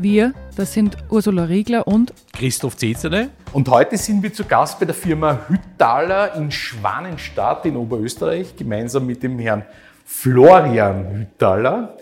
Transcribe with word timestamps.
Wir, 0.00 0.32
das 0.56 0.74
sind 0.74 0.96
Ursula 1.10 1.44
Riegler 1.44 1.88
und 1.88 2.14
Christoph 2.32 2.76
Zezele. 2.76 3.30
Und 3.52 3.68
heute 3.68 3.96
sind 3.96 4.22
wir 4.22 4.32
zu 4.32 4.44
Gast 4.44 4.78
bei 4.78 4.86
der 4.86 4.94
Firma 4.94 5.48
Hüttaler 5.48 6.36
in 6.36 6.52
Schwanenstadt 6.52 7.66
in 7.66 7.74
Oberösterreich, 7.76 8.54
gemeinsam 8.54 9.06
mit 9.06 9.24
dem 9.24 9.40
Herrn 9.40 9.64
Florian 10.04 11.10
Hüttaler. 11.16 11.96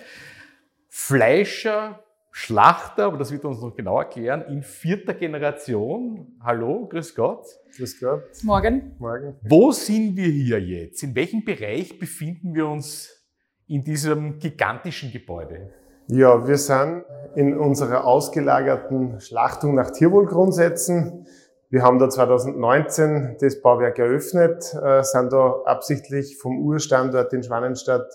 Fleischer, 0.90 2.04
Schlachter, 2.30 3.06
aber 3.06 3.16
das 3.16 3.32
wird 3.32 3.44
er 3.44 3.48
uns 3.48 3.62
noch 3.62 3.74
genau 3.74 3.98
erklären, 3.98 4.42
in 4.42 4.62
vierter 4.62 5.14
Generation. 5.14 6.36
Hallo, 6.42 6.86
grüß 6.88 7.14
Gott. 7.14 7.46
Grüß 7.78 7.98
Gott. 7.98 8.24
Morgen. 8.42 8.94
Morgen. 8.98 9.36
Wo 9.40 9.72
sind 9.72 10.16
wir 10.16 10.28
hier 10.28 10.60
jetzt? 10.60 11.02
In 11.02 11.14
welchem 11.14 11.46
Bereich 11.46 11.98
befinden 11.98 12.54
wir 12.54 12.66
uns 12.66 13.24
in 13.66 13.82
diesem 13.82 14.38
gigantischen 14.38 15.10
Gebäude? 15.10 15.72
Ja, 16.08 16.46
wir 16.46 16.56
sind 16.56 17.04
in 17.34 17.58
unserer 17.58 18.04
ausgelagerten 18.04 19.20
Schlachtung 19.20 19.74
nach 19.74 19.90
Tierwohlgrundsätzen. 19.90 21.26
Wir 21.68 21.82
haben 21.82 21.98
da 21.98 22.08
2019 22.08 23.38
das 23.40 23.60
Bauwerk 23.60 23.98
eröffnet, 23.98 24.72
äh, 24.72 25.02
sind 25.02 25.32
da 25.32 25.62
absichtlich 25.64 26.38
vom 26.38 26.64
Urstandort 26.64 27.32
in 27.32 27.42
Schwanenstadt 27.42 28.06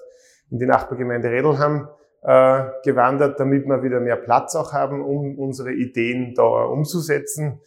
in 0.50 0.60
die 0.60 0.68
Nachbargemeinde 0.68 1.30
Redelham 1.30 1.90
äh, 2.22 2.64
gewandert, 2.86 3.42
damit 3.42 3.66
wir 3.66 3.84
wieder 3.84 4.00
mehr 4.00 4.16
Platz 4.16 4.56
auch 4.56 4.72
haben, 4.72 5.04
um 5.04 5.38
unsere 5.38 5.74
Ideen 5.74 6.34
da 6.34 6.64
umzusetzen. 6.64 7.60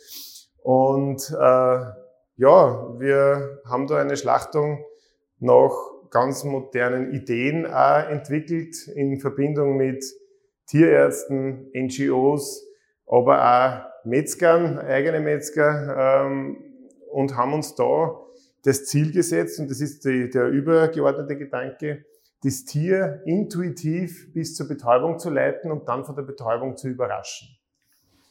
Und 0.62 1.30
äh, 1.38 1.80
ja, 2.36 2.94
wir 2.98 3.60
haben 3.68 3.86
da 3.88 3.96
eine 3.96 4.16
Schlachtung 4.16 4.82
nach 5.38 5.93
ganz 6.14 6.44
modernen 6.44 7.12
Ideen 7.12 7.66
auch 7.66 8.08
entwickelt 8.08 8.86
in 8.94 9.18
Verbindung 9.18 9.76
mit 9.76 10.04
Tierärzten, 10.68 11.70
NGOs, 11.74 12.64
aber 13.06 13.42
auch 13.42 14.06
Metzgern, 14.06 14.78
eigene 14.78 15.18
Metzger 15.20 16.24
ähm, 16.24 16.56
und 17.10 17.36
haben 17.36 17.52
uns 17.52 17.74
da 17.74 18.20
das 18.62 18.86
Ziel 18.86 19.12
gesetzt 19.12 19.58
und 19.58 19.68
das 19.68 19.80
ist 19.80 20.04
die, 20.04 20.30
der 20.30 20.48
übergeordnete 20.48 21.36
Gedanke, 21.36 22.04
das 22.44 22.64
Tier 22.64 23.20
intuitiv 23.26 24.32
bis 24.32 24.54
zur 24.54 24.68
Betäubung 24.68 25.18
zu 25.18 25.30
leiten 25.30 25.72
und 25.72 25.88
dann 25.88 26.04
von 26.04 26.14
der 26.14 26.22
Betäubung 26.22 26.76
zu 26.76 26.88
überraschen. 26.88 27.48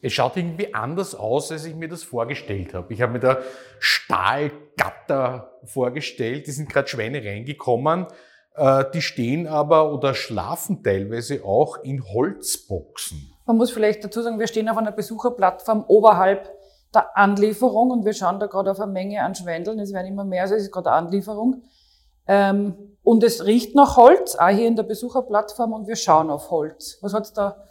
Es 0.03 0.11
schaut 0.11 0.35
irgendwie 0.35 0.73
anders 0.73 1.15
aus, 1.15 1.49
als 1.49 1.63
ich 1.63 1.75
mir 1.75 1.87
das 1.87 2.03
vorgestellt 2.03 2.73
habe. 2.73 2.93
Ich 2.93 3.01
habe 3.01 3.13
mir 3.13 3.19
da 3.19 3.37
Stahlgatter 3.79 5.59
vorgestellt, 5.63 6.45
die 6.45 6.51
sind 6.51 6.69
gerade 6.69 6.89
Schweine 6.89 7.23
reingekommen, 7.23 8.07
äh, 8.55 8.83
die 8.93 9.01
stehen 9.01 9.47
aber 9.47 9.93
oder 9.93 10.13
schlafen 10.13 10.83
teilweise 10.83 11.45
auch 11.45 11.77
in 11.83 12.03
Holzboxen. 12.03 13.33
Man 13.45 13.55
muss 13.55 13.71
vielleicht 13.71 14.03
dazu 14.03 14.21
sagen, 14.21 14.39
wir 14.39 14.47
stehen 14.47 14.67
auf 14.67 14.75
einer 14.75 14.91
Besucherplattform 14.91 15.85
oberhalb 15.87 16.51
der 16.93 17.17
Anlieferung 17.17 17.91
und 17.91 18.03
wir 18.03 18.13
schauen 18.13 18.41
da 18.41 18.47
gerade 18.47 18.71
auf 18.71 18.81
eine 18.81 18.91
Menge 18.91 19.23
an 19.23 19.33
Schweindeln. 19.33 19.79
Es 19.79 19.93
werden 19.93 20.07
immer 20.07 20.25
mehr, 20.25 20.41
also 20.41 20.55
es 20.55 20.63
ist 20.63 20.71
gerade 20.71 20.91
Anlieferung. 20.91 21.63
Ähm, 22.27 22.97
und 23.03 23.23
es 23.23 23.45
riecht 23.45 23.73
nach 23.73 23.95
Holz, 23.95 24.35
auch 24.35 24.49
hier 24.49 24.67
in 24.67 24.75
der 24.75 24.83
Besucherplattform 24.83 25.71
und 25.71 25.87
wir 25.87 25.95
schauen 25.95 26.29
auf 26.29 26.51
Holz. 26.51 26.97
Was 26.99 27.13
hat's 27.13 27.31
da, 27.31 27.63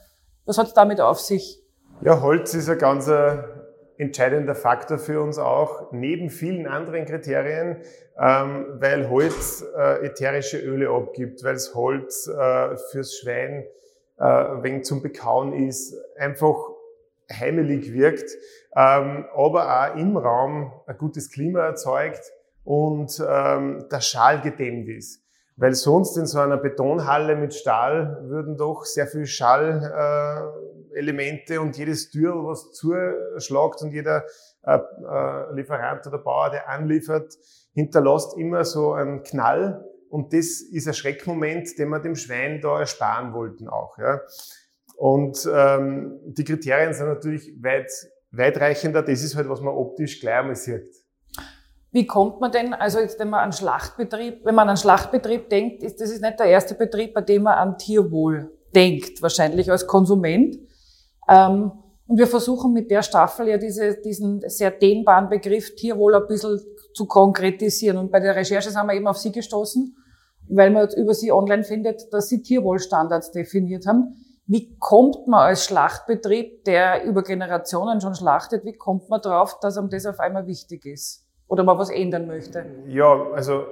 was 0.46 0.56
hat's 0.56 0.72
damit 0.72 1.02
auf 1.02 1.20
sich? 1.20 1.61
Ja, 2.04 2.20
Holz 2.20 2.52
ist 2.54 2.68
ein 2.68 2.78
ganz 2.78 3.06
äh, 3.06 3.38
entscheidender 3.96 4.56
Faktor 4.56 4.98
für 4.98 5.22
uns 5.22 5.38
auch, 5.38 5.92
neben 5.92 6.30
vielen 6.30 6.66
anderen 6.66 7.04
Kriterien, 7.04 7.76
ähm, 8.18 8.66
weil 8.80 9.08
Holz 9.08 9.64
äh, 9.76 10.04
ätherische 10.06 10.58
Öle 10.58 10.90
abgibt, 10.90 11.44
weil 11.44 11.54
es 11.54 11.76
Holz 11.76 12.26
äh, 12.26 12.76
fürs 12.90 13.16
Schwein 13.16 13.64
wenn 14.18 14.84
zum 14.84 15.02
Bekauen 15.02 15.52
ist, 15.66 15.96
einfach 16.16 16.54
heimelig 17.32 17.92
wirkt, 17.92 18.30
ähm, 18.76 19.24
aber 19.34 19.90
auch 19.90 19.96
im 19.96 20.16
Raum 20.16 20.72
ein 20.86 20.96
gutes 20.96 21.32
Klima 21.32 21.66
erzeugt 21.66 22.20
und 22.62 23.20
ähm, 23.26 23.86
der 23.90 24.00
Schal 24.00 24.40
gedämmt 24.40 24.88
ist. 24.88 25.24
Weil 25.56 25.74
sonst 25.74 26.16
in 26.16 26.26
so 26.26 26.38
einer 26.38 26.56
Betonhalle 26.56 27.34
mit 27.34 27.52
Stahl 27.54 28.19
würden 28.28 28.56
doch 28.56 28.84
sehr 28.84 29.08
viel 29.08 29.26
Schallelemente 29.26 30.71
äh, 30.94 31.58
und 31.58 31.76
jedes 31.76 32.10
Tür, 32.10 32.34
was 32.44 32.72
zuschlagt 32.72 33.82
und 33.82 33.92
jeder 33.92 34.25
äh, 34.64 34.76
äh, 34.76 35.54
Lieferant 35.54 36.06
oder 36.06 36.19
Bauer, 36.19 36.50
der 36.50 36.69
anliefert, 36.69 37.34
hinterlässt 37.75 38.36
immer 38.36 38.64
so 38.64 38.92
einen 38.92 39.22
Knall. 39.22 39.84
Und 40.08 40.32
das 40.32 40.60
ist 40.60 40.86
ein 40.86 40.94
Schreckmoment, 40.94 41.78
den 41.78 41.88
wir 41.88 42.00
dem 42.00 42.14
Schwein 42.14 42.60
da 42.60 42.81
ersparen 42.81 43.32
wollten 43.32 43.69
auch. 43.69 43.97
Ja. 43.98 44.20
Und 44.97 45.48
ähm, 45.52 46.20
die 46.26 46.44
Kriterien 46.44 46.92
sind 46.92 47.06
natürlich 47.06 47.52
weit, 47.62 47.91
weitreichender. 48.31 49.02
Das 49.02 49.22
ist 49.22 49.34
halt, 49.34 49.48
was 49.48 49.60
man 49.60 49.75
optisch 49.75 50.20
gleich 50.20 50.41
einmal 50.41 50.56
sieht. 50.56 51.02
Wie 51.91 52.06
kommt 52.06 52.41
man 52.41 52.50
denn, 52.50 52.72
also 52.72 53.00
jetzt, 53.00 53.19
wenn 53.19 53.28
man 53.28 53.41
an 53.41 53.52
Schlachtbetrieb, 53.52 54.44
wenn 54.44 54.54
man 54.54 54.69
an 54.69 54.78
Schlachtbetrieb 54.78 55.50
denkt, 55.50 55.82
ist 55.82 56.00
das 56.00 56.10
ist 56.10 56.22
nicht 56.22 56.41
der 56.41 56.47
erste 56.47 56.75
Betrieb, 56.75 57.12
bei 57.12 57.20
dem 57.20 57.42
man 57.42 57.58
an 57.58 57.76
Tierwohl 57.76 58.50
denkt, 58.75 59.20
wahrscheinlich 59.20 59.70
als 59.70 59.86
Konsument. 59.86 60.56
Ähm, 61.28 61.72
und 62.06 62.18
wir 62.18 62.26
versuchen 62.26 62.72
mit 62.72 62.90
der 62.90 63.02
Staffel 63.02 63.48
ja 63.48 63.58
diese, 63.58 63.94
diesen 63.94 64.42
sehr 64.48 64.70
dehnbaren 64.70 65.28
Begriff 65.28 65.74
Tierwohl 65.74 66.14
ein 66.14 66.26
bisschen 66.26 66.60
zu 66.94 67.06
konkretisieren. 67.06 67.96
Und 67.96 68.10
bei 68.10 68.20
der 68.20 68.36
Recherche 68.36 68.70
sind 68.70 68.86
wir 68.86 68.94
eben 68.94 69.06
auf 69.06 69.18
Sie 69.18 69.32
gestoßen, 69.32 69.96
weil 70.48 70.70
man 70.70 70.88
über 70.96 71.14
Sie 71.14 71.32
online 71.32 71.64
findet, 71.64 72.12
dass 72.12 72.28
Sie 72.28 72.42
Tierwohlstandards 72.42 73.30
definiert 73.30 73.86
haben. 73.86 74.16
Wie 74.46 74.76
kommt 74.78 75.26
man 75.26 75.40
als 75.40 75.64
Schlachtbetrieb, 75.64 76.64
der 76.64 77.04
über 77.04 77.22
Generationen 77.22 78.00
schon 78.00 78.14
schlachtet, 78.14 78.64
wie 78.64 78.74
kommt 78.74 79.08
man 79.08 79.20
drauf, 79.20 79.58
dass 79.60 79.78
einem 79.78 79.88
das 79.88 80.04
auf 80.04 80.20
einmal 80.20 80.46
wichtig 80.46 80.84
ist? 80.84 81.22
oder 81.52 81.64
mal 81.64 81.76
was 81.76 81.90
ändern 81.90 82.26
möchte? 82.26 82.64
Ja, 82.88 83.30
also 83.34 83.66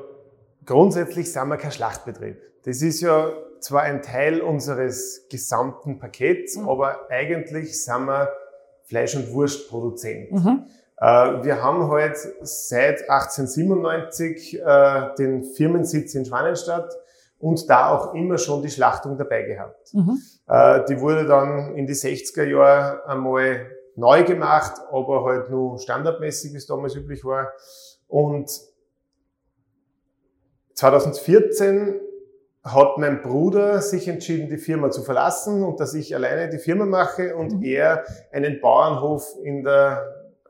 grundsätzlich 0.67 1.33
sind 1.33 1.49
wir 1.49 1.57
kein 1.57 1.73
Schlachtbetrieb. 1.73 2.37
Das 2.63 2.83
ist 2.83 3.01
ja 3.01 3.33
zwar 3.61 3.83
ein 3.83 4.03
Teil 4.03 4.41
unseres 4.41 5.27
gesamten 5.31 5.99
Pakets, 5.99 6.57
mhm. 6.57 6.69
aber 6.69 7.11
eigentlich 7.11 7.83
sind 7.83 8.07
wir 8.07 8.31
Fleisch- 8.85 9.17
und 9.17 9.33
Wurstproduzent. 9.33 10.33
Mhm. 10.33 10.67
Äh, 10.97 11.05
wir 11.45 11.63
haben 11.63 11.89
halt 11.89 12.17
seit 12.43 13.09
1897 13.09 14.61
äh, 14.61 15.15
den 15.19 15.45
Firmensitz 15.45 16.15
in 16.15 16.25
Schwanenstadt 16.25 16.95
und 17.39 17.71
da 17.71 17.91
auch 17.91 18.15
immer 18.15 18.37
schon 18.37 18.63
die 18.63 18.71
Schlachtung 18.71 19.17
dabei 19.17 19.45
gehabt. 19.45 19.95
Mhm. 19.95 20.21
Äh, 20.47 20.85
die 20.89 21.01
wurde 21.01 21.27
dann 21.27 21.75
in 21.77 21.87
die 21.87 21.95
60er 21.95 22.45
Jahre 22.45 23.07
einmal 23.07 23.67
neu 23.97 24.25
gemacht, 24.25 24.81
aber 24.91 25.25
halt 25.25 25.51
nur 25.51 25.79
standardmäßig, 25.79 26.53
wie 26.53 26.57
es 26.59 26.67
damals 26.67 26.95
üblich 26.95 27.25
war. 27.25 27.53
Und 28.09 28.51
2014 30.75 32.01
hat 32.63 32.99
mein 32.99 33.23
Bruder 33.23 33.81
sich 33.81 34.07
entschieden, 34.09 34.49
die 34.49 34.59
Firma 34.59 34.91
zu 34.91 35.03
verlassen 35.03 35.63
und 35.65 35.81
dass 35.81 35.95
ich 35.95 36.15
alleine 36.15 36.51
die 36.51 36.59
Firma 36.59 36.85
mache 36.85 37.35
und 37.35 37.57
mhm. 37.57 37.63
er 37.63 38.05
einen 38.33 38.61
Bauernhof 38.61 39.27
in 39.43 39.65
der 39.65 40.05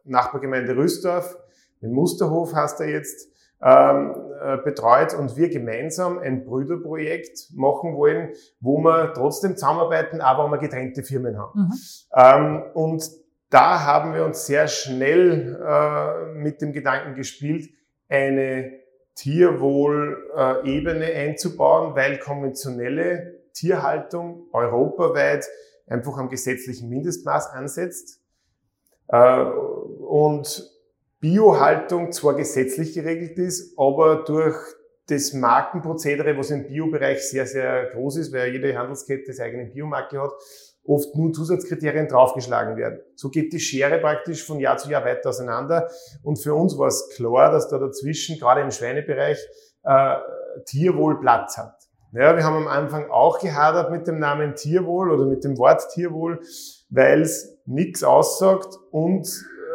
Nachbargemeinde 0.04 0.76
Rüstorf, 0.76 1.36
den 1.82 1.92
Musterhof 1.92 2.54
heißt 2.54 2.80
er 2.80 2.88
jetzt, 2.88 3.28
ähm, 3.62 4.14
äh, 4.42 4.56
betreut 4.56 5.14
und 5.14 5.36
wir 5.36 5.50
gemeinsam 5.50 6.18
ein 6.18 6.44
Brüderprojekt 6.44 7.50
machen 7.54 7.94
wollen, 7.94 8.30
wo 8.60 8.78
wir 8.78 9.12
trotzdem 9.12 9.54
zusammenarbeiten, 9.54 10.20
aber 10.20 10.46
wo 10.46 10.50
wir 10.50 10.58
getrennte 10.58 11.02
Firmen 11.02 11.38
haben. 11.38 11.60
Mhm. 11.60 11.72
Ähm, 12.14 12.62
und 12.72 13.04
da 13.50 13.84
haben 13.84 14.14
wir 14.14 14.24
uns 14.24 14.46
sehr 14.46 14.66
schnell 14.66 15.60
äh, 15.62 16.32
mit 16.32 16.62
dem 16.62 16.72
Gedanken 16.72 17.14
gespielt, 17.14 17.68
eine 18.08 18.72
Tierwohl-Ebene 19.14 21.04
einzubauen, 21.04 21.94
weil 21.94 22.18
konventionelle 22.18 23.40
Tierhaltung 23.52 24.46
europaweit 24.52 25.46
einfach 25.86 26.16
am 26.18 26.28
gesetzlichen 26.28 26.88
Mindestmaß 26.88 27.50
ansetzt. 27.50 28.20
Äh, 29.08 29.42
und 29.42 30.70
Biohaltung 31.20 32.12
zwar 32.12 32.34
gesetzlich 32.34 32.94
geregelt 32.94 33.36
ist, 33.38 33.78
aber 33.78 34.24
durch 34.24 34.56
das 35.08 35.32
Markenprozedere, 35.34 36.38
was 36.38 36.50
im 36.50 36.66
Biobereich 36.66 37.28
sehr, 37.28 37.46
sehr 37.46 37.90
groß 37.92 38.16
ist, 38.18 38.32
weil 38.32 38.52
jede 38.52 38.78
Handelskette 38.78 39.32
seine 39.32 39.50
eigene 39.50 39.66
Biomarke 39.66 40.20
hat, 40.20 40.32
oft 40.84 41.14
nur 41.14 41.32
Zusatzkriterien 41.32 42.08
draufgeschlagen 42.08 42.76
werden. 42.76 43.00
So 43.14 43.28
geht 43.28 43.52
die 43.52 43.60
Schere 43.60 43.98
praktisch 43.98 44.44
von 44.44 44.58
Jahr 44.60 44.76
zu 44.76 44.90
Jahr 44.90 45.04
weiter 45.04 45.28
auseinander. 45.28 45.88
Und 46.22 46.36
für 46.36 46.54
uns 46.54 46.76
war 46.78 46.88
es 46.88 47.10
klar, 47.14 47.52
dass 47.52 47.68
da 47.68 47.78
dazwischen, 47.78 48.38
gerade 48.38 48.62
im 48.62 48.70
Schweinebereich, 48.70 49.38
äh, 49.84 50.16
Tierwohl 50.66 51.20
Platz 51.20 51.56
hat. 51.56 51.74
Ja, 52.12 52.34
wir 52.34 52.42
haben 52.42 52.56
am 52.56 52.68
Anfang 52.68 53.08
auch 53.08 53.38
gehadert 53.38 53.92
mit 53.92 54.08
dem 54.08 54.18
Namen 54.18 54.56
Tierwohl 54.56 55.12
oder 55.12 55.26
mit 55.26 55.44
dem 55.44 55.56
Wort 55.58 55.90
Tierwohl, 55.92 56.40
weil 56.88 57.22
es 57.22 57.56
nichts 57.66 58.02
aussagt 58.02 58.76
und 58.90 59.28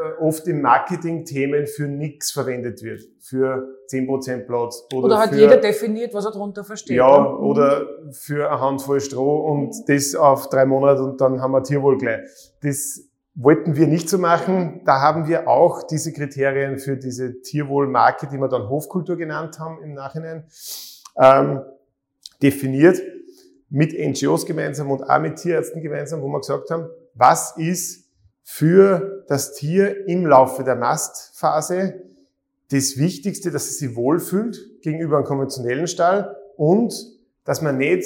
äh, 0.06 0.22
oft 0.22 0.48
in 0.48 0.62
Marketing-Themen 0.62 1.68
für 1.68 1.88
nichts 1.88 2.31
verwendet 2.31 2.84
wird. 2.84 3.04
Für 3.19 3.68
10% 3.92 4.46
Platz. 4.46 4.86
Oder, 4.94 5.06
oder 5.06 5.18
hat 5.19 5.30
für, 5.30 5.40
jeder 5.40 5.57
definiert, 5.57 6.13
was 6.13 6.25
er 6.25 6.31
darunter 6.31 6.63
versteht. 6.63 6.98
Ja, 6.98 7.19
ne? 7.19 7.38
oder 7.38 7.88
für 8.12 8.50
eine 8.50 8.62
Handvoll 8.62 9.00
Stroh 9.00 9.48
und 9.48 9.75
das 9.88 10.16
auf 10.16 10.50
drei 10.50 10.66
Monate 10.66 11.04
und 11.04 11.19
dann 11.22 11.42
haben 11.42 11.52
wir 11.52 11.63
Tierwohl 11.63 11.98
gleich. 11.98 12.22
Das 12.62 13.02
wollten 13.36 13.75
wir 13.75 13.88
nicht 13.88 14.10
so 14.10 14.18
machen. 14.18 14.81
Da 14.86 15.02
haben 15.02 15.28
wir 15.28 15.48
auch 15.48 15.84
diese 15.84 16.13
Kriterien 16.13 16.80
für 16.80 16.98
diese 16.98 17.42
Tierwohlmarke, 17.42 18.28
die 18.28 18.38
wir 18.38 18.48
dann 18.48 18.69
Hofkultur 18.69 19.18
genannt 19.18 19.60
haben 19.60 19.81
im 19.84 19.94
Nachhinein, 19.94 20.46
ähm, 21.18 21.62
definiert 22.42 23.02
mit 23.69 23.94
NGOs 23.94 24.46
gemeinsam 24.46 24.90
und 24.92 25.04
auch 25.04 25.19
mit 25.19 25.38
Tierärzten 25.38 25.81
gemeinsam, 25.81 26.22
wo 26.22 26.28
wir 26.28 26.40
gesagt 26.40 26.69
haben, 26.69 26.88
was 27.13 27.57
ist 27.57 28.05
für 28.47 29.25
das 29.27 29.53
Tier 29.53 30.07
im 30.07 30.25
Laufe 30.27 30.63
der 30.63 30.75
Mastphase 30.75 32.03
das 32.69 32.97
Wichtigste, 32.97 33.50
dass 33.50 33.65
es 33.65 33.80
sich 33.80 33.95
wohlfühlt 33.95 34.81
gegenüber 34.81 35.18
einem 35.18 35.25
konventionellen 35.25 35.88
Stall 35.88 36.38
und 36.56 36.94
dass 37.44 37.63
man 37.63 37.77
nicht 37.77 38.06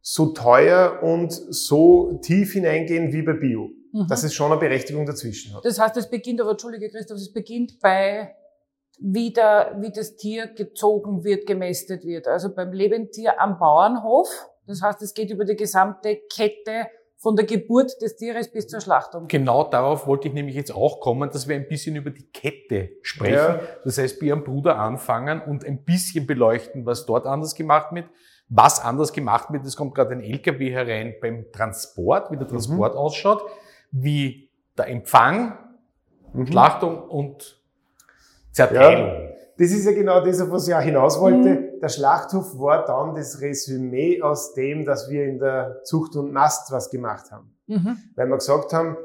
so 0.00 0.32
teuer 0.32 1.00
und 1.02 1.32
so 1.32 2.18
tief 2.22 2.52
hineingehen 2.52 3.12
wie 3.12 3.22
bei 3.22 3.34
Bio. 3.34 3.70
Mhm. 3.92 4.06
Dass 4.08 4.24
es 4.24 4.34
schon 4.34 4.50
eine 4.50 4.60
Berechtigung 4.60 5.06
dazwischen 5.06 5.54
hat. 5.54 5.64
Das 5.64 5.78
heißt, 5.78 5.96
es 5.96 6.10
beginnt, 6.10 6.40
aber 6.40 6.50
Entschuldige 6.50 6.90
Christoph, 6.90 7.18
es 7.18 7.32
beginnt 7.32 7.78
bei 7.80 8.34
wie, 8.98 9.32
der, 9.32 9.76
wie 9.78 9.92
das 9.92 10.16
Tier 10.16 10.48
gezogen 10.48 11.22
wird, 11.22 11.46
gemästet 11.46 12.04
wird. 12.04 12.26
Also 12.26 12.52
beim 12.52 12.72
Lebendtier 12.72 13.40
am 13.40 13.58
Bauernhof. 13.58 14.28
Das 14.66 14.82
heißt, 14.82 15.00
es 15.02 15.14
geht 15.14 15.30
über 15.30 15.44
die 15.44 15.56
gesamte 15.56 16.18
Kette 16.30 16.88
von 17.18 17.34
der 17.34 17.46
Geburt 17.46 18.00
des 18.00 18.16
Tieres 18.16 18.50
bis 18.50 18.68
zur 18.68 18.80
Schlachtung. 18.80 19.26
Genau 19.26 19.64
darauf 19.64 20.06
wollte 20.06 20.28
ich 20.28 20.34
nämlich 20.34 20.54
jetzt 20.54 20.70
auch 20.70 21.00
kommen, 21.00 21.28
dass 21.30 21.48
wir 21.48 21.56
ein 21.56 21.66
bisschen 21.66 21.96
über 21.96 22.10
die 22.10 22.30
Kette 22.30 22.90
sprechen. 23.02 23.34
Ja. 23.34 23.60
Das 23.84 23.98
heißt, 23.98 24.20
bei 24.20 24.26
Ihrem 24.26 24.44
Bruder 24.44 24.78
anfangen 24.78 25.42
und 25.42 25.64
ein 25.64 25.82
bisschen 25.84 26.28
beleuchten, 26.28 26.86
was 26.86 27.06
dort 27.06 27.26
anders 27.26 27.56
gemacht 27.56 27.92
wird. 27.92 28.08
Was 28.48 28.80
anders 28.82 29.12
gemacht 29.12 29.52
wird, 29.52 29.66
es 29.66 29.76
kommt 29.76 29.94
gerade 29.94 30.12
ein 30.12 30.22
LKW 30.22 30.70
herein 30.70 31.14
beim 31.20 31.46
Transport, 31.52 32.30
wie 32.30 32.36
der 32.36 32.46
mhm. 32.46 32.52
Transport 32.52 32.94
mhm. 32.94 33.00
ausschaut, 33.00 33.42
wie 33.90 34.50
der 34.78 34.86
Empfang, 34.86 35.58
mhm. 36.32 36.46
Schlachtung 36.46 37.02
und 37.02 37.60
Zerteilung. 38.52 39.08
Ja. 39.08 39.37
Das 39.58 39.72
ist 39.72 39.86
ja 39.86 39.92
genau 39.92 40.24
das, 40.24 40.40
auf 40.40 40.50
was 40.50 40.68
ich 40.68 40.74
auch 40.74 40.80
hinaus 40.80 41.20
wollte. 41.20 41.48
Mhm. 41.48 41.80
Der 41.80 41.88
Schlachthof 41.88 42.58
war 42.58 42.84
dann 42.84 43.16
das 43.16 43.40
Resümee 43.40 44.22
aus 44.22 44.54
dem, 44.54 44.84
dass 44.84 45.10
wir 45.10 45.24
in 45.24 45.40
der 45.40 45.82
Zucht 45.82 46.14
und 46.14 46.32
Mast 46.32 46.70
was 46.70 46.90
gemacht 46.90 47.32
haben. 47.32 47.56
Mhm. 47.66 47.98
Weil 48.14 48.28
wir 48.28 48.36
gesagt 48.36 48.72
haben, 48.72 48.96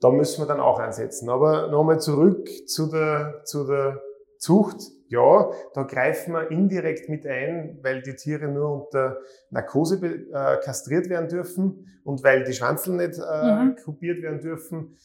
da 0.00 0.10
müssen 0.10 0.42
wir 0.42 0.46
dann 0.46 0.60
auch 0.60 0.80
einsetzen. 0.80 1.30
Aber 1.30 1.68
nochmal 1.68 2.00
zurück 2.00 2.48
zu 2.66 2.86
der, 2.90 3.42
zu 3.44 3.66
der 3.66 4.02
Zucht. 4.36 4.76
Ja, 5.08 5.50
da 5.74 5.84
greifen 5.84 6.32
wir 6.32 6.50
indirekt 6.50 7.08
mit 7.08 7.24
ein, 7.24 7.78
weil 7.82 8.02
die 8.02 8.16
Tiere 8.16 8.48
nur 8.48 8.86
unter 8.86 9.18
Narkose 9.50 10.04
äh, 10.04 10.56
kastriert 10.64 11.08
werden 11.08 11.28
dürfen 11.28 11.86
und 12.02 12.24
weil 12.24 12.42
die 12.42 12.52
Schwanzel 12.52 12.96
nicht 12.96 13.18
äh, 13.18 13.52
mhm. 13.52 13.76
kupiert 13.76 14.22
werden 14.22 14.40
dürfen. 14.40 14.96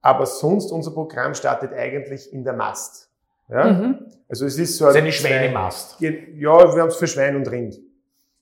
Aber 0.00 0.24
sonst 0.24 0.72
unser 0.72 0.92
Programm 0.92 1.34
startet 1.34 1.74
eigentlich 1.74 2.32
in 2.32 2.44
der 2.44 2.54
Mast. 2.54 3.05
Ja? 3.48 3.72
Mhm. 3.72 4.06
Also 4.28 4.46
es 4.46 4.58
ist 4.58 4.76
so 4.76 4.86
ein 4.86 4.96
eine 4.96 5.12
Schweinemast. 5.12 6.00
Ja, 6.00 6.10
wir 6.10 6.80
haben 6.82 6.88
es 6.88 6.96
für 6.96 7.06
Schwein 7.06 7.36
und 7.36 7.50
Rind. 7.50 7.78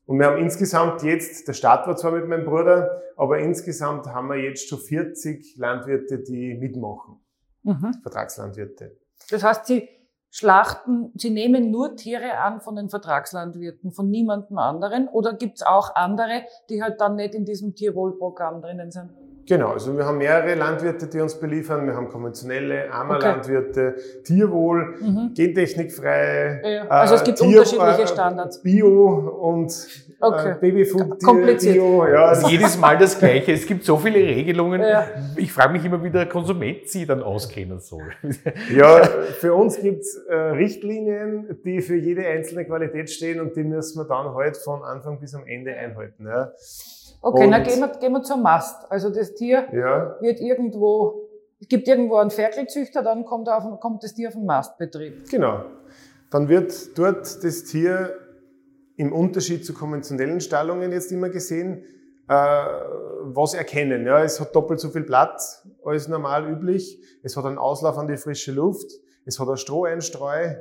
Und 0.06 0.18
wir 0.18 0.26
haben 0.26 0.38
insgesamt 0.38 1.02
jetzt, 1.02 1.48
der 1.48 1.54
Start 1.54 1.86
war 1.86 1.96
zwar 1.96 2.12
mit 2.12 2.28
meinem 2.28 2.44
Bruder, 2.44 3.00
aber 3.16 3.38
insgesamt 3.38 4.06
haben 4.06 4.28
wir 4.28 4.36
jetzt 4.36 4.68
schon 4.68 4.78
40 4.78 5.56
Landwirte, 5.56 6.18
die 6.18 6.54
mitmachen. 6.54 7.20
Mhm. 7.62 7.94
Vertragslandwirte. 8.02 8.96
Das 9.30 9.42
heißt, 9.42 9.66
Sie 9.66 9.88
schlachten, 10.30 11.12
Sie 11.14 11.30
nehmen 11.30 11.70
nur 11.70 11.96
Tiere 11.96 12.38
an 12.38 12.60
von 12.60 12.76
den 12.76 12.90
Vertragslandwirten, 12.90 13.92
von 13.92 14.10
niemandem 14.10 14.58
anderen? 14.58 15.08
Oder 15.08 15.34
gibt 15.34 15.56
es 15.56 15.62
auch 15.62 15.94
andere, 15.94 16.42
die 16.68 16.82
halt 16.82 17.00
dann 17.00 17.16
nicht 17.16 17.34
in 17.34 17.46
diesem 17.46 17.74
Tierwohlprogramm 17.74 18.60
drinnen 18.60 18.90
sind? 18.90 19.10
Genau, 19.46 19.72
also 19.72 19.96
wir 19.96 20.06
haben 20.06 20.18
mehrere 20.18 20.54
Landwirte, 20.54 21.06
die 21.06 21.20
uns 21.20 21.38
beliefern. 21.38 21.86
Wir 21.86 21.94
haben 21.94 22.08
konventionelle 22.08 22.90
Armerlandwirte, 22.90 23.94
okay. 23.96 24.22
Tierwohl, 24.24 24.94
mhm. 25.00 25.32
gentechnikfrei. 25.34 26.62
Ja, 26.64 26.88
also 26.88 27.16
es 27.16 27.24
gibt 27.24 27.38
Tier, 27.38 27.58
unterschiedliche 27.58 28.06
Standards. 28.06 28.62
Bio 28.62 29.08
und 29.42 29.70
äh, 29.70 30.24
okay. 30.24 30.50
äh, 30.50 30.54
Babyfood 30.54 31.22
Kompliziert. 31.22 31.74
Bio. 31.74 32.06
Ja, 32.06 32.26
also 32.26 32.48
jedes 32.48 32.78
Mal 32.78 32.96
das 32.96 33.18
Gleiche. 33.18 33.52
Es 33.52 33.66
gibt 33.66 33.84
so 33.84 33.98
viele 33.98 34.18
Regelungen. 34.18 34.80
Ja. 34.80 35.06
Ich 35.36 35.52
frage 35.52 35.74
mich 35.74 35.84
immer, 35.84 36.02
wie 36.02 36.10
der 36.10 36.26
Konsument 36.26 36.88
sie 36.88 37.04
dann 37.04 37.22
auskennen 37.22 37.80
soll. 37.80 38.02
Ja, 38.74 39.04
für 39.04 39.54
uns 39.54 39.80
gibt's 39.80 40.16
äh, 40.28 40.34
Richtlinien, 40.34 41.58
die 41.64 41.80
für 41.80 41.96
jede 41.96 42.26
einzelne 42.26 42.64
Qualität 42.64 43.10
stehen 43.10 43.40
und 43.40 43.56
die 43.56 43.62
müssen 43.62 43.98
wir 44.00 44.04
dann 44.04 44.34
halt 44.34 44.56
von 44.56 44.82
Anfang 44.82 45.20
bis 45.20 45.34
am 45.34 45.46
Ende 45.46 45.74
einhalten. 45.74 46.26
Ja. 46.26 46.52
Okay, 47.24 47.50
dann 47.50 47.62
gehen 47.62 47.80
wir, 47.80 47.88
gehen 47.88 48.12
wir 48.12 48.22
zum 48.22 48.42
Mast. 48.42 48.90
Also 48.90 49.08
das 49.08 49.34
Tier 49.34 49.66
ja. 49.72 50.16
wird 50.20 50.40
irgendwo, 50.40 51.28
es 51.58 51.68
gibt 51.68 51.88
irgendwo 51.88 52.16
einen 52.16 52.30
Ferkelzüchter, 52.30 53.02
dann 53.02 53.24
kommt, 53.24 53.48
auf, 53.48 53.80
kommt 53.80 54.04
das 54.04 54.14
Tier 54.14 54.28
auf 54.28 54.34
den 54.34 54.44
Mastbetrieb. 54.44 55.30
Genau. 55.30 55.64
Dann 56.30 56.48
wird 56.48 56.98
dort 56.98 57.42
das 57.42 57.64
Tier 57.64 58.12
im 58.96 59.12
Unterschied 59.12 59.64
zu 59.64 59.72
konventionellen 59.72 60.40
Stallungen 60.40 60.92
jetzt 60.92 61.10
immer 61.12 61.30
gesehen, 61.30 61.84
äh, 62.28 62.34
was 62.34 63.54
erkennen. 63.54 64.06
Ja, 64.06 64.22
es 64.22 64.38
hat 64.38 64.54
doppelt 64.54 64.80
so 64.80 64.90
viel 64.90 65.04
Platz 65.04 65.66
als 65.84 66.08
normal 66.08 66.46
üblich. 66.50 67.02
Es 67.22 67.36
hat 67.36 67.46
einen 67.46 67.58
Auslauf 67.58 67.96
an 67.96 68.06
die 68.06 68.18
frische 68.18 68.52
Luft. 68.52 68.90
Es 69.24 69.40
hat 69.40 69.48
ein 69.48 69.56
Stroheinstreu. 69.56 70.56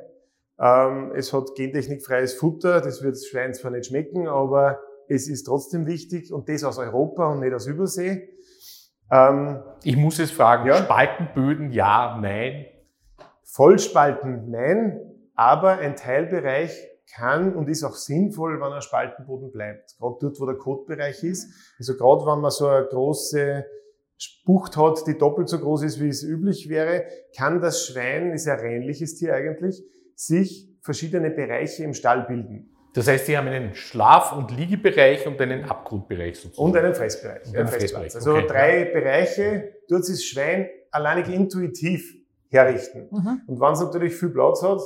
Ähm, 0.60 1.12
es 1.16 1.34
hat 1.34 1.56
gentechnikfreies 1.56 2.36
Futter. 2.36 2.80
Das 2.80 3.04
wird 3.04 3.16
das 3.16 3.26
Schwein 3.26 3.54
zwar 3.54 3.72
nicht 3.72 3.88
schmecken, 3.88 4.28
aber 4.28 4.80
es 5.08 5.28
ist 5.28 5.44
trotzdem 5.44 5.86
wichtig 5.86 6.32
und 6.32 6.50
das 6.50 6.64
aus 6.64 6.78
Europa 6.78 7.32
und 7.32 7.40
nicht 7.40 7.54
aus 7.54 7.68
Übersee. 7.68 8.30
Ähm, 9.12 9.62
ich 9.84 9.98
muss 9.98 10.20
es 10.20 10.32
fragen, 10.32 10.68
ja? 10.68 10.84
Spaltenböden 10.84 11.72
ja, 11.72 12.18
nein? 12.22 12.66
Vollspalten 13.44 14.50
nein, 14.50 15.00
aber 15.36 15.78
ein 15.78 15.96
Teilbereich 15.96 16.90
kann 17.14 17.56
und 17.56 17.70
ist 17.70 17.84
auch 17.84 17.96
sinnvoll, 17.96 18.60
wenn 18.60 18.74
ein 18.74 18.82
Spaltenboden 18.82 19.52
bleibt. 19.52 19.96
Gerade 20.00 20.18
dort, 20.20 20.40
wo 20.40 20.46
der 20.46 20.56
Kotbereich 20.56 21.24
ist. 21.24 21.54
Also 21.78 21.96
gerade 21.96 22.26
wenn 22.26 22.40
man 22.40 22.50
so 22.50 22.68
eine 22.68 22.88
große 22.88 23.66
Bucht 24.46 24.78
hat, 24.78 25.06
die 25.06 25.18
doppelt 25.18 25.50
so 25.50 25.60
groß 25.60 25.84
ist, 25.84 26.00
wie 26.02 26.08
es 26.08 26.24
üblich 26.24 26.70
wäre, 26.70 27.06
kann 27.36 27.62
das 27.62 27.86
Schwein, 27.86 28.32
ist 28.32 28.48
ein 28.48 28.60
reinliches 28.60 29.16
Tier 29.16 29.36
eigentlich, 29.36 29.84
sich 30.16 30.70
verschiedene 30.82 31.30
Bereiche 31.30 31.84
im 31.84 31.94
Stall 31.94 32.26
bilden. 32.28 32.73
Das 32.94 33.08
heißt, 33.08 33.26
Sie 33.26 33.38
haben 33.38 33.48
einen 33.48 33.74
Schlaf- 33.74 34.34
und 34.34 34.56
Liegebereich 34.56 35.26
und 35.26 35.42
einen 35.42 35.66
Abgrundbereich 35.66 36.40
sozusagen. 36.40 36.70
Und 36.70 36.78
einen 36.78 36.94
Fressbereich. 36.94 37.48
Und 37.48 37.58
einen 37.58 37.68
Fressbereich. 37.68 38.16
Also 38.16 38.34
okay. 38.34 38.48
drei 38.48 38.86
Bereiche, 38.86 39.74
dort 39.90 40.08
das 40.08 40.24
Schwein 40.24 40.70
alleinig 40.92 41.28
intuitiv 41.34 42.16
herrichten. 42.50 43.08
Mhm. 43.10 43.42
Und 43.48 43.60
wenn 43.60 43.74
es 43.74 43.80
natürlich 43.80 44.16
viel 44.16 44.30
Platz 44.30 44.62
hat, 44.62 44.80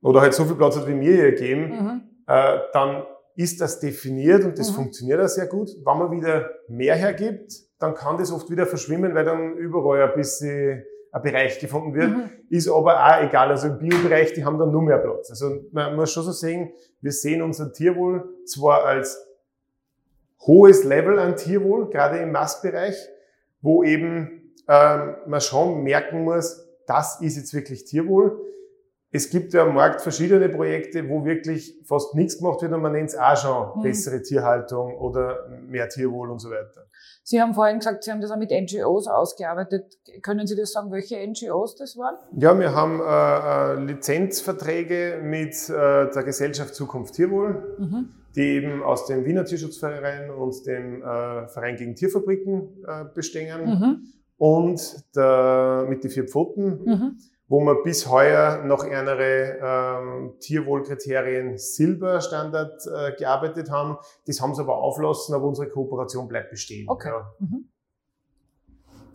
oder 0.00 0.20
halt 0.20 0.34
so 0.34 0.44
viel 0.44 0.54
Platz 0.54 0.76
hat, 0.76 0.86
wie 0.86 0.94
mir 0.94 1.12
hier 1.12 1.32
geben, 1.32 1.70
mhm. 1.70 2.02
äh, 2.28 2.58
dann 2.72 3.04
ist 3.34 3.60
das 3.60 3.80
definiert 3.80 4.44
und 4.44 4.58
das 4.58 4.70
mhm. 4.70 4.76
funktioniert 4.76 5.20
auch 5.20 5.28
sehr 5.28 5.46
gut. 5.46 5.70
Wenn 5.84 5.98
man 5.98 6.10
wieder 6.12 6.50
mehr 6.68 6.94
hergibt, 6.94 7.52
dann 7.78 7.94
kann 7.94 8.16
das 8.16 8.32
oft 8.32 8.48
wieder 8.48 8.66
verschwimmen, 8.66 9.14
weil 9.14 9.24
dann 9.24 9.56
überall 9.56 10.02
ein 10.08 10.14
bisschen 10.14 10.84
ein 11.16 11.22
Bereich 11.22 11.58
gefunden 11.58 11.94
wird, 11.94 12.10
mhm. 12.10 12.30
ist 12.50 12.68
aber 12.68 13.02
auch 13.02 13.22
egal. 13.22 13.48
Also 13.48 13.68
im 13.68 13.78
Biobereich, 13.78 14.34
die 14.34 14.44
haben 14.44 14.58
dann 14.58 14.70
nur 14.70 14.82
mehr 14.82 14.98
Platz. 14.98 15.30
Also 15.30 15.62
man 15.72 15.96
muss 15.96 16.12
schon 16.12 16.24
so 16.24 16.32
sehen, 16.32 16.72
wir 17.00 17.12
sehen 17.12 17.40
unser 17.40 17.72
Tierwohl 17.72 18.28
zwar 18.44 18.84
als 18.84 19.18
hohes 20.46 20.84
Level 20.84 21.18
an 21.18 21.36
Tierwohl, 21.36 21.88
gerade 21.88 22.18
im 22.18 22.32
Mastbereich, 22.32 22.96
wo 23.62 23.82
eben 23.82 24.52
ähm, 24.68 25.16
man 25.26 25.40
schon 25.40 25.82
merken 25.82 26.24
muss, 26.24 26.66
das 26.86 27.20
ist 27.22 27.36
jetzt 27.36 27.54
wirklich 27.54 27.84
Tierwohl. 27.84 28.38
Es 29.16 29.30
gibt 29.30 29.54
ja 29.54 29.62
am 29.62 29.74
Markt 29.74 30.02
verschiedene 30.02 30.48
Projekte, 30.48 31.08
wo 31.08 31.24
wirklich 31.24 31.74
fast 31.84 32.14
nichts 32.14 32.38
gemacht 32.38 32.60
wird 32.62 32.72
und 32.72 32.82
man 32.82 32.92
nennt 32.92 33.08
es 33.08 33.16
auch 33.16 33.36
schon 33.36 33.78
mhm. 33.78 33.82
bessere 33.82 34.22
Tierhaltung 34.22 34.94
oder 34.98 35.48
mehr 35.66 35.88
Tierwohl 35.88 36.30
und 36.30 36.38
so 36.38 36.50
weiter. 36.50 36.86
Sie 37.22 37.40
haben 37.40 37.54
vorhin 37.54 37.78
gesagt, 37.78 38.04
Sie 38.04 38.12
haben 38.12 38.20
das 38.20 38.30
auch 38.30 38.36
mit 38.36 38.50
NGOs 38.50 39.08
ausgearbeitet. 39.08 39.98
Können 40.22 40.46
Sie 40.46 40.54
das 40.54 40.72
sagen, 40.72 40.92
welche 40.92 41.16
NGOs 41.26 41.74
das 41.74 41.96
waren? 41.96 42.16
Ja, 42.36 42.56
wir 42.58 42.72
haben 42.74 43.00
äh, 43.00 43.80
äh, 43.82 43.84
Lizenzverträge 43.84 45.20
mit 45.22 45.68
äh, 45.68 46.10
der 46.10 46.22
Gesellschaft 46.22 46.74
Zukunft 46.74 47.14
Tierwohl, 47.14 47.76
mhm. 47.78 48.10
die 48.36 48.42
eben 48.42 48.82
aus 48.82 49.06
dem 49.06 49.24
Wiener 49.24 49.44
Tierschutzverein 49.44 50.30
und 50.30 50.66
dem 50.66 51.02
äh, 51.02 51.48
Verein 51.48 51.76
gegen 51.76 51.94
Tierfabriken 51.94 52.84
äh, 52.86 53.04
bestehen 53.14 53.64
mhm. 53.64 54.12
und 54.36 55.04
der, 55.16 55.86
mit 55.88 56.04
die 56.04 56.10
vier 56.10 56.28
Pfoten. 56.28 57.18
Wo 57.48 57.60
wir 57.60 57.82
bis 57.82 58.10
heuer 58.10 58.64
noch 58.64 58.84
andere 58.84 59.58
ähm, 59.62 60.34
Tierwohlkriterien 60.40 61.56
Silberstandard 61.58 62.82
äh, 62.86 63.12
gearbeitet 63.16 63.70
haben. 63.70 63.98
Das 64.26 64.40
haben 64.40 64.54
sie 64.54 64.62
aber 64.62 64.78
auflassen, 64.78 65.34
aber 65.34 65.44
unsere 65.46 65.68
Kooperation 65.68 66.26
bleibt 66.26 66.50
bestehen. 66.50 66.88
Okay. 66.88 67.10
Ja. 67.10 67.32
Mhm. 67.38 67.68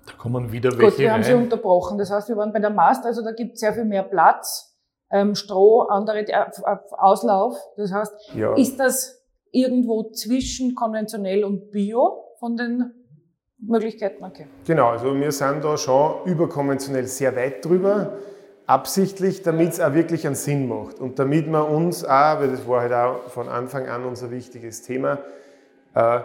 Da 0.05 0.13
kommen 0.13 0.51
wieder 0.51 0.71
welche 0.71 0.91
Gut, 0.91 0.97
wir 0.99 1.13
haben 1.13 1.23
sie 1.23 1.33
unterbrochen. 1.33 1.97
Das 1.97 2.09
heißt, 2.09 2.29
wir 2.29 2.37
waren 2.37 2.53
bei 2.53 2.59
der 2.59 2.69
Mast, 2.69 3.05
also 3.05 3.21
da 3.23 3.33
gibt 3.33 3.55
es 3.55 3.59
sehr 3.59 3.73
viel 3.73 3.85
mehr 3.85 4.03
Platz, 4.03 4.77
ähm, 5.11 5.35
Stroh, 5.35 5.81
andere 5.81 6.19
äh, 6.27 6.45
Auslauf. 6.97 7.57
Das 7.75 7.91
heißt, 7.91 8.13
ja. 8.35 8.55
ist 8.55 8.79
das 8.79 9.21
irgendwo 9.51 10.11
zwischen 10.11 10.73
konventionell 10.75 11.43
und 11.43 11.71
Bio 11.71 12.23
von 12.39 12.55
den 12.55 13.00
Möglichkeiten, 13.61 14.23
okay. 14.23 14.47
Genau, 14.65 14.89
also 14.89 15.15
wir 15.15 15.31
sind 15.31 15.63
da 15.63 15.77
schon 15.77 16.25
überkonventionell 16.25 17.05
sehr 17.05 17.35
weit 17.35 17.63
drüber, 17.63 18.17
absichtlich, 18.65 19.43
damit 19.43 19.73
es 19.73 19.79
auch 19.79 19.93
wirklich 19.93 20.25
einen 20.25 20.35
Sinn 20.35 20.67
macht 20.67 20.99
und 20.99 21.19
damit 21.19 21.47
wir 21.47 21.69
uns 21.69 22.03
auch, 22.03 22.39
weil 22.39 22.49
das 22.49 22.67
war 22.67 22.81
halt 22.81 22.93
auch 22.93 23.29
von 23.29 23.47
Anfang 23.49 23.87
an 23.87 24.05
unser 24.05 24.31
wichtiges 24.31 24.81
Thema, 24.81 25.19
äh, 25.93 26.21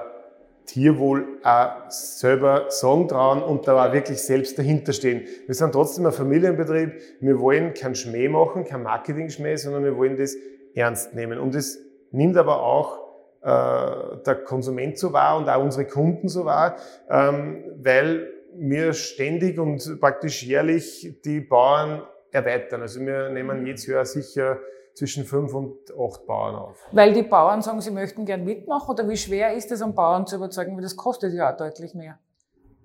Tierwohl 0.64 1.38
auch 1.45 1.90
selber 1.90 2.66
sagen 2.71 3.07
trauen 3.07 3.43
und 3.43 3.69
da 3.69 3.87
auch 3.87 3.93
wirklich 3.93 4.21
selbst 4.21 4.59
dahinter 4.59 4.93
stehen. 4.93 5.23
Wir 5.47 5.55
sind 5.55 5.73
trotzdem 5.73 6.07
ein 6.07 6.12
Familienbetrieb, 6.12 6.93
wir 7.21 7.38
wollen 7.38 7.73
keinen 7.73 7.95
Schmäh 7.95 8.28
machen, 8.28 8.64
kein 8.64 8.83
Marketing-Schmäh, 8.83 9.57
sondern 9.57 9.85
wir 9.85 9.97
wollen 9.97 10.16
das 10.16 10.35
ernst 10.75 11.14
nehmen. 11.14 11.38
Und 11.38 11.55
das 11.55 11.78
nimmt 12.11 12.37
aber 12.37 12.62
auch 12.62 13.06
der 13.47 14.43
Konsument 14.45 14.99
so 14.99 15.12
wahr 15.12 15.37
und 15.37 15.49
auch 15.49 15.62
unsere 15.62 15.87
Kunden 15.87 16.29
so 16.29 16.45
wahr, 16.45 16.76
ähm, 17.09 17.65
weil 17.76 18.33
wir 18.59 18.93
ständig 18.93 19.59
und 19.59 20.00
praktisch 20.00 20.43
jährlich 20.43 21.21
die 21.25 21.41
Bauern 21.41 22.03
erweitern. 22.33 22.83
Also 22.83 23.00
wir 23.00 23.29
nehmen 23.29 23.65
jetzt 23.67 23.87
Jahr 23.87 24.05
sicher 24.05 24.59
zwischen 24.95 25.25
fünf 25.25 25.55
und 25.55 25.76
acht 25.93 26.26
Bauern 26.26 26.57
auf. 26.57 26.79
Weil 26.91 27.12
die 27.12 27.23
Bauern 27.23 27.62
sagen, 27.62 27.81
sie 27.81 27.91
möchten 27.91 28.25
gern 28.25 28.45
mitmachen 28.45 28.91
oder 28.91 29.09
wie 29.09 29.17
schwer 29.17 29.55
ist 29.55 29.71
es, 29.71 29.81
einen 29.81 29.95
Bauern 29.95 30.26
zu 30.26 30.37
überzeugen, 30.37 30.75
weil 30.75 30.83
das 30.83 30.97
kostet 30.97 31.33
ja 31.35 31.53
auch 31.53 31.57
deutlich 31.57 31.95
mehr? 31.95 32.19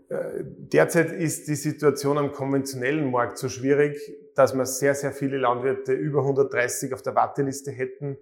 Äh, 0.09 0.43
derzeit 0.43 1.11
ist 1.11 1.47
die 1.47 1.55
Situation 1.55 2.17
am 2.17 2.33
konventionellen 2.33 3.09
Markt 3.09 3.37
so 3.37 3.49
schwierig, 3.49 3.97
dass 4.35 4.53
wir 4.53 4.65
sehr, 4.65 4.93
sehr 4.93 5.13
viele 5.13 5.37
Landwirte 5.37 5.93
über 5.93 6.19
130 6.19 6.93
auf 6.93 7.01
der 7.01 7.15
Warteliste 7.15 7.71
hätten 7.71 8.11
äh, 8.13 8.17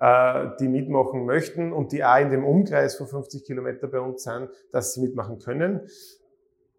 die 0.00 0.68
mitmachen 0.68 1.26
möchten 1.26 1.72
und 1.72 1.90
die 1.90 2.04
auch 2.04 2.20
in 2.20 2.30
dem 2.30 2.44
Umkreis 2.44 2.94
von 2.94 3.08
50 3.08 3.44
Kilometer 3.44 3.88
bei 3.88 3.98
uns 3.98 4.22
sind, 4.22 4.48
dass 4.70 4.94
sie 4.94 5.00
mitmachen 5.00 5.38
können. 5.38 5.88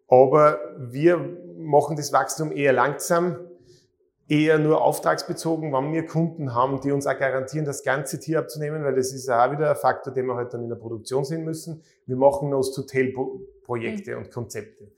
Aber 0.08 0.58
wir 0.78 1.18
machen 1.58 1.96
das 1.96 2.12
Wachstum 2.12 2.50
eher 2.50 2.72
langsam, 2.72 3.36
eher 4.26 4.58
nur 4.58 4.82
auftragsbezogen, 4.82 5.72
wenn 5.72 5.92
wir 5.92 6.06
Kunden 6.06 6.54
haben, 6.54 6.80
die 6.80 6.92
uns 6.92 7.06
auch 7.06 7.18
garantieren, 7.18 7.66
das 7.66 7.82
ganze 7.82 8.18
Tier 8.18 8.38
abzunehmen, 8.38 8.84
weil 8.84 8.94
das 8.94 9.12
ist 9.12 9.28
auch 9.28 9.52
wieder 9.52 9.70
ein 9.70 9.76
Faktor, 9.76 10.14
den 10.14 10.26
wir 10.26 10.36
halt 10.36 10.54
dann 10.54 10.62
in 10.62 10.68
der 10.68 10.76
Produktion 10.76 11.24
sehen 11.24 11.44
müssen. 11.44 11.82
Wir 12.06 12.16
machen 12.16 12.50
Nose-to-Tail-Projekte 12.50 14.12
mhm. 14.12 14.18
und 14.18 14.30
Konzepte. 14.32 14.92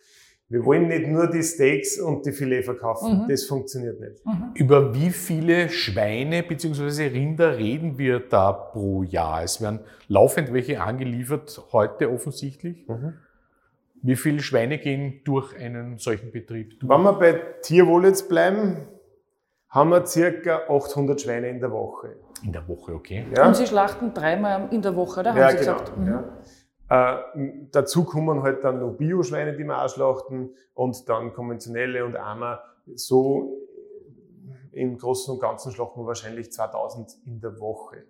Wir 0.52 0.66
wollen 0.66 0.88
nicht 0.88 1.08
nur 1.08 1.30
die 1.30 1.42
Steaks 1.42 1.98
und 1.98 2.26
die 2.26 2.32
Filet 2.32 2.62
verkaufen. 2.62 3.22
Mhm. 3.22 3.28
Das 3.28 3.44
funktioniert 3.44 3.98
nicht. 3.98 4.26
Mhm. 4.26 4.50
Über 4.52 4.94
wie 4.94 5.08
viele 5.08 5.70
Schweine 5.70 6.42
bzw. 6.42 7.06
Rinder 7.06 7.56
reden 7.56 7.96
wir 7.96 8.20
da 8.20 8.52
pro 8.52 9.02
Jahr? 9.02 9.42
Es 9.42 9.62
werden 9.62 9.80
laufend 10.08 10.52
welche 10.52 10.82
angeliefert, 10.82 11.58
heute 11.72 12.12
offensichtlich. 12.12 12.86
Mhm. 12.86 13.14
Wie 14.02 14.14
viele 14.14 14.40
Schweine 14.40 14.76
gehen 14.76 15.22
durch 15.24 15.56
einen 15.56 15.96
solchen 15.96 16.30
Betrieb? 16.32 16.78
Durch? 16.80 16.90
Wenn 16.90 17.02
wir 17.02 17.14
bei 17.14 17.40
Tierwohl 17.62 18.04
jetzt 18.04 18.28
bleiben, 18.28 18.76
haben 19.70 19.88
wir 19.88 20.04
circa 20.04 20.66
800 20.68 21.18
Schweine 21.18 21.48
in 21.48 21.60
der 21.60 21.70
Woche. 21.70 22.16
In 22.44 22.52
der 22.52 22.68
Woche, 22.68 22.92
okay. 22.92 23.24
Ja. 23.34 23.46
Und 23.46 23.56
Sie 23.56 23.66
schlachten 23.66 24.12
dreimal 24.12 24.68
in 24.70 24.82
der 24.82 24.94
Woche, 24.96 25.22
da 25.22 25.30
haben 25.30 25.38
ja, 25.38 25.50
Sie 25.50 25.56
genau. 25.56 25.78
gesagt. 25.78 25.96
Mhm. 25.96 26.06
Ja. 26.08 26.24
Äh, 26.92 27.16
dazu 27.70 28.04
kommen 28.04 28.42
halt 28.42 28.64
dann 28.64 28.80
noch 28.80 28.92
Bioschweine, 28.92 29.56
die 29.56 29.64
wir 29.64 29.82
ausschlachten 29.82 30.50
und 30.74 31.08
dann 31.08 31.32
konventionelle 31.32 32.04
und 32.04 32.16
Eimer. 32.16 32.60
So 32.94 33.56
im 34.72 34.98
Großen 34.98 35.32
und 35.32 35.40
Ganzen 35.40 35.72
schlachten 35.72 36.00
wir 36.00 36.06
wahrscheinlich 36.06 36.52
2000 36.52 37.16
in 37.24 37.40
der 37.40 37.58
Woche. 37.58 38.04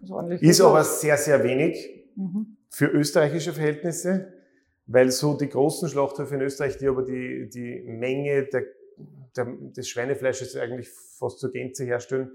Also 0.00 0.20
ist 0.28 0.60
aber 0.60 0.84
sehr, 0.84 1.16
sehr 1.16 1.42
wenig 1.42 2.04
mhm. 2.14 2.56
für 2.68 2.86
österreichische 2.86 3.52
Verhältnisse, 3.52 4.32
weil 4.86 5.10
so 5.10 5.36
die 5.36 5.48
großen 5.48 5.88
Schlachthöfe 5.88 6.36
in 6.36 6.42
Österreich, 6.42 6.76
die 6.76 6.86
aber 6.86 7.02
die, 7.02 7.48
die 7.48 7.82
Menge 7.84 8.44
der, 8.44 8.62
der, 9.36 9.46
des 9.76 9.88
Schweinefleisches 9.88 10.54
eigentlich 10.54 10.88
fast 10.88 11.40
zur 11.40 11.50
Gänze 11.50 11.84
herstellen, 11.84 12.30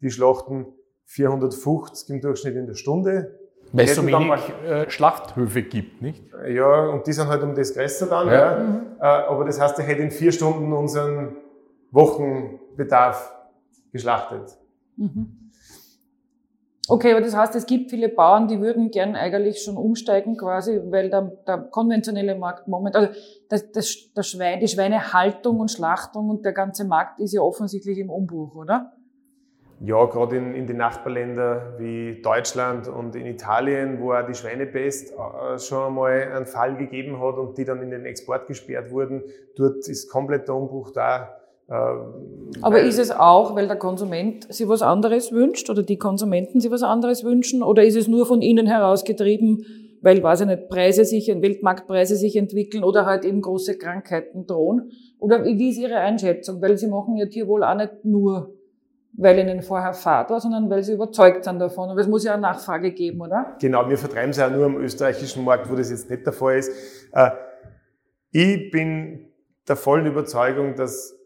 die 0.00 0.12
schlachten 0.12 0.66
450 1.06 2.10
im 2.10 2.20
Durchschnitt 2.20 2.54
in 2.54 2.66
der 2.68 2.74
Stunde 2.74 3.43
weil 3.76 3.86
es 3.86 3.96
so 3.96 4.06
wenig 4.06 4.52
äh, 4.66 4.88
Schlachthöfe 4.88 5.62
gibt, 5.62 6.00
nicht? 6.00 6.22
Ja, 6.48 6.86
und 6.86 7.06
die 7.06 7.12
sind 7.12 7.28
halt 7.28 7.42
um 7.42 7.54
das 7.54 7.74
größer 7.74 8.06
dann. 8.06 8.28
Ja. 8.28 8.34
ja. 8.34 8.58
Mhm. 8.58 8.80
Aber 9.00 9.44
das 9.44 9.60
heißt, 9.60 9.78
er 9.78 9.84
hätte 9.84 10.02
in 10.02 10.10
vier 10.10 10.32
Stunden 10.32 10.72
unseren 10.72 11.36
Wochenbedarf 11.90 13.32
geschlachtet. 13.92 14.56
Mhm. 14.96 15.50
Okay, 16.86 17.12
aber 17.12 17.22
das 17.22 17.34
heißt, 17.34 17.54
es 17.54 17.64
gibt 17.64 17.90
viele 17.90 18.10
Bauern, 18.10 18.46
die 18.46 18.60
würden 18.60 18.90
gern 18.90 19.16
eigentlich 19.16 19.62
schon 19.62 19.78
umsteigen 19.78 20.36
quasi, 20.36 20.80
weil 20.90 21.08
der, 21.08 21.32
der 21.46 21.58
konventionelle 21.58 22.34
Markt 22.34 22.68
momentan, 22.68 23.06
also 23.06 23.20
das, 23.48 23.72
das, 23.72 24.12
das 24.14 24.28
Schwein, 24.28 24.60
die 24.60 24.68
Schweinehaltung 24.68 25.60
und 25.60 25.70
Schlachtung 25.70 26.28
und 26.28 26.44
der 26.44 26.52
ganze 26.52 26.84
Markt 26.84 27.20
ist 27.20 27.32
ja 27.32 27.40
offensichtlich 27.40 27.98
im 27.98 28.10
Umbruch, 28.10 28.54
oder? 28.54 28.92
Ja, 29.80 30.04
gerade 30.06 30.36
in, 30.36 30.54
in 30.54 30.66
den 30.66 30.76
Nachbarländern 30.76 31.74
wie 31.78 32.22
Deutschland 32.22 32.88
und 32.88 33.16
in 33.16 33.26
Italien, 33.26 34.00
wo 34.00 34.12
auch 34.12 34.24
die 34.26 34.34
Schweinepest 34.34 35.12
äh, 35.12 35.58
schon 35.58 35.88
einmal 35.88 36.32
einen 36.32 36.46
Fall 36.46 36.76
gegeben 36.76 37.20
hat 37.20 37.36
und 37.36 37.58
die 37.58 37.64
dann 37.64 37.82
in 37.82 37.90
den 37.90 38.06
Export 38.06 38.46
gesperrt 38.46 38.90
wurden, 38.90 39.22
dort 39.56 39.88
ist 39.88 40.08
komplett 40.08 40.48
der 40.48 40.54
Umbruch 40.54 40.92
da. 40.92 41.36
Äh, 41.68 41.72
Aber 42.62 42.80
ist 42.80 42.98
es 42.98 43.10
auch, 43.10 43.56
weil 43.56 43.66
der 43.66 43.76
Konsument 43.76 44.52
sich 44.52 44.68
was 44.68 44.80
anderes 44.80 45.32
wünscht 45.32 45.68
oder 45.68 45.82
die 45.82 45.98
Konsumenten 45.98 46.60
sich 46.60 46.70
was 46.70 46.82
anderes 46.82 47.24
wünschen? 47.24 47.62
Oder 47.62 47.84
ist 47.84 47.96
es 47.96 48.06
nur 48.06 48.26
von 48.26 48.42
innen 48.42 48.66
herausgetrieben, 48.66 49.66
weil, 50.02 50.22
weiß 50.22 50.42
ich 50.42 50.46
nicht, 50.46 50.68
Preise 50.68 51.04
sich, 51.04 51.28
Weltmarktpreise 51.28 52.14
sich 52.14 52.36
entwickeln 52.36 52.84
oder 52.84 53.06
halt 53.06 53.24
eben 53.24 53.40
große 53.40 53.76
Krankheiten 53.76 54.46
drohen? 54.46 54.92
Oder 55.18 55.44
wie 55.44 55.70
ist 55.70 55.78
Ihre 55.78 55.96
Einschätzung? 55.96 56.62
Weil 56.62 56.76
Sie 56.78 56.86
machen 56.86 57.16
ja 57.16 57.26
Tierwohl 57.26 57.64
auch 57.64 57.74
nicht 57.74 58.04
nur 58.04 58.54
weil 59.16 59.38
ihnen 59.38 59.62
vorher 59.62 59.94
Fahrt 59.94 60.30
war, 60.30 60.40
sondern 60.40 60.68
weil 60.70 60.82
sie 60.82 60.94
überzeugt 60.94 61.44
sind 61.44 61.58
davon. 61.58 61.90
Aber 61.90 62.00
es 62.00 62.08
muss 62.08 62.24
ja 62.24 62.32
eine 62.32 62.42
Nachfrage 62.42 62.92
geben, 62.92 63.20
oder? 63.20 63.56
Genau, 63.60 63.88
wir 63.88 63.96
vertreiben 63.96 64.30
es 64.30 64.38
ja 64.38 64.50
nur 64.50 64.66
am 64.66 64.76
österreichischen 64.76 65.44
Markt, 65.44 65.70
wo 65.70 65.76
das 65.76 65.90
jetzt 65.90 66.10
nicht 66.10 66.26
der 66.26 66.32
Fall 66.32 66.58
ist. 66.58 66.70
Äh, 67.12 67.30
ich 68.30 68.70
bin 68.70 69.30
der 69.68 69.76
vollen 69.76 70.06
Überzeugung, 70.06 70.74
dass 70.74 71.16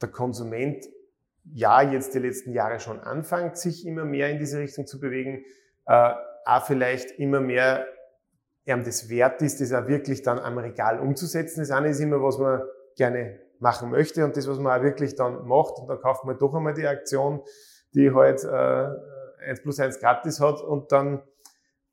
der 0.00 0.08
Konsument 0.08 0.86
ja 1.52 1.82
jetzt 1.82 2.14
die 2.14 2.20
letzten 2.20 2.52
Jahre 2.52 2.80
schon 2.80 3.00
anfängt, 3.00 3.56
sich 3.56 3.86
immer 3.86 4.04
mehr 4.04 4.30
in 4.30 4.38
diese 4.38 4.58
Richtung 4.58 4.86
zu 4.86 5.00
bewegen, 5.00 5.44
äh, 5.86 6.12
auch 6.46 6.64
vielleicht 6.64 7.18
immer 7.18 7.40
mehr 7.40 7.86
ihm 8.66 8.82
das 8.82 9.10
wert 9.10 9.42
ist, 9.42 9.60
das 9.60 9.72
auch 9.72 9.88
wirklich 9.88 10.22
dann 10.22 10.38
am 10.38 10.56
Regal 10.56 10.98
umzusetzen. 10.98 11.60
Das 11.60 11.70
eine 11.70 11.88
ist 11.88 12.00
immer, 12.00 12.22
was 12.22 12.38
man 12.38 12.62
gerne 12.96 13.40
machen 13.64 13.90
möchte 13.90 14.24
und 14.24 14.36
das, 14.36 14.46
was 14.46 14.58
man 14.58 14.78
auch 14.78 14.84
wirklich 14.84 15.16
dann 15.16 15.46
macht. 15.46 15.78
Und 15.78 15.88
dann 15.88 15.98
kauft 15.98 16.24
man 16.24 16.38
doch 16.38 16.54
einmal 16.54 16.74
die 16.74 16.86
Aktion, 16.86 17.42
die 17.94 18.12
halt 18.12 18.44
äh, 18.44 19.48
1 19.48 19.62
plus 19.62 19.80
1 19.80 19.98
gratis 19.98 20.38
hat 20.38 20.60
und 20.60 20.92
dann 20.92 21.22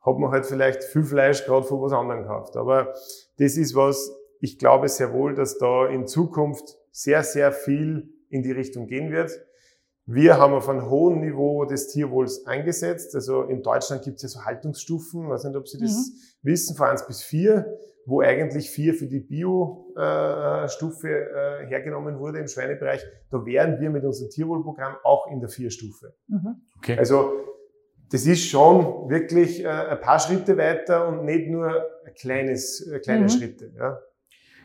hat 0.01 0.17
man 0.17 0.31
halt 0.31 0.45
vielleicht 0.45 0.83
viel 0.83 1.03
Fleisch 1.03 1.45
gerade 1.45 1.65
von 1.65 1.81
was 1.81 1.93
anderem 1.93 2.23
gekauft. 2.23 2.57
Aber 2.57 2.93
das 3.37 3.55
ist 3.55 3.75
was, 3.75 4.11
ich 4.41 4.59
glaube 4.59 4.89
sehr 4.89 5.13
wohl, 5.13 5.33
dass 5.33 5.57
da 5.57 5.87
in 5.87 6.07
Zukunft 6.07 6.77
sehr, 6.91 7.23
sehr 7.23 7.51
viel 7.51 8.09
in 8.29 8.43
die 8.43 8.51
Richtung 8.51 8.87
gehen 8.87 9.11
wird. 9.11 9.31
Wir 10.05 10.37
haben 10.37 10.53
auf 10.53 10.67
einem 10.67 10.89
hohen 10.89 11.19
Niveau 11.19 11.65
des 11.65 11.87
Tierwohls 11.89 12.45
eingesetzt. 12.45 13.15
Also 13.15 13.43
in 13.43 13.61
Deutschland 13.61 14.03
gibt 14.03 14.17
es 14.17 14.23
ja 14.23 14.29
so 14.29 14.45
Haltungsstufen, 14.45 15.23
ich 15.23 15.29
weiß 15.29 15.43
nicht, 15.45 15.55
ob 15.55 15.67
Sie 15.67 15.79
das 15.79 15.91
mhm. 15.91 16.49
wissen, 16.49 16.75
von 16.75 16.87
eins 16.87 17.05
bis 17.05 17.21
vier, 17.21 17.77
wo 18.05 18.21
eigentlich 18.21 18.71
vier 18.71 18.93
für 18.93 19.07
die 19.07 19.19
Bio-Stufe 19.19 21.07
äh, 21.07 21.67
hergenommen 21.67 22.19
wurde 22.19 22.39
im 22.39 22.47
Schweinebereich. 22.47 23.05
Da 23.29 23.45
wären 23.45 23.79
wir 23.79 23.89
mit 23.89 24.03
unserem 24.03 24.29
Tierwohlprogramm 24.31 24.95
auch 25.03 25.27
in 25.27 25.39
der 25.39 25.49
Vier-Stufe. 25.49 26.13
Mhm. 26.27 26.61
Okay. 26.77 26.97
Also 26.97 27.31
das 28.11 28.25
ist 28.25 28.45
schon 28.45 29.09
wirklich 29.09 29.63
äh, 29.63 29.67
ein 29.67 30.01
paar 30.01 30.19
Schritte 30.19 30.57
weiter 30.57 31.07
und 31.07 31.23
nicht 31.25 31.47
nur 31.47 31.69
ein 32.05 32.13
kleines, 32.15 32.85
äh, 32.87 32.99
kleine 32.99 33.23
mhm. 33.23 33.29
Schritte. 33.29 33.71
Ja. 33.77 33.99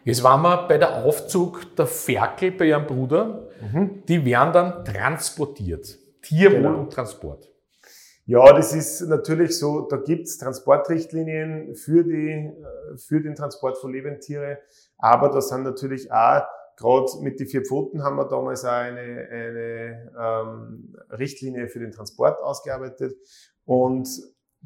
Jetzt 0.06 0.22
waren 0.22 0.40
wir 0.42 0.68
bei 0.68 0.78
der 0.78 1.04
Aufzug 1.04 1.74
der 1.74 1.88
Ferkel 1.88 2.52
bei 2.52 2.66
Ihrem 2.66 2.86
Bruder. 2.86 3.48
Mhm. 3.60 4.04
Die 4.06 4.24
werden 4.24 4.52
dann 4.52 4.84
transportiert. 4.84 5.98
Tierwohl 6.22 6.58
genau. 6.58 6.78
und 6.78 6.92
Transport. 6.92 7.50
Ja, 8.24 8.52
das 8.52 8.72
ist 8.72 9.00
natürlich 9.00 9.58
so, 9.58 9.80
da 9.80 9.96
gibt's 9.96 10.38
Transportrichtlinien 10.38 11.74
für, 11.74 12.04
die, 12.04 12.30
äh, 12.30 12.96
für 12.96 13.20
den 13.20 13.34
Transport 13.34 13.78
von 13.78 13.92
Lebendtiere, 13.92 14.58
aber 14.96 15.28
da 15.28 15.40
sind 15.40 15.64
natürlich 15.64 16.12
auch, 16.12 16.42
gerade 16.76 17.06
mit 17.22 17.40
den 17.40 17.48
vier 17.48 17.64
Pfoten 17.64 18.04
haben 18.04 18.14
wir 18.14 18.28
damals 18.28 18.64
auch 18.64 18.70
eine, 18.70 19.00
eine 19.00 20.12
ähm, 20.20 20.96
Richtlinie 21.10 21.66
für 21.68 21.80
den 21.80 21.90
Transport 21.90 22.40
ausgearbeitet 22.40 23.16
und 23.64 24.08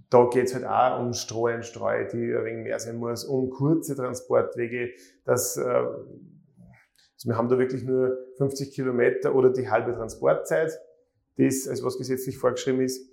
da 0.08 0.28
geht's 0.32 0.54
halt 0.54 0.64
auch 0.64 1.00
um 1.00 1.12
Streuenstreu, 1.12 2.06
die 2.08 2.34
ein 2.34 2.44
wenig 2.44 2.64
mehr 2.64 2.78
sein 2.78 2.96
muss, 2.96 3.24
um 3.24 3.50
kurze 3.50 3.94
Transportwege. 3.94 4.90
dass 5.24 5.56
äh, 5.56 5.62
also 7.20 7.28
wir 7.28 7.36
haben 7.36 7.50
da 7.50 7.58
wirklich 7.58 7.84
nur 7.84 8.16
50 8.38 8.72
Kilometer 8.72 9.34
oder 9.34 9.50
die 9.50 9.68
halbe 9.68 9.92
Transportzeit, 9.92 10.72
das, 11.36 11.68
also 11.68 11.84
was 11.84 11.98
gesetzlich 11.98 12.38
vorgeschrieben 12.38 12.80
ist. 12.80 13.10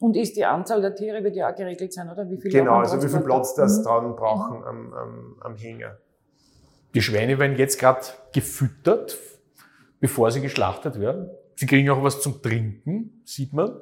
Und 0.00 0.16
ist 0.16 0.36
die 0.36 0.44
Anzahl 0.44 0.80
der 0.80 0.94
Tiere 0.94 1.22
wird 1.22 1.36
ja 1.36 1.50
auch 1.50 1.54
geregelt 1.54 1.92
sein, 1.92 2.10
oder? 2.10 2.28
Wie 2.30 2.40
viel 2.40 2.50
genau, 2.50 2.78
also 2.78 3.02
wie 3.02 3.08
viel 3.08 3.20
Platz 3.20 3.54
das 3.54 3.78
mhm. 3.78 3.82
dran 3.84 4.16
brauchen 4.16 4.58
mhm. 4.58 4.64
am, 4.64 4.94
am, 4.94 5.36
am 5.40 5.56
Hänger. 5.56 5.98
Die 6.94 7.02
Schweine 7.02 7.38
werden 7.38 7.56
jetzt 7.56 7.78
gerade 7.78 8.00
gefüttert, 8.32 9.18
bevor 10.00 10.30
sie 10.30 10.40
geschlachtet 10.40 10.98
werden. 10.98 11.28
Sie 11.56 11.66
kriegen 11.66 11.90
auch 11.90 12.02
was 12.02 12.22
zum 12.22 12.40
Trinken, 12.40 13.22
sieht 13.24 13.52
man. 13.52 13.78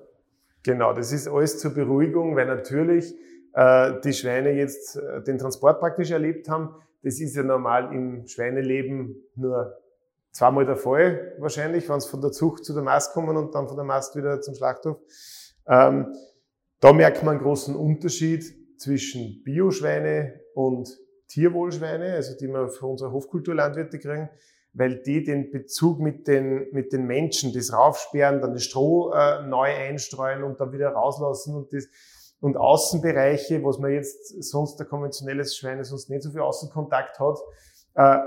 Genau, 0.65 0.93
das 0.93 1.13
ist 1.13 1.29
alles 1.29 1.59
zur 1.59 1.73
Beruhigung, 1.75 2.37
weil 2.37 2.47
natürlich 2.47 3.15
äh, 3.55 4.01
die 4.05 4.13
Schweine 4.13 4.53
jetzt 4.53 4.97
äh, 4.97 5.23
den 5.23 5.39
Transport 5.39 5.81
praktisch 5.81 6.11
erlebt 6.11 6.49
haben. 6.49 6.75
Das 7.03 7.21
ist 7.21 7.35
ja 7.35 7.43
normal 7.43 7.93
im 7.93 8.27
Schweineleben 8.27 9.17
nur 9.35 9.77
zweimal 10.31 10.65
der 10.65 10.77
Fall, 10.77 11.35
wahrscheinlich, 11.39 11.89
wenn 11.89 11.97
es 11.97 12.07
von 12.07 12.21
der 12.21 12.31
Zucht 12.31 12.65
zu 12.65 12.73
der 12.73 12.83
Mast 12.83 13.13
kommen 13.13 13.37
und 13.37 13.55
dann 13.55 13.67
von 13.67 13.77
der 13.77 13.85
Mast 13.85 14.17
wieder 14.17 14.41
zum 14.41 14.55
Schlachthof. 14.55 14.99
Ähm, 15.67 16.15
da 16.81 16.93
merkt 16.93 17.23
man 17.23 17.37
einen 17.37 17.45
großen 17.45 17.77
Unterschied 17.77 18.45
zwischen 18.79 19.43
Bioschweine 19.45 20.41
und 20.55 20.89
Tierwohlschweine, 21.29 22.15
also 22.15 22.37
die 22.39 22.49
wir 22.49 22.69
für 22.69 22.87
unsere 22.87 23.13
Hofkulturlandwirte 23.13 23.99
kriegen 23.99 24.29
weil 24.75 25.03
die 25.03 25.23
den 25.23 25.51
Bezug 25.51 26.01
mit 26.01 26.27
den, 26.27 26.69
mit 26.73 26.93
den 26.93 27.07
Menschen, 27.07 27.53
das 27.53 27.73
raufsperren, 27.73 28.41
dann 28.41 28.55
das 28.55 28.65
Stroh 28.65 29.13
äh, 29.13 29.43
neu 29.47 29.69
einstreuen 29.69 30.43
und 30.43 30.61
dann 30.61 30.73
wieder 30.73 30.91
rauslassen 30.91 31.55
und 31.55 31.73
das, 31.73 31.89
und 32.41 32.57
Außenbereiche, 32.57 33.63
was 33.63 33.79
man 33.79 33.93
jetzt 33.93 34.43
sonst 34.43 34.77
der 34.77 34.87
konventionelles 34.87 35.57
Schwein 35.57 35.85
sonst 35.85 36.11
nicht 36.11 36.23
so 36.23 36.31
viel 36.31 36.41
Außenkontakt 36.41 37.21
hat, 37.21 37.39
äh, 37.95 38.19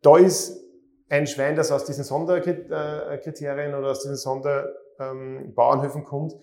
da 0.00 0.16
ist 0.16 0.64
ein 1.08 1.26
Schwein, 1.26 1.54
das 1.56 1.70
aus 1.70 1.84
diesen 1.84 2.04
Sonderkriterien 2.04 3.74
oder 3.74 3.90
aus 3.90 4.00
diesen 4.00 4.16
Sonderbauernhöfen 4.16 6.00
ähm, 6.02 6.06
kommt, 6.06 6.34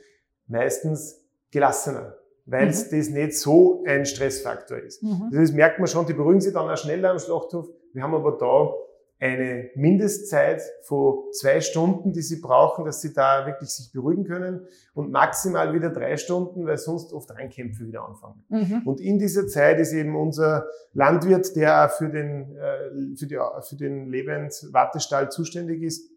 meistens 0.48 1.24
gelassener, 1.52 2.18
weil 2.46 2.68
es 2.68 2.92
mhm. 2.92 2.98
das 2.98 3.10
nicht 3.10 3.38
so 3.38 3.84
ein 3.88 4.06
Stressfaktor 4.06 4.78
ist. 4.78 5.02
Mhm. 5.02 5.32
Das 5.34 5.52
merkt 5.52 5.80
man 5.80 5.88
schon, 5.88 6.06
die 6.06 6.14
beruhigen 6.14 6.42
sich 6.42 6.54
dann 6.54 6.70
auch 6.70 6.78
schneller 6.78 7.12
am 7.12 7.20
Schlachthof. 7.20 7.68
Wir 7.94 8.04
haben 8.04 8.14
aber 8.14 8.38
da 8.38 8.74
eine 9.22 9.70
Mindestzeit 9.76 10.64
von 10.82 11.32
zwei 11.32 11.62
Stunden, 11.62 12.12
die 12.12 12.24
sie 12.24 12.42
brauchen, 12.42 12.86
dass 12.86 13.02
sie 13.02 13.14
da 13.14 13.46
wirklich 13.46 13.70
sich 13.70 13.92
beruhigen 13.94 14.24
können 14.24 14.66
und 14.96 15.12
maximal 15.12 15.74
wieder 15.74 15.92
drei 15.92 16.18
Stunden, 16.18 16.66
weil 16.66 16.78
sonst 16.78 17.14
oft 17.14 17.30
Reinkämpfe 17.30 17.86
wieder 17.86 18.04
anfangen. 18.04 18.44
Mhm. 18.50 18.82
Und 18.84 19.00
in 19.00 19.20
dieser 19.20 19.46
Zeit 19.48 19.80
ist 19.80 19.94
eben 19.94 20.16
unser 20.16 20.66
Landwirt, 20.94 21.56
der 21.56 21.90
für 21.90 22.10
den, 22.10 22.58
äh, 22.58 23.16
für, 23.16 23.28
die, 23.28 23.38
für 23.70 23.76
den 23.76 24.10
Lebenswartestall 24.10 25.30
zuständig 25.30 25.84
ist, 25.84 26.10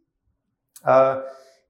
äh, 0.82 1.16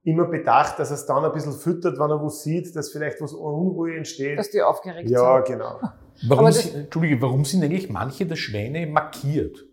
immer 0.05 0.27
bedacht, 0.27 0.79
dass 0.79 0.91
er 0.91 0.95
es 0.95 1.07
dann 1.07 1.25
ein 1.25 1.33
bisschen 1.33 1.55
füttert, 1.55 1.99
wenn 1.99 2.11
er 2.11 2.23
was 2.23 2.45
sieht, 2.45 2.77
dass 2.77 2.93
vielleicht 2.93 3.21
was 3.21 3.33
Unruhe 3.33 3.97
entsteht. 3.97 4.39
Dass 4.39 4.51
die 4.51 4.63
aufgeregt 4.63 5.11
ja, 5.11 5.19
sind. 5.19 5.27
Ja, 5.27 5.41
genau. 5.41 5.81
Warum, 6.29 6.53
sind, 6.53 6.77
Entschuldige, 6.77 7.21
warum 7.21 7.45
sind 7.45 7.65
eigentlich 7.65 7.91
manche 7.91 8.25
der 8.25 8.37
Schweine 8.37 8.87
markiert? 8.87 9.65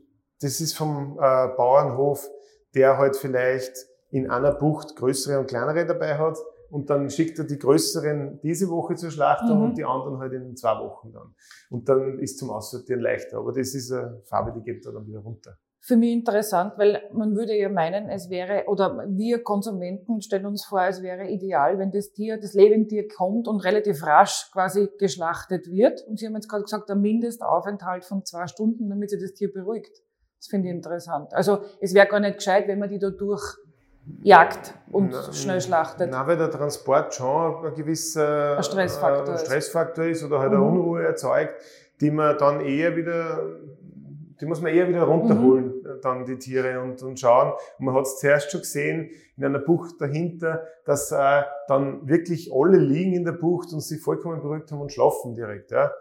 Das 0.41 0.59
ist 0.59 0.73
vom 0.73 1.17
äh, 1.19 1.47
Bauernhof, 1.55 2.29
der 2.73 2.97
halt 2.97 3.15
vielleicht 3.15 3.73
in 4.09 4.29
einer 4.29 4.51
Bucht 4.53 4.95
größere 4.95 5.39
und 5.39 5.47
kleinere 5.47 5.85
dabei 5.85 6.17
hat. 6.17 6.37
Und 6.69 6.89
dann 6.89 7.09
schickt 7.09 7.37
er 7.37 7.45
die 7.45 7.59
größeren 7.59 8.39
diese 8.41 8.69
Woche 8.69 8.95
zur 8.95 9.11
Schlachtung 9.11 9.57
mhm. 9.57 9.63
und 9.65 9.77
die 9.77 9.83
anderen 9.83 10.19
halt 10.19 10.31
in 10.33 10.55
zwei 10.55 10.79
Wochen 10.79 11.11
dann. 11.11 11.35
Und 11.69 11.89
dann 11.89 12.17
ist 12.19 12.39
zum 12.39 12.49
Aussortieren 12.49 13.01
leichter. 13.01 13.39
Aber 13.39 13.51
das 13.51 13.73
ist 13.75 13.91
eine 13.91 14.21
Farbe, 14.23 14.53
die 14.53 14.63
geht 14.63 14.85
da 14.85 14.91
dann 14.91 15.05
wieder 15.05 15.19
runter. 15.19 15.57
Für 15.83 15.97
mich 15.97 16.11
interessant, 16.11 16.73
weil 16.77 17.01
man 17.11 17.35
würde 17.35 17.57
ja 17.57 17.67
meinen, 17.67 18.07
es 18.07 18.29
wäre, 18.29 18.65
oder 18.67 19.03
wir 19.09 19.43
Konsumenten 19.43 20.21
stellen 20.21 20.45
uns 20.45 20.63
vor, 20.63 20.83
es 20.83 21.01
wäre 21.01 21.27
ideal, 21.27 21.79
wenn 21.79 21.91
das 21.91 22.11
Tier, 22.11 22.39
das 22.39 22.53
Lebendtier 22.53 23.07
kommt 23.07 23.47
und 23.47 23.61
relativ 23.61 24.05
rasch 24.05 24.49
quasi 24.53 24.89
geschlachtet 24.99 25.71
wird. 25.71 26.05
Und 26.07 26.19
Sie 26.19 26.27
haben 26.27 26.35
jetzt 26.35 26.47
gerade 26.47 26.63
gesagt, 26.63 26.89
ein 26.91 27.01
Mindestaufenthalt 27.01 28.05
von 28.05 28.23
zwei 28.23 28.45
Stunden, 28.45 28.89
damit 28.89 29.09
sich 29.09 29.19
das 29.19 29.33
Tier 29.33 29.51
beruhigt. 29.51 30.03
Das 30.41 30.47
finde 30.47 30.69
ich 30.69 30.73
interessant. 30.73 31.31
Also 31.35 31.59
es 31.79 31.93
wäre 31.93 32.07
gar 32.07 32.19
nicht 32.19 32.37
gescheit, 32.37 32.67
wenn 32.67 32.79
man 32.79 32.89
die 32.89 32.97
da 32.97 33.11
durchjagt 33.11 34.73
und 34.91 35.11
na, 35.11 35.31
schnell 35.31 35.61
schlachtet. 35.61 36.09
Nein, 36.09 36.25
weil 36.25 36.35
der 36.35 36.49
Transport 36.49 37.13
schon 37.13 37.63
ein 37.63 37.75
gewisser 37.75 38.57
ein 38.57 38.63
Stressfaktor, 38.63 39.35
äh, 39.35 39.37
Stressfaktor 39.37 40.05
ist. 40.05 40.23
oder 40.23 40.39
halt 40.39 40.51
mhm. 40.51 40.57
eine 40.57 40.65
Unruhe 40.65 41.03
erzeugt, 41.03 41.53
die 41.99 42.09
man 42.09 42.39
dann 42.39 42.59
eher 42.61 42.95
wieder, 42.95 43.39
die 44.41 44.45
muss 44.47 44.61
man 44.61 44.73
eher 44.73 44.89
wieder 44.89 45.03
runterholen, 45.03 45.75
mhm. 45.75 46.01
dann 46.01 46.25
die 46.25 46.39
Tiere 46.39 46.81
und, 46.81 47.03
und 47.03 47.19
schauen. 47.19 47.53
Und 47.77 47.85
man 47.85 47.93
hat 47.93 48.07
es 48.07 48.17
zuerst 48.17 48.49
schon 48.49 48.61
gesehen, 48.61 49.11
in 49.37 49.45
einer 49.45 49.59
Bucht 49.59 50.01
dahinter, 50.01 50.65
dass 50.85 51.11
äh, 51.11 51.43
dann 51.67 52.07
wirklich 52.07 52.51
alle 52.51 52.77
liegen 52.77 53.13
in 53.13 53.25
der 53.25 53.33
Bucht 53.33 53.73
und 53.73 53.81
sich 53.81 54.01
vollkommen 54.01 54.41
beruhigt 54.41 54.71
haben 54.71 54.81
und 54.81 54.91
schlafen 54.91 55.35
direkt. 55.35 55.69
Ja. 55.69 55.91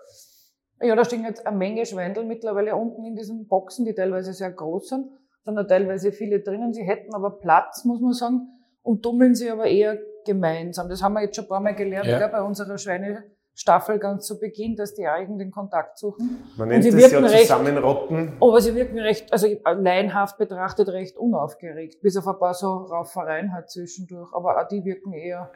Ja, 0.83 0.97
da 0.97 1.05
stehen 1.05 1.25
jetzt 1.25 1.47
eine 1.47 1.57
Menge 1.57 1.85
Schwendel 1.85 2.25
mittlerweile 2.25 2.75
unten 2.75 3.05
in 3.05 3.15
diesen 3.15 3.47
Boxen, 3.47 3.85
die 3.85 3.95
teilweise 3.95 4.33
sehr 4.33 4.51
groß 4.51 4.89
sind. 4.89 5.07
Sind 5.45 5.57
da 5.57 5.65
teilweise 5.65 6.13
viele 6.13 6.41
drinnen. 6.41 6.73
Sie 6.73 6.83
hätten 6.83 7.15
aber 7.15 7.39
Platz, 7.39 7.85
muss 7.85 8.01
man 8.01 8.13
sagen, 8.13 8.49
und 8.83 9.03
tummeln 9.03 9.35
sie 9.35 9.51
aber 9.51 9.67
eher 9.67 9.99
gemeinsam. 10.25 10.89
Das 10.89 11.03
haben 11.03 11.15
wir 11.15 11.23
jetzt 11.23 11.37
schon 11.37 11.45
ein 11.45 11.49
paar 11.49 11.61
Mal 11.61 11.75
gelernt, 11.75 12.07
ja. 12.07 12.27
bei 12.29 12.43
unserer 12.43 12.79
Schweinestaffel 12.79 13.99
ganz 13.99 14.27
zu 14.27 14.39
Beginn, 14.39 14.77
dass 14.77 14.95
die 14.95 15.07
Eigen 15.07 15.39
den 15.39 15.51
Kontakt 15.51 15.99
suchen. 15.99 16.43
Man 16.57 16.69
nennt 16.69 16.85
und 16.85 16.93
sie 16.93 17.01
das 17.01 17.13
ja 17.13 17.27
zusammenrotten. 17.27 18.33
aber 18.41 18.61
sie 18.61 18.75
wirken 18.75 18.99
recht, 18.99 19.33
also 19.33 19.49
laienhaft 19.65 20.39
betrachtet, 20.39 20.89
recht 20.89 21.17
unaufgeregt, 21.17 22.01
bis 22.01 22.17
auf 22.17 22.27
ein 22.27 22.39
paar 22.39 22.55
so 22.55 22.69
Raufereien 22.69 23.53
halt 23.53 23.71
zwischendurch. 23.71 24.33
Aber 24.35 24.61
auch 24.61 24.69
die 24.69 24.85
wirken 24.85 25.13
eher 25.13 25.51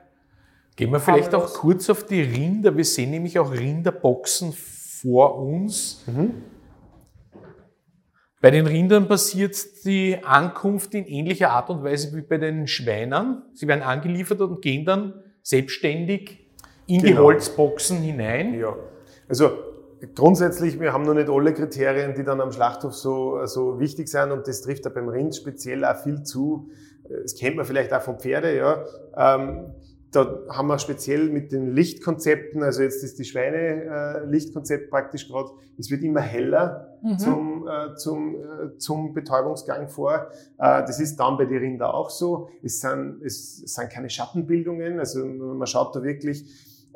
Gehen 0.76 0.90
wir 0.90 0.98
vielleicht 0.98 1.32
auch 1.36 1.54
kurz 1.54 1.88
auf 1.88 2.04
die 2.04 2.20
Rinder. 2.20 2.76
Wir 2.76 2.84
sehen 2.84 3.10
nämlich 3.10 3.38
auch 3.38 3.52
Rinderboxen 3.52 4.52
vor 5.04 5.38
uns. 5.38 6.02
Mhm. 6.06 6.42
Bei 8.40 8.50
den 8.50 8.66
Rindern 8.66 9.06
passiert 9.06 9.56
die 9.84 10.18
Ankunft 10.22 10.94
in 10.94 11.06
ähnlicher 11.06 11.50
Art 11.50 11.70
und 11.70 11.84
Weise 11.84 12.14
wie 12.14 12.22
bei 12.22 12.38
den 12.38 12.66
Schweinern. 12.66 13.42
Sie 13.54 13.68
werden 13.68 13.82
angeliefert 13.82 14.40
und 14.40 14.60
gehen 14.60 14.84
dann 14.84 15.14
selbstständig 15.42 16.50
in 16.86 17.00
genau. 17.00 17.10
die 17.10 17.18
Holzboxen 17.18 17.98
hinein. 17.98 18.54
Ja. 18.54 18.76
Also 19.28 19.50
grundsätzlich, 20.14 20.80
wir 20.80 20.92
haben 20.92 21.04
noch 21.04 21.14
nicht 21.14 21.28
alle 21.28 21.54
Kriterien, 21.54 22.14
die 22.14 22.24
dann 22.24 22.40
am 22.40 22.52
Schlachthof 22.52 22.94
so, 22.94 23.44
so 23.46 23.80
wichtig 23.80 24.08
sind 24.08 24.30
und 24.30 24.46
das 24.46 24.62
trifft 24.62 24.84
da 24.84 24.90
beim 24.90 25.08
Rind 25.08 25.34
speziell 25.34 25.84
auch 25.84 25.96
viel 25.96 26.22
zu. 26.22 26.68
Das 27.22 27.36
kennt 27.36 27.56
man 27.56 27.64
vielleicht 27.64 27.92
auch 27.92 28.02
vom 28.02 28.18
Pferde, 28.18 28.56
ja. 28.56 28.84
Ähm, 29.16 29.74
da 30.14 30.38
haben 30.48 30.68
wir 30.68 30.78
speziell 30.78 31.28
mit 31.28 31.52
den 31.52 31.72
Lichtkonzepten, 31.72 32.62
also 32.62 32.82
jetzt 32.82 33.02
ist 33.02 33.18
die 33.18 33.24
Schweine-Lichtkonzept 33.24 34.90
praktisch 34.90 35.28
gerade, 35.28 35.50
es 35.78 35.90
wird 35.90 36.02
immer 36.02 36.20
heller 36.20 36.98
mhm. 37.02 37.18
zum, 37.18 37.68
äh, 37.68 37.94
zum, 37.96 38.34
äh, 38.36 38.78
zum 38.78 39.12
Betäubungsgang 39.12 39.88
vor. 39.88 40.28
Äh, 40.58 40.82
das 40.82 41.00
ist 41.00 41.16
dann 41.16 41.36
bei 41.36 41.46
den 41.46 41.58
Rinder 41.58 41.94
auch 41.94 42.10
so. 42.10 42.48
Es 42.62 42.80
sind, 42.80 43.22
es 43.24 43.56
sind 43.58 43.90
keine 43.90 44.08
Schattenbildungen, 44.08 44.98
also 44.98 45.24
man 45.24 45.66
schaut 45.66 45.96
da 45.96 46.02
wirklich, 46.02 46.44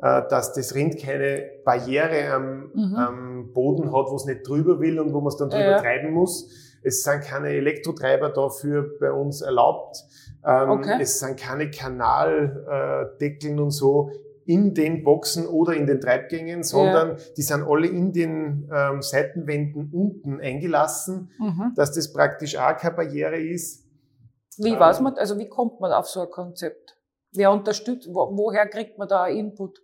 äh, 0.01 0.21
dass 0.29 0.53
das 0.53 0.75
Rind 0.75 0.97
keine 0.97 1.43
Barriere 1.65 2.31
am, 2.33 2.71
mhm. 2.73 2.95
am 2.95 3.53
Boden 3.53 3.87
hat, 3.87 4.09
wo 4.09 4.15
es 4.15 4.25
nicht 4.25 4.47
drüber 4.47 4.79
will 4.79 4.99
und 4.99 5.13
wo 5.13 5.19
man 5.19 5.27
es 5.27 5.37
dann 5.37 5.49
drüber 5.49 5.71
ja. 5.71 5.81
treiben 5.81 6.13
muss. 6.13 6.68
Es 6.83 7.03
sind 7.03 7.21
keine 7.21 7.49
Elektrotreiber 7.49 8.29
dafür 8.29 8.97
bei 8.99 9.11
uns 9.11 9.41
erlaubt. 9.41 10.03
Ähm, 10.45 10.69
okay. 10.69 10.99
Es 11.01 11.19
sind 11.19 11.39
keine 11.39 11.69
Kanaldeckeln 11.69 13.59
und 13.59 13.71
so 13.71 14.11
in 14.45 14.73
den 14.73 15.03
Boxen 15.03 15.45
oder 15.45 15.73
in 15.73 15.85
den 15.85 16.01
Treibgängen, 16.01 16.63
sondern 16.63 17.09
ja. 17.09 17.23
die 17.37 17.43
sind 17.43 17.63
alle 17.63 17.85
in 17.85 18.11
den 18.11 18.67
ähm, 18.73 19.03
Seitenwänden 19.03 19.91
unten 19.93 20.41
eingelassen, 20.41 21.29
mhm. 21.37 21.73
dass 21.75 21.91
das 21.91 22.11
praktisch 22.11 22.57
auch 22.57 22.75
keine 22.75 22.95
Barriere 22.95 23.39
ist. 23.39 23.85
Wie 24.57 24.69
ähm, 24.69 24.79
weiß 24.79 25.01
man, 25.01 25.13
also 25.15 25.37
wie 25.37 25.47
kommt 25.47 25.79
man 25.79 25.91
auf 25.91 26.07
so 26.07 26.21
ein 26.21 26.31
Konzept? 26.31 26.97
Wer 27.31 27.51
unterstützt, 27.51 28.09
wo, 28.11 28.35
woher 28.35 28.67
kriegt 28.67 28.97
man 28.97 29.07
da 29.07 29.27
Input? 29.27 29.83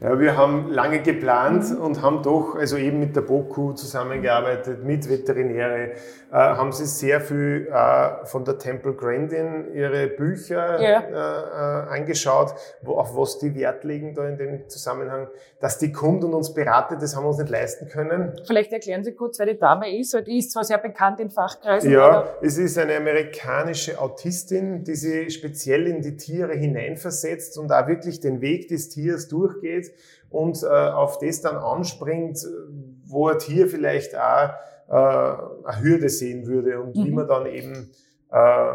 Ja, 0.00 0.20
wir 0.20 0.36
haben 0.36 0.70
lange 0.70 1.00
geplant 1.00 1.74
und 1.74 2.02
haben 2.02 2.22
doch, 2.22 2.54
also 2.54 2.76
eben 2.76 3.00
mit 3.00 3.16
der 3.16 3.22
BOKU 3.22 3.72
zusammengearbeitet, 3.72 4.84
mit 4.84 5.08
Veterinäre, 5.08 5.92
äh, 6.30 6.36
haben 6.36 6.72
sie 6.72 6.84
sehr 6.84 7.20
viel 7.22 7.68
äh, 7.72 8.26
von 8.26 8.44
der 8.44 8.58
Temple 8.58 8.92
Grandin 8.92 9.72
ihre 9.72 10.08
Bücher 10.08 10.80
ja. 10.82 11.00
äh, 11.00 11.88
äh, 11.88 11.98
angeschaut, 11.98 12.54
wo, 12.82 12.96
auf 12.96 13.16
was 13.16 13.38
die 13.38 13.54
Wert 13.54 13.84
legen 13.84 14.14
da 14.14 14.28
in 14.28 14.36
dem 14.36 14.68
Zusammenhang. 14.68 15.28
Dass 15.60 15.78
die 15.78 15.92
kommt 15.92 16.24
und 16.24 16.34
uns 16.34 16.52
beratet, 16.52 17.00
das 17.00 17.16
haben 17.16 17.24
wir 17.24 17.28
uns 17.28 17.38
nicht 17.38 17.50
leisten 17.50 17.88
können. 17.88 18.38
Vielleicht 18.46 18.72
erklären 18.72 19.02
Sie 19.02 19.12
kurz, 19.12 19.38
wer 19.38 19.46
die 19.46 19.58
Dame 19.58 19.98
ist, 19.98 20.12
weil 20.12 20.24
die 20.24 20.38
ist 20.38 20.52
zwar 20.52 20.64
sehr 20.64 20.78
bekannt 20.78 21.20
in 21.20 21.30
Fachkreisen. 21.30 21.90
Ja, 21.90 22.28
es 22.42 22.58
ist 22.58 22.76
eine 22.76 22.96
amerikanische 22.96 23.98
Autistin, 23.98 24.84
die 24.84 24.94
sie 24.94 25.30
speziell 25.30 25.86
in 25.86 26.02
die 26.02 26.16
Tiere 26.16 26.52
hineinversetzt 26.52 27.56
und 27.56 27.72
auch 27.72 27.86
wirklich 27.86 28.20
den 28.20 28.42
Weg 28.42 28.68
des 28.68 28.90
Tiers 28.90 29.28
durchgeht 29.28 29.65
und 30.30 30.62
äh, 30.62 30.66
auf 30.66 31.18
das 31.18 31.40
dann 31.40 31.56
anspringt, 31.56 32.38
wo 33.06 33.28
ein 33.28 33.38
Tier 33.38 33.68
vielleicht 33.68 34.16
auch 34.16 34.50
äh, 34.88 34.92
eine 34.92 35.82
Hürde 35.82 36.08
sehen 36.08 36.46
würde 36.46 36.80
und 36.80 36.96
mhm. 36.96 37.04
wie 37.04 37.10
man 37.10 37.28
dann 37.28 37.46
eben 37.46 37.90
äh, 38.30 38.74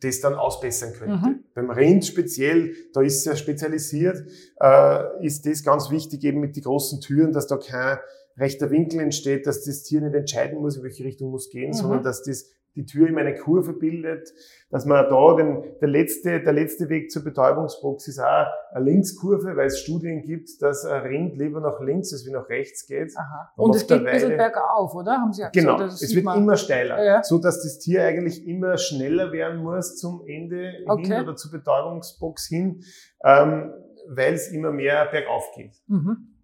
das 0.00 0.20
dann 0.20 0.34
ausbessern 0.34 0.92
könnte. 0.92 1.16
Mhm. 1.16 1.44
Beim 1.54 1.70
Rind 1.70 2.04
speziell, 2.04 2.74
da 2.92 3.00
ist 3.00 3.18
es 3.18 3.24
ja 3.24 3.36
spezialisiert, 3.36 4.22
äh, 4.60 5.24
ist 5.24 5.46
das 5.46 5.64
ganz 5.64 5.90
wichtig 5.90 6.22
eben 6.24 6.40
mit 6.40 6.56
den 6.56 6.62
großen 6.62 7.00
Türen, 7.00 7.32
dass 7.32 7.46
da 7.46 7.56
kein 7.56 7.98
rechter 8.36 8.70
Winkel 8.70 9.00
entsteht, 9.00 9.46
dass 9.46 9.64
das 9.64 9.82
Tier 9.84 10.00
nicht 10.00 10.14
entscheiden 10.14 10.60
muss, 10.60 10.76
in 10.76 10.82
welche 10.82 11.04
Richtung 11.04 11.30
muss 11.30 11.50
gehen, 11.50 11.68
mhm. 11.68 11.74
sondern 11.74 12.02
dass 12.02 12.22
das 12.22 12.50
die 12.76 12.86
Tür 12.86 13.08
immer 13.08 13.20
eine 13.20 13.34
Kurve 13.34 13.72
bildet, 13.72 14.32
dass 14.70 14.84
man 14.84 15.08
da 15.08 15.36
den, 15.36 15.62
der 15.80 15.88
letzte, 15.88 16.40
der 16.40 16.52
letzte 16.52 16.88
Weg 16.88 17.10
zur 17.10 17.22
Betäubungsbox 17.22 18.08
ist 18.08 18.18
auch 18.18 18.46
eine 18.72 18.84
Linkskurve, 18.84 19.56
weil 19.56 19.66
es 19.66 19.78
Studien 19.78 20.22
gibt, 20.22 20.50
dass 20.60 20.84
ein 20.84 21.02
Rind 21.02 21.36
lieber 21.36 21.60
nach 21.60 21.80
links 21.80 22.12
als 22.12 22.26
wie 22.26 22.32
nach 22.32 22.48
rechts 22.48 22.86
geht. 22.86 23.12
Aha. 23.16 23.52
Und 23.56 23.76
es 23.76 23.86
geht 23.86 23.98
ein 23.98 24.04
bisschen 24.04 24.36
bergauf, 24.36 24.94
oder? 24.94 25.12
Haben 25.12 25.32
Sie 25.32 25.42
ja 25.42 25.50
genau. 25.50 25.76
gesagt. 25.76 26.00
Genau. 26.00 26.02
Es 26.02 26.14
wird 26.14 26.36
immer 26.36 26.56
steiler. 26.56 26.98
Ja, 26.98 27.04
ja. 27.04 27.22
So 27.22 27.38
dass 27.38 27.62
das 27.62 27.78
Tier 27.78 28.02
eigentlich 28.02 28.46
immer 28.46 28.76
schneller 28.76 29.30
werden 29.30 29.62
muss 29.62 29.96
zum 29.96 30.24
Ende 30.26 30.72
okay. 30.86 31.04
hin 31.04 31.22
oder 31.22 31.36
zur 31.36 31.52
Betäubungsbox 31.52 32.48
hin, 32.48 32.82
ähm, 33.24 33.72
weil 34.08 34.34
es 34.34 34.48
immer 34.48 34.72
mehr 34.72 35.06
bergauf 35.06 35.52
geht. 35.54 35.72
Mhm. 35.86 36.34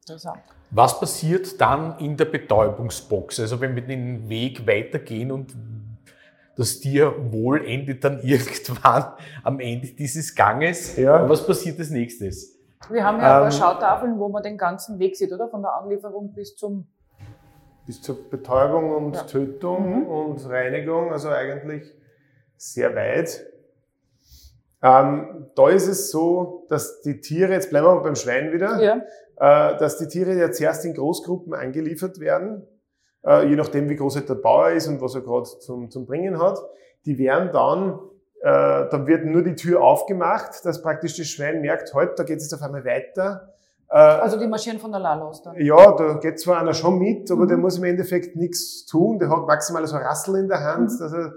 Interessant. 0.00 0.40
Was 0.70 0.98
passiert 0.98 1.60
dann 1.60 1.98
in 1.98 2.16
der 2.16 2.24
Betäubungsbox? 2.24 3.38
Also 3.40 3.60
wenn 3.60 3.76
wir 3.76 3.82
den 3.82 4.28
Weg 4.28 4.66
weitergehen 4.66 5.30
und 5.30 5.54
das 6.56 6.80
Tier 6.80 7.14
wohl 7.32 7.66
endet 7.66 8.04
dann 8.04 8.20
irgendwann 8.22 9.14
am 9.42 9.60
Ende 9.60 9.88
dieses 9.88 10.34
Ganges. 10.34 10.96
Ja. 10.96 11.28
Was 11.28 11.46
passiert 11.46 11.78
als 11.78 11.90
nächstes? 11.90 12.58
Wir 12.90 13.04
haben 13.04 13.18
ja 13.18 13.38
ähm, 13.38 13.44
ein 13.44 13.50
paar 13.50 13.52
Schautafeln, 13.52 14.18
wo 14.18 14.28
man 14.28 14.42
den 14.42 14.58
ganzen 14.58 14.98
Weg 14.98 15.16
sieht, 15.16 15.32
oder? 15.32 15.48
Von 15.48 15.62
der 15.62 15.74
Anlieferung 15.74 16.32
bis 16.34 16.56
zum 16.56 16.86
bis 17.86 18.00
zur 18.00 18.30
Betäubung 18.30 18.94
und 18.94 19.14
ja. 19.14 19.22
Tötung 19.24 20.04
mhm. 20.04 20.06
und 20.06 20.48
Reinigung, 20.48 21.12
also 21.12 21.28
eigentlich 21.28 21.92
sehr 22.56 22.94
weit. 22.94 23.46
Ähm, 24.82 25.50
da 25.54 25.68
ist 25.68 25.86
es 25.86 26.10
so, 26.10 26.66
dass 26.68 27.02
die 27.02 27.20
Tiere, 27.20 27.52
jetzt 27.52 27.70
bleiben 27.70 27.86
wir 27.86 28.02
beim 28.02 28.16
Schwein 28.16 28.52
wieder, 28.52 28.80
ja. 28.80 28.96
äh, 29.36 29.78
dass 29.78 29.98
die 29.98 30.08
Tiere 30.08 30.34
ja 30.34 30.50
zuerst 30.50 30.84
in 30.84 30.94
Großgruppen 30.94 31.54
eingeliefert 31.54 32.20
werden, 32.20 32.66
äh, 33.26 33.46
je 33.46 33.56
nachdem 33.56 33.88
wie 33.88 33.96
groß 33.96 34.16
halt 34.16 34.28
der 34.28 34.34
Bauer 34.34 34.70
ist 34.70 34.88
und 34.88 35.00
was 35.00 35.14
er 35.14 35.22
gerade 35.22 35.44
zum, 35.44 35.90
zum 35.90 36.06
Bringen 36.06 36.40
hat. 36.40 36.58
Die 37.06 37.18
werden 37.18 37.50
dann, 37.52 37.98
äh, 38.40 38.88
dann 38.90 39.06
wird 39.06 39.24
nur 39.24 39.42
die 39.42 39.54
Tür 39.54 39.82
aufgemacht, 39.82 40.64
dass 40.64 40.82
praktisch 40.82 41.16
das 41.16 41.26
Schwein 41.26 41.60
merkt, 41.60 41.92
heute, 41.94 42.08
halt, 42.08 42.18
da 42.18 42.24
geht 42.24 42.38
es 42.38 42.44
jetzt 42.44 42.54
auf 42.54 42.62
einmal 42.62 42.84
weiter. 42.84 43.54
Äh, 43.90 43.96
also 43.96 44.38
die 44.38 44.46
marschieren 44.46 44.78
von 44.78 44.94
allein 44.94 45.20
los 45.20 45.42
dann? 45.42 45.56
Ja, 45.60 45.92
da 45.92 46.14
geht 46.14 46.40
zwar 46.40 46.60
einer 46.60 46.74
schon 46.74 46.98
mit, 46.98 47.30
aber 47.30 47.44
mhm. 47.44 47.48
der 47.48 47.56
muss 47.58 47.78
im 47.78 47.84
Endeffekt 47.84 48.36
nichts 48.36 48.86
tun. 48.86 49.18
Der 49.18 49.28
hat 49.28 49.46
maximal 49.46 49.86
so 49.86 49.96
ein 49.96 50.02
Rassel 50.02 50.36
in 50.36 50.48
der 50.48 50.60
Hand, 50.60 50.90
mhm. 50.90 50.98
dass 50.98 51.12
er 51.12 51.34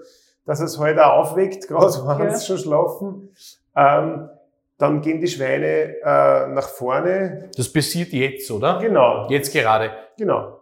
dass 0.47 0.61
es 0.61 0.79
halt 0.79 0.97
auch 0.97 1.31
aufweckt, 1.31 1.67
gerade 1.67 1.85
wenn 1.85 2.29
ja. 2.29 2.35
sie 2.35 2.45
schon 2.45 2.57
schlafen. 2.57 3.29
Ähm, 3.75 4.29
dann 4.79 5.01
gehen 5.01 5.19
die 5.19 5.27
Schweine 5.27 5.97
äh, 6.01 6.47
nach 6.47 6.69
vorne. 6.69 7.49
Das 7.55 7.71
passiert 7.71 8.13
jetzt, 8.13 8.49
oder? 8.49 8.79
Genau. 8.79 9.27
Jetzt 9.29 9.51
gerade. 9.51 9.91
Genau. 10.17 10.56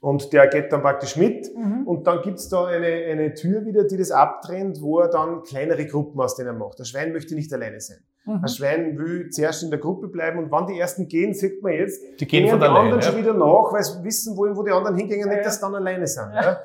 Und 0.00 0.32
der 0.32 0.46
geht 0.46 0.72
dann 0.72 0.82
praktisch 0.82 1.16
mit. 1.16 1.54
Mhm. 1.56 1.86
Und 1.86 2.06
dann 2.06 2.22
gibt's 2.22 2.48
da 2.48 2.66
eine, 2.66 2.86
eine 2.86 3.34
Tür 3.34 3.64
wieder, 3.64 3.84
die 3.84 3.96
das 3.96 4.12
abtrennt, 4.12 4.80
wo 4.80 5.00
er 5.00 5.08
dann 5.08 5.42
kleinere 5.42 5.86
Gruppen 5.86 6.20
aus 6.20 6.36
denen 6.36 6.56
macht. 6.56 6.78
Der 6.78 6.84
Schwein 6.84 7.12
möchte 7.12 7.34
nicht 7.34 7.52
alleine 7.52 7.80
sein. 7.80 7.98
Mhm. 8.24 8.40
Ein 8.42 8.48
Schwein 8.48 8.98
will 8.98 9.30
zuerst 9.30 9.62
in 9.64 9.70
der 9.70 9.80
Gruppe 9.80 10.08
bleiben 10.08 10.38
und 10.38 10.50
wann 10.52 10.66
die 10.66 10.78
ersten 10.78 11.08
gehen, 11.08 11.34
sieht 11.34 11.62
man 11.62 11.72
jetzt, 11.72 12.00
die 12.20 12.26
gehen 12.26 12.48
von 12.48 12.60
die 12.60 12.66
alleine, 12.66 12.80
anderen 12.80 13.00
ja. 13.00 13.08
schon 13.08 13.18
wieder 13.18 13.34
nach, 13.34 13.72
weil 13.72 13.82
sie 13.82 14.04
wissen 14.04 14.36
wollen, 14.36 14.56
wo 14.56 14.62
die 14.62 14.70
anderen 14.70 14.96
hingehen, 14.96 15.28
nicht, 15.28 15.44
dass 15.44 15.56
sie 15.56 15.60
dann 15.62 15.74
alleine 15.74 16.06
sind. 16.06 16.32
Ja. 16.32 16.60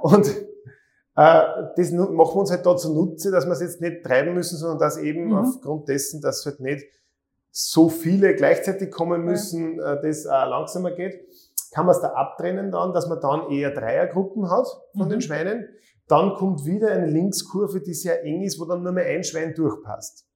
Und 0.00 0.26
äh, 0.26 1.42
das 1.76 1.92
machen 1.92 2.16
wir 2.16 2.36
uns 2.36 2.50
halt 2.50 2.66
da 2.66 2.76
zunutze, 2.76 3.30
dass 3.30 3.46
wir 3.46 3.52
es 3.52 3.60
jetzt 3.60 3.80
nicht 3.80 4.02
treiben 4.04 4.34
müssen, 4.34 4.58
sondern 4.58 4.78
dass 4.78 4.98
eben 4.98 5.28
mhm. 5.28 5.36
aufgrund 5.36 5.88
dessen, 5.88 6.20
dass 6.20 6.44
halt 6.44 6.60
nicht 6.60 6.84
so 7.50 7.88
viele 7.88 8.34
gleichzeitig 8.34 8.90
kommen 8.90 9.24
müssen, 9.24 9.78
ja. 9.78 9.94
Äh, 9.94 10.02
das 10.02 10.26
auch 10.26 10.46
langsamer 10.46 10.90
geht, 10.90 11.20
kann 11.76 11.84
man 11.84 11.94
es 11.94 12.00
da 12.00 12.08
abtrennen 12.08 12.70
dann, 12.70 12.94
dass 12.94 13.06
man 13.06 13.20
dann 13.20 13.50
eher 13.50 13.70
Dreiergruppen 13.70 14.50
hat 14.50 14.66
von 14.96 15.08
mhm. 15.08 15.10
den 15.10 15.20
Schweinen. 15.20 15.68
Dann 16.08 16.32
kommt 16.32 16.64
wieder 16.64 16.90
eine 16.90 17.04
Linkskurve, 17.04 17.82
die 17.82 17.92
sehr 17.92 18.24
eng 18.24 18.40
ist, 18.40 18.58
wo 18.58 18.64
dann 18.64 18.82
nur 18.82 18.92
mehr 18.92 19.04
ein 19.04 19.22
Schwein 19.22 19.52
durchpasst. 19.54 20.26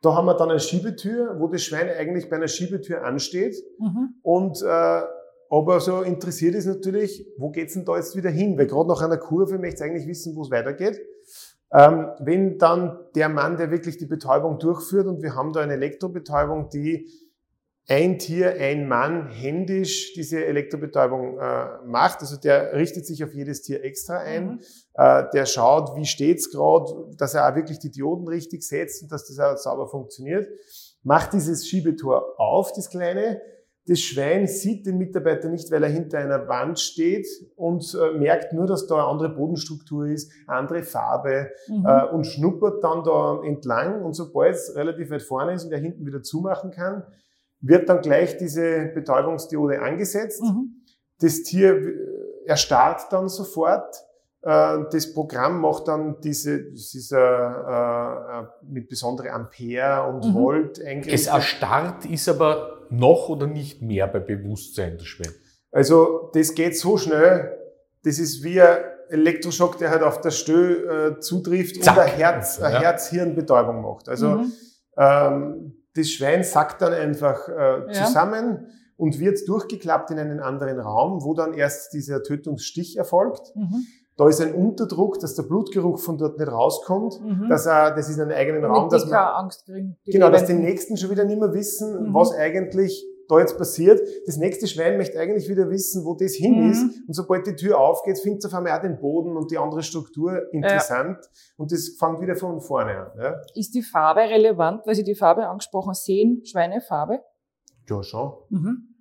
Da 0.00 0.14
haben 0.14 0.24
wir 0.24 0.32
dann 0.32 0.48
eine 0.48 0.60
Schiebetür, 0.60 1.36
wo 1.38 1.48
das 1.48 1.62
Schwein 1.64 1.90
eigentlich 1.90 2.30
bei 2.30 2.36
einer 2.36 2.48
Schiebetür 2.48 3.04
ansteht 3.04 3.54
mhm. 3.78 4.14
und 4.22 4.62
äh, 4.62 5.02
aber 5.50 5.80
so 5.80 6.00
interessiert 6.00 6.54
ist 6.54 6.64
natürlich, 6.64 7.26
wo 7.36 7.50
geht's 7.50 7.74
denn 7.74 7.84
da 7.84 7.96
jetzt 7.96 8.16
wieder 8.16 8.30
hin? 8.30 8.56
Weil 8.56 8.66
gerade 8.66 8.88
nach 8.88 9.02
einer 9.02 9.18
Kurve 9.18 9.58
möchte 9.58 9.84
ich 9.84 9.90
eigentlich 9.90 10.08
wissen, 10.08 10.34
wo 10.34 10.42
es 10.42 10.50
weitergeht. 10.50 10.98
Ähm, 11.72 12.08
wenn 12.20 12.56
dann 12.56 12.98
der 13.14 13.28
Mann, 13.28 13.58
der 13.58 13.70
wirklich 13.70 13.98
die 13.98 14.06
Betäubung 14.06 14.58
durchführt, 14.58 15.06
und 15.06 15.22
wir 15.22 15.34
haben 15.34 15.52
da 15.52 15.60
eine 15.60 15.74
Elektrobetäubung, 15.74 16.70
die 16.70 17.06
ein 17.86 18.18
Tier, 18.18 18.54
ein 18.58 18.88
Mann 18.88 19.28
händisch 19.28 20.14
diese 20.14 20.44
Elektrobetäubung 20.44 21.38
äh, 21.38 21.66
macht. 21.84 22.20
Also 22.20 22.36
der 22.36 22.72
richtet 22.72 23.06
sich 23.06 23.22
auf 23.22 23.34
jedes 23.34 23.62
Tier 23.62 23.84
extra 23.84 24.18
ein. 24.18 24.46
Mhm. 24.46 24.60
Äh, 24.94 25.24
der 25.34 25.44
schaut, 25.44 25.94
wie 25.96 26.06
steht's 26.06 26.50
gerade, 26.50 27.10
dass 27.18 27.34
er 27.34 27.50
auch 27.50 27.56
wirklich 27.56 27.78
die 27.78 27.90
Dioden 27.90 28.26
richtig 28.26 28.62
setzt 28.62 29.02
und 29.02 29.12
dass 29.12 29.26
das 29.26 29.38
auch 29.38 29.56
sauber 29.58 29.86
funktioniert. 29.86 30.48
Macht 31.02 31.34
dieses 31.34 31.68
Schiebetor 31.68 32.40
auf, 32.40 32.72
das 32.72 32.88
kleine, 32.88 33.42
das 33.86 34.00
Schwein 34.00 34.46
sieht 34.46 34.86
den 34.86 34.96
Mitarbeiter 34.96 35.50
nicht, 35.50 35.70
weil 35.70 35.82
er 35.82 35.90
hinter 35.90 36.18
einer 36.18 36.48
Wand 36.48 36.80
steht 36.80 37.26
und 37.54 37.94
äh, 37.94 38.16
merkt 38.16 38.54
nur, 38.54 38.66
dass 38.66 38.86
da 38.86 38.94
eine 38.94 39.04
andere 39.04 39.28
Bodenstruktur 39.28 40.06
ist, 40.06 40.32
eine 40.46 40.56
andere 40.60 40.82
Farbe 40.84 41.50
mhm. 41.68 41.84
äh, 41.84 42.06
und 42.06 42.24
schnuppert 42.24 42.82
dann 42.82 43.04
da 43.04 43.42
entlang 43.44 44.02
und 44.02 44.14
sobald 44.14 44.54
es 44.54 44.74
relativ 44.74 45.10
weit 45.10 45.22
vorne 45.22 45.52
ist 45.52 45.64
und 45.66 45.72
er 45.72 45.80
hinten 45.80 46.06
wieder 46.06 46.22
zumachen 46.22 46.70
kann, 46.70 47.04
wird 47.66 47.88
dann 47.88 48.00
gleich 48.00 48.36
diese 48.36 48.90
Betäubungsdiode 48.94 49.80
angesetzt. 49.80 50.42
Mhm. 50.42 50.82
Das 51.20 51.42
Tier 51.42 51.76
äh, 51.76 51.92
erstarrt 52.46 53.10
dann 53.10 53.28
sofort. 53.28 53.96
Äh, 54.42 54.84
das 54.90 55.12
Programm 55.14 55.60
macht 55.60 55.88
dann 55.88 56.20
diese, 56.20 56.70
diese 56.72 57.18
äh, 57.18 58.40
äh, 58.40 58.46
mit 58.68 58.88
besondere 58.88 59.30
Ampere 59.30 60.06
und 60.08 60.26
mhm. 60.26 60.34
Volt 60.34 60.84
Eingriffe. 60.84 61.14
Es 61.14 61.26
erstarrt 61.26 62.04
ist 62.04 62.28
aber 62.28 62.86
noch 62.90 63.28
oder 63.30 63.46
nicht 63.46 63.80
mehr 63.80 64.06
bei 64.06 64.20
Bewusstsein 64.20 64.98
der 64.98 65.04
Schwelle? 65.04 65.34
Also 65.72 66.30
das 66.34 66.54
geht 66.54 66.78
so 66.78 66.98
schnell, 66.98 67.58
das 68.04 68.18
ist 68.18 68.44
wie 68.44 68.60
ein 68.60 68.78
Elektroschock, 69.08 69.78
der 69.78 69.90
halt 69.90 70.02
auf 70.02 70.20
der 70.20 70.30
Stö 70.30 71.14
äh, 71.16 71.20
zutrifft 71.20 71.82
Zack. 71.82 71.96
und 71.96 72.02
ein 72.02 72.08
Herz, 72.10 72.58
ja. 72.58 72.68
Herz-Hirn-Betäubung 72.68 73.80
macht. 73.80 74.08
Also 74.08 74.28
mhm. 74.28 74.52
ähm, 74.96 75.83
das 75.94 76.10
Schwein 76.10 76.42
sackt 76.42 76.82
dann 76.82 76.92
einfach 76.92 77.48
äh, 77.48 77.92
zusammen 77.92 78.58
ja. 78.62 78.68
und 78.96 79.20
wird 79.20 79.48
durchgeklappt 79.48 80.10
in 80.10 80.18
einen 80.18 80.40
anderen 80.40 80.80
Raum, 80.80 81.24
wo 81.24 81.34
dann 81.34 81.54
erst 81.54 81.92
dieser 81.92 82.22
Tötungsstich 82.22 82.96
erfolgt. 82.96 83.54
Mhm. 83.54 83.86
Da 84.16 84.28
ist 84.28 84.40
ein 84.40 84.54
Unterdruck, 84.54 85.18
dass 85.18 85.34
der 85.34 85.42
Blutgeruch 85.42 85.98
von 85.98 86.18
dort 86.18 86.38
nicht 86.38 86.50
rauskommt, 86.50 87.20
mhm. 87.20 87.48
dass 87.48 87.66
er, 87.66 87.94
das 87.94 88.08
ist 88.08 88.20
ein 88.20 88.30
eigenen 88.30 88.64
Raum, 88.64 88.88
dass 88.88 89.06
man, 89.06 89.14
Angst 89.14 89.64
kriegen, 89.66 89.96
genau, 90.06 90.30
dass 90.30 90.46
die 90.46 90.54
Nächsten 90.54 90.96
schon 90.96 91.10
wieder 91.10 91.24
nicht 91.24 91.40
mehr 91.40 91.52
wissen, 91.52 92.08
mhm. 92.08 92.14
was 92.14 92.32
eigentlich 92.32 93.04
da 93.28 93.38
jetzt 93.38 93.56
passiert. 93.58 94.00
Das 94.26 94.36
nächste 94.36 94.66
Schwein 94.66 94.96
möchte 94.96 95.18
eigentlich 95.18 95.48
wieder 95.48 95.68
wissen, 95.70 96.04
wo 96.04 96.14
das 96.14 96.32
hin 96.34 96.64
Mhm. 96.64 96.70
ist. 96.70 96.82
Und 97.06 97.14
sobald 97.14 97.46
die 97.46 97.54
Tür 97.56 97.78
aufgeht, 97.78 98.18
findet 98.18 98.44
es 98.44 98.50
auf 98.52 98.54
einmal 98.56 98.76
auch 98.78 98.82
den 98.82 98.98
Boden 98.98 99.36
und 99.36 99.50
die 99.50 99.58
andere 99.58 99.82
Struktur 99.82 100.42
interessant. 100.52 101.18
Und 101.56 101.72
das 101.72 101.96
fängt 101.98 102.20
wieder 102.20 102.36
von 102.36 102.60
vorne 102.60 102.96
an. 102.96 103.12
Ja, 103.20 103.34
Ist 103.54 103.74
die 103.74 103.82
Farbe 103.82 104.20
relevant, 104.20 104.82
weil 104.86 104.94
Sie 104.94 105.04
die 105.04 105.14
Farbe 105.14 105.46
angesprochen 105.48 105.94
sehen, 105.94 106.42
Schweinefarbe? 106.44 107.20
ja 107.88 108.02
schon. 108.02 108.32
Mhm. 108.50 108.93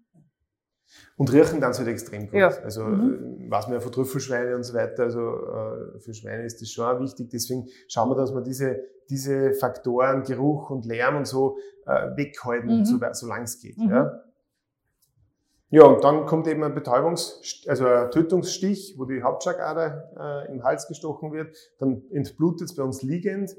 Und 1.15 1.31
riechen 1.31 1.61
dann 1.61 1.73
halt 1.73 1.87
extrem 1.87 2.23
gut. 2.23 2.39
Ja. 2.39 2.47
Also 2.63 2.83
Mhm. 2.85 3.47
äh, 3.47 3.51
weiß 3.51 3.67
man 3.67 3.75
ja 3.75 3.79
von 3.79 3.91
Trüffelschweine 3.91 4.55
und 4.55 4.63
so 4.63 4.73
weiter. 4.73 5.03
Also 5.03 5.19
äh, 5.21 5.99
für 5.99 6.13
Schweine 6.13 6.43
ist 6.45 6.59
das 6.61 6.69
schon 6.71 6.85
auch 6.85 6.99
wichtig. 6.99 7.29
Deswegen 7.29 7.67
schauen 7.87 8.09
wir, 8.09 8.15
dass 8.15 8.33
wir 8.33 8.41
diese, 8.41 8.79
diese 9.09 9.53
Faktoren, 9.53 10.23
Geruch 10.23 10.69
und 10.71 10.85
Lärm 10.85 11.17
und 11.17 11.27
so 11.27 11.57
äh, 11.85 12.15
weghalten, 12.17 12.79
Mhm. 12.79 12.85
so, 12.85 12.97
solange 13.11 13.43
es 13.43 13.59
geht. 13.59 13.77
Mhm. 13.77 13.89
Ja. 13.89 14.23
ja, 15.69 15.83
und 15.83 16.03
dann 16.03 16.25
kommt 16.25 16.47
eben 16.47 16.63
ein 16.63 16.73
Betäubungs-, 16.73 17.67
also 17.69 17.85
ein 17.85 18.09
Tötungsstich, 18.11 18.95
wo 18.97 19.05
die 19.05 19.21
Hauptschlagader 19.21 20.45
äh, 20.47 20.51
im 20.51 20.63
Hals 20.63 20.87
gestochen 20.87 21.31
wird. 21.31 21.55
Dann 21.79 22.03
entblutet 22.11 22.69
es 22.69 22.75
bei 22.75 22.83
uns 22.83 23.03
liegend. 23.03 23.55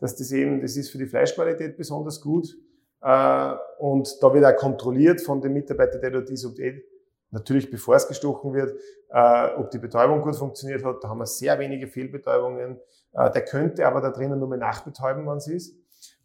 Dass 0.00 0.14
das 0.16 0.30
eben, 0.30 0.60
das 0.60 0.76
ist 0.76 0.90
für 0.90 0.98
die 0.98 1.06
Fleischqualität 1.06 1.76
besonders 1.76 2.20
gut. 2.20 2.56
Äh, 3.00 3.54
und 3.78 4.22
da 4.22 4.32
wird 4.32 4.44
auch 4.44 4.56
kontrolliert 4.56 5.20
von 5.20 5.40
dem 5.40 5.52
Mitarbeiter, 5.52 5.98
der 5.98 6.10
dort 6.10 6.30
ist, 6.30 6.44
ob 6.44 6.54
die, 6.54 6.82
natürlich 7.30 7.70
bevor 7.70 7.96
es 7.96 8.08
gestochen 8.08 8.52
wird, 8.54 8.78
äh, 9.10 9.54
ob 9.56 9.70
die 9.70 9.78
Betäubung 9.78 10.22
gut 10.22 10.36
funktioniert 10.36 10.84
hat. 10.84 11.02
Da 11.02 11.08
haben 11.08 11.18
wir 11.18 11.26
sehr 11.26 11.58
wenige 11.58 11.86
Fehlbetäubungen. 11.86 12.80
Äh, 13.12 13.30
der 13.30 13.44
könnte 13.44 13.86
aber 13.86 14.00
da 14.00 14.10
drinnen 14.10 14.38
nur 14.38 14.48
mal 14.48 14.58
nachbetäuben, 14.58 15.26
wenn 15.26 15.36
es 15.36 15.48
ist, 15.48 15.76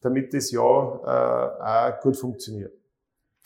damit 0.02 0.34
das 0.34 0.52
ja 0.52 0.62
auch 0.62 2.02
gut 2.02 2.18
funktioniert. 2.18 2.74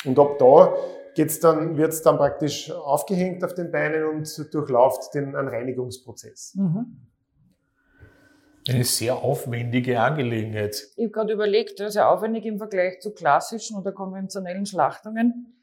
Und 0.05 0.17
ab 0.19 0.37
da 0.39 0.75
geht's 1.15 1.39
dann, 1.39 1.77
wird's 1.77 2.01
dann 2.01 2.17
praktisch 2.17 2.71
aufgehängt 2.71 3.43
auf 3.43 3.53
den 3.53 3.71
Beinen 3.71 4.05
und 4.05 4.53
durchläuft 4.53 5.13
den 5.13 5.35
einen 5.35 5.47
Reinigungsprozess. 5.47 6.55
Mhm. 6.55 7.06
Eine 8.69 8.83
sehr 8.83 9.15
aufwendige 9.17 9.99
Angelegenheit. 9.99 10.87
Ich 10.95 11.03
habe 11.03 11.11
gerade 11.11 11.33
überlegt, 11.33 11.79
das 11.79 11.89
ist 11.89 11.95
ja 11.95 12.11
aufwendig 12.11 12.45
im 12.45 12.57
Vergleich 12.57 12.99
zu 12.99 13.13
klassischen 13.13 13.77
oder 13.77 13.91
konventionellen 13.91 14.65
Schlachtungen. 14.65 15.53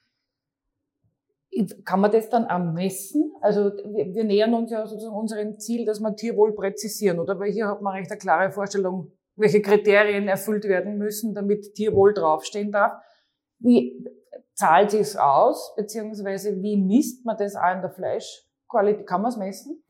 Kann 1.85 2.01
man 2.01 2.11
das 2.11 2.31
dann 2.31 2.47
ermessen? 2.47 3.33
Also 3.41 3.71
wir, 3.71 4.25
nähern 4.25 4.55
uns 4.55 4.73
ja 4.73 4.87
sozusagen 4.87 5.15
unserem 5.15 5.59
Ziel, 5.61 5.85
dass 5.85 6.01
wir 6.01 6.17
Tierwohl 6.17 6.55
präzisieren, 6.55 7.21
oder? 7.21 7.39
Weil 7.39 7.53
hier 7.53 7.69
hat 7.69 7.81
man 7.81 7.95
recht 7.95 8.11
eine 8.11 8.19
klare 8.19 8.51
Vorstellung, 8.51 9.13
welche 9.37 9.63
Kriterien 9.63 10.27
erfüllt 10.27 10.65
werden 10.65 10.99
müssen, 10.99 11.35
damit 11.35 11.75
Tierwohl 11.75 12.13
draufstehen 12.13 12.73
darf. 12.73 12.95
Wie 13.61 14.05
zahlt 14.55 14.91
sich's 14.91 15.17
aus, 15.17 15.75
beziehungsweise 15.77 16.61
wie 16.61 16.77
misst 16.77 17.25
man 17.25 17.37
das 17.37 17.55
auch 17.55 17.73
in 17.73 17.83
der 17.83 17.91
Fleischqualität? 17.91 19.07
Kann 19.07 19.23
man 19.23 19.31
es 19.31 19.37
messen? 19.37 19.84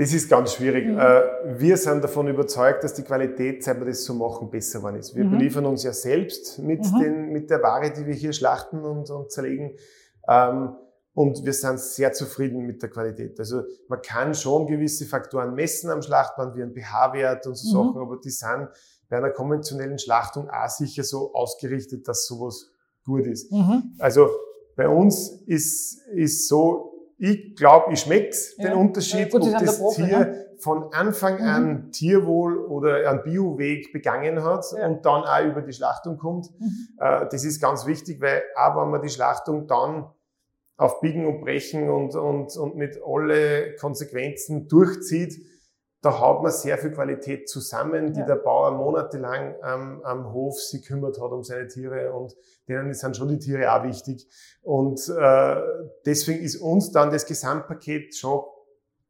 Das 0.00 0.14
ist 0.14 0.30
ganz 0.30 0.54
schwierig. 0.54 0.86
Mhm. 0.86 0.98
Äh, 0.98 1.60
Wir 1.60 1.76
sind 1.76 2.02
davon 2.02 2.26
überzeugt, 2.28 2.82
dass 2.84 2.94
die 2.94 3.02
Qualität, 3.02 3.62
seit 3.62 3.78
wir 3.78 3.86
das 3.86 4.02
so 4.04 4.14
machen, 4.14 4.48
besser 4.50 4.78
geworden 4.78 4.96
ist. 4.96 5.14
Wir 5.14 5.24
Mhm. 5.24 5.30
beliefern 5.32 5.66
uns 5.66 5.82
ja 5.82 5.92
selbst 5.92 6.58
mit, 6.58 6.80
Mhm. 6.80 6.98
den, 7.00 7.32
mit 7.32 7.50
der 7.50 7.62
Ware, 7.62 7.92
die 7.92 8.06
wir 8.06 8.14
hier 8.14 8.32
schlachten 8.32 8.82
und, 8.82 9.10
und 9.10 9.30
zerlegen. 9.30 9.76
Ähm, 10.28 10.74
Und 11.12 11.44
wir 11.44 11.52
sind 11.52 11.80
sehr 11.80 12.12
zufrieden 12.12 12.64
mit 12.66 12.80
der 12.82 12.88
Qualität. 12.88 13.38
Also 13.40 13.62
man 13.88 14.00
kann 14.00 14.32
schon 14.32 14.66
gewisse 14.68 15.04
Faktoren 15.06 15.54
messen 15.54 15.90
am 15.90 16.02
Schlachtband, 16.02 16.54
wie 16.56 16.62
ein 16.62 16.72
pH-Wert 16.72 17.46
und 17.48 17.56
so 17.56 17.66
Mhm. 17.82 17.88
Sachen, 17.88 18.00
aber 18.00 18.16
die 18.24 18.30
sind 18.30 18.68
bei 19.08 19.16
einer 19.16 19.30
konventionellen 19.30 19.98
Schlachtung 19.98 20.48
auch 20.48 20.68
sicher 20.68 21.02
so 21.02 21.34
ausgerichtet, 21.34 22.06
dass 22.06 22.26
sowas 22.26 22.70
gut 23.04 23.26
ist. 23.26 23.50
Mhm. 23.50 23.96
Also 23.98 24.28
bei 24.76 24.88
uns 24.88 25.42
ist, 25.46 25.98
ist 26.14 26.46
so, 26.46 26.89
ich 27.22 27.54
glaube, 27.54 27.92
ich 27.92 28.00
schmeck's, 28.00 28.54
Ja. 28.56 28.70
den 28.70 28.78
Unterschied, 28.78 29.32
Ja, 29.32 29.38
gut, 29.38 29.42
ob 29.54 29.58
das 29.58 29.78
Profi, 29.78 30.02
Tier 30.04 30.18
ne? 30.18 30.46
von 30.58 30.92
Anfang 30.92 31.34
Mhm. 31.40 31.48
an 31.48 31.92
Tierwohl 31.92 32.58
oder 32.58 33.08
einen 33.10 33.22
Bioweg 33.22 33.92
begangen 33.92 34.42
hat 34.42 34.64
Ja. 34.76 34.86
und 34.88 35.04
dann 35.04 35.22
auch 35.24 35.44
über 35.44 35.60
die 35.62 35.72
Schlachtung 35.72 36.16
kommt. 36.16 36.46
Mhm. 36.58 36.88
Äh, 36.98 37.26
Das 37.30 37.44
ist 37.44 37.60
ganz 37.60 37.86
wichtig, 37.86 38.20
weil 38.20 38.42
auch 38.56 38.74
wenn 38.82 38.90
man 38.90 39.02
die 39.02 39.08
Schlachtung 39.10 39.66
dann 39.66 40.06
auf 40.78 41.00
Biegen 41.00 41.26
und 41.26 41.42
Brechen 41.42 41.90
und, 41.90 42.14
und, 42.14 42.56
und 42.56 42.74
mit 42.76 42.98
alle 43.06 43.74
Konsequenzen 43.78 44.66
durchzieht, 44.66 45.34
da 46.02 46.18
hat 46.18 46.42
man 46.42 46.50
sehr 46.50 46.78
viel 46.78 46.92
Qualität 46.92 47.48
zusammen, 47.48 48.12
die 48.14 48.20
Ja. 48.20 48.26
der 48.26 48.36
Bauer 48.36 48.70
monatelang 48.70 49.54
am, 49.62 50.00
am 50.02 50.32
Hof 50.32 50.58
sich 50.60 50.84
kümmert 50.86 51.20
hat 51.20 51.30
um 51.32 51.42
seine 51.44 51.68
Tiere 51.68 52.12
und 52.12 52.34
denen 52.68 52.94
sind 52.94 53.16
schon 53.16 53.28
die 53.28 53.38
Tiere 53.38 53.72
auch 53.74 53.82
wichtig. 53.84 54.26
Und 54.62 54.98
äh, 55.08 55.56
deswegen 56.06 56.42
ist 56.42 56.56
uns 56.56 56.90
dann 56.92 57.10
das 57.10 57.26
Gesamtpaket 57.26 58.14
schon 58.16 58.40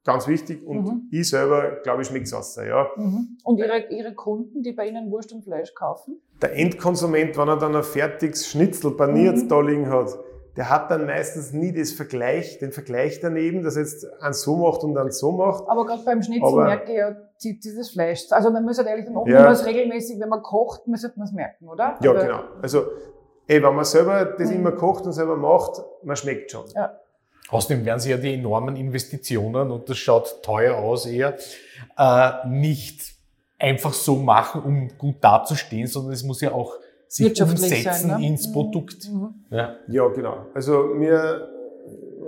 ganz 0.04 0.26
wichtig 0.26 0.66
und 0.66 0.82
Mhm. 0.84 1.08
ich 1.12 1.28
selber, 1.28 1.76
glaube 1.82 2.02
ich, 2.02 2.08
schmeckt's 2.08 2.32
aus. 2.32 2.56
Ja. 2.56 2.88
Mhm. 2.96 3.36
Und 3.44 3.58
Ihre, 3.58 3.86
Ihre 3.90 4.14
Kunden, 4.14 4.62
die 4.62 4.72
bei 4.72 4.88
Ihnen 4.88 5.10
Wurst 5.10 5.32
und 5.32 5.44
Fleisch 5.44 5.74
kaufen? 5.74 6.20
Der 6.42 6.56
Endkonsument, 6.56 7.36
wenn 7.36 7.48
er 7.48 7.58
dann 7.58 7.76
ein 7.76 7.82
fertiges 7.82 8.48
Schnitzel 8.48 8.92
paniert 8.92 9.36
Mhm. 9.36 9.48
da 9.48 9.60
liegen 9.60 9.88
hat, 9.90 10.18
der 10.56 10.68
hat 10.68 10.90
dann 10.90 11.06
meistens 11.06 11.52
nie 11.52 11.72
das 11.72 11.92
Vergleich, 11.92 12.58
den 12.58 12.72
Vergleich 12.72 13.20
daneben, 13.20 13.62
dass 13.62 13.76
er 13.76 13.82
jetzt 13.82 14.06
eins 14.20 14.42
so 14.42 14.56
macht 14.56 14.82
und 14.82 14.94
dann 14.94 15.10
so 15.10 15.32
macht. 15.32 15.64
Aber 15.68 15.86
gerade 15.86 16.02
beim 16.04 16.22
Schnitzel 16.22 16.46
Aber- 16.48 16.64
merke 16.64 16.90
ich 16.92 16.98
ja, 16.98 17.16
zieht 17.36 17.64
dieses 17.64 17.90
Fleisch. 17.90 18.24
Also 18.30 18.50
man 18.50 18.64
muss 18.64 18.76
halt 18.78 18.88
ehrlich 18.88 19.06
sagen, 19.06 19.30
Ja. 19.30 19.42
man 19.44 19.52
es 19.52 19.64
regelmäßig, 19.64 20.18
wenn 20.20 20.28
man 20.28 20.42
kocht, 20.42 20.86
müsste 20.86 21.12
man 21.16 21.26
es 21.26 21.32
merken, 21.32 21.68
oder? 21.68 21.96
Ja, 22.02 22.10
Aber- 22.10 22.20
genau. 22.22 22.40
Also, 22.60 22.84
ey, 23.46 23.62
wenn 23.62 23.74
man 23.74 23.84
selber 23.84 24.24
das 24.24 24.50
Mhm. 24.50 24.56
immer 24.56 24.72
kocht 24.72 25.04
und 25.06 25.12
selber 25.12 25.36
macht, 25.36 25.82
man 26.02 26.16
schmeckt 26.16 26.50
schon. 26.50 26.64
Außerdem 27.50 27.84
werden 27.84 27.98
sie 27.98 28.10
ja 28.10 28.16
die 28.16 28.34
enormen 28.34 28.76
Investitionen, 28.76 29.70
und 29.72 29.88
das 29.88 29.98
schaut 29.98 30.42
teuer 30.42 30.76
aus 30.76 31.06
eher, 31.06 31.36
äh, 31.98 32.30
nicht 32.48 33.14
einfach 33.58 33.92
so 33.92 34.16
machen, 34.16 34.62
um 34.62 34.88
gut 34.98 35.16
dazustehen, 35.20 35.86
sondern 35.88 36.12
es 36.12 36.22
muss 36.22 36.40
ja 36.40 36.52
auch 36.52 36.74
sich 37.12 37.26
Wirtschaftlich 37.26 37.62
umsetzen 37.72 38.08
sein, 38.08 38.20
ne? 38.20 38.26
ins 38.28 38.48
Mhm. 38.48 38.52
Produkt. 38.52 39.08
Mhm. 39.10 39.34
Ja. 39.50 39.76
Ja, 39.88 40.08
genau. 40.08 40.46
Also 40.54 40.72
wir, 41.00 41.48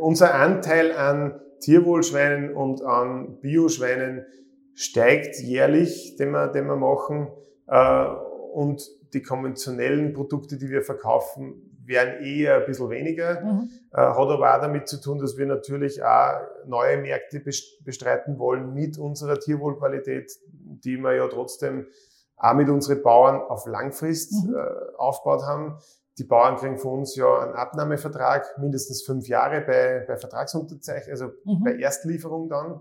unser 0.00 0.34
Anteil 0.34 0.90
an 0.92 1.40
Tierwohlschweinen 1.60 2.52
und 2.54 2.82
an 2.82 3.38
Bioschweinen 3.40 4.26
steigt 4.74 5.36
jährlich, 5.40 6.16
den 6.16 6.32
wir, 6.32 6.48
den 6.48 6.66
wir 6.66 6.76
machen. 6.76 7.28
Äh, 7.68 8.06
Und 8.54 8.82
die 9.14 9.22
konventionellen 9.22 10.12
Produkte, 10.12 10.58
die 10.58 10.68
wir 10.68 10.82
verkaufen, 10.82 11.68
werden 11.86 12.22
eher 12.24 12.56
ein 12.56 12.66
bisschen 12.66 12.90
weniger. 12.90 13.40
Mhm. 13.42 13.70
Äh, 13.92 13.96
Hat 13.98 14.16
aber 14.18 14.56
auch 14.56 14.60
damit 14.60 14.88
zu 14.88 15.00
tun, 15.00 15.18
dass 15.20 15.36
wir 15.38 15.46
natürlich 15.46 16.02
auch 16.02 16.40
neue 16.66 16.96
Märkte 16.98 17.38
bes- 17.38 17.82
bestreiten 17.84 18.38
wollen 18.38 18.74
mit 18.74 18.98
unserer 18.98 19.38
Tierwohlqualität, 19.38 20.32
die 20.84 20.96
wir 20.96 21.14
ja 21.14 21.28
trotzdem 21.28 21.86
auch 22.42 22.54
mit 22.54 22.68
unseren 22.68 23.02
Bauern 23.02 23.40
auf 23.40 23.66
Langfrist 23.66 24.32
Mhm. 24.46 24.54
äh, 24.56 24.96
aufgebaut 24.98 25.42
haben. 25.46 25.78
Die 26.18 26.24
Bauern 26.24 26.56
kriegen 26.56 26.76
von 26.76 26.98
uns 26.98 27.16
ja 27.16 27.38
einen 27.38 27.54
Abnahmevertrag, 27.54 28.58
mindestens 28.58 29.02
fünf 29.02 29.28
Jahre 29.28 29.62
bei, 29.62 30.04
bei 30.06 30.16
Vertragsunterzeichnung, 30.16 31.10
also 31.10 31.26
Mhm. 31.44 31.64
bei 31.64 31.76
Erstlieferung 31.78 32.48
dann. 32.50 32.80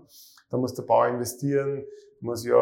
Da 0.50 0.58
muss 0.58 0.74
der 0.74 0.82
Bauer 0.82 1.06
investieren, 1.06 1.84
muss 2.20 2.44
ja, 2.44 2.54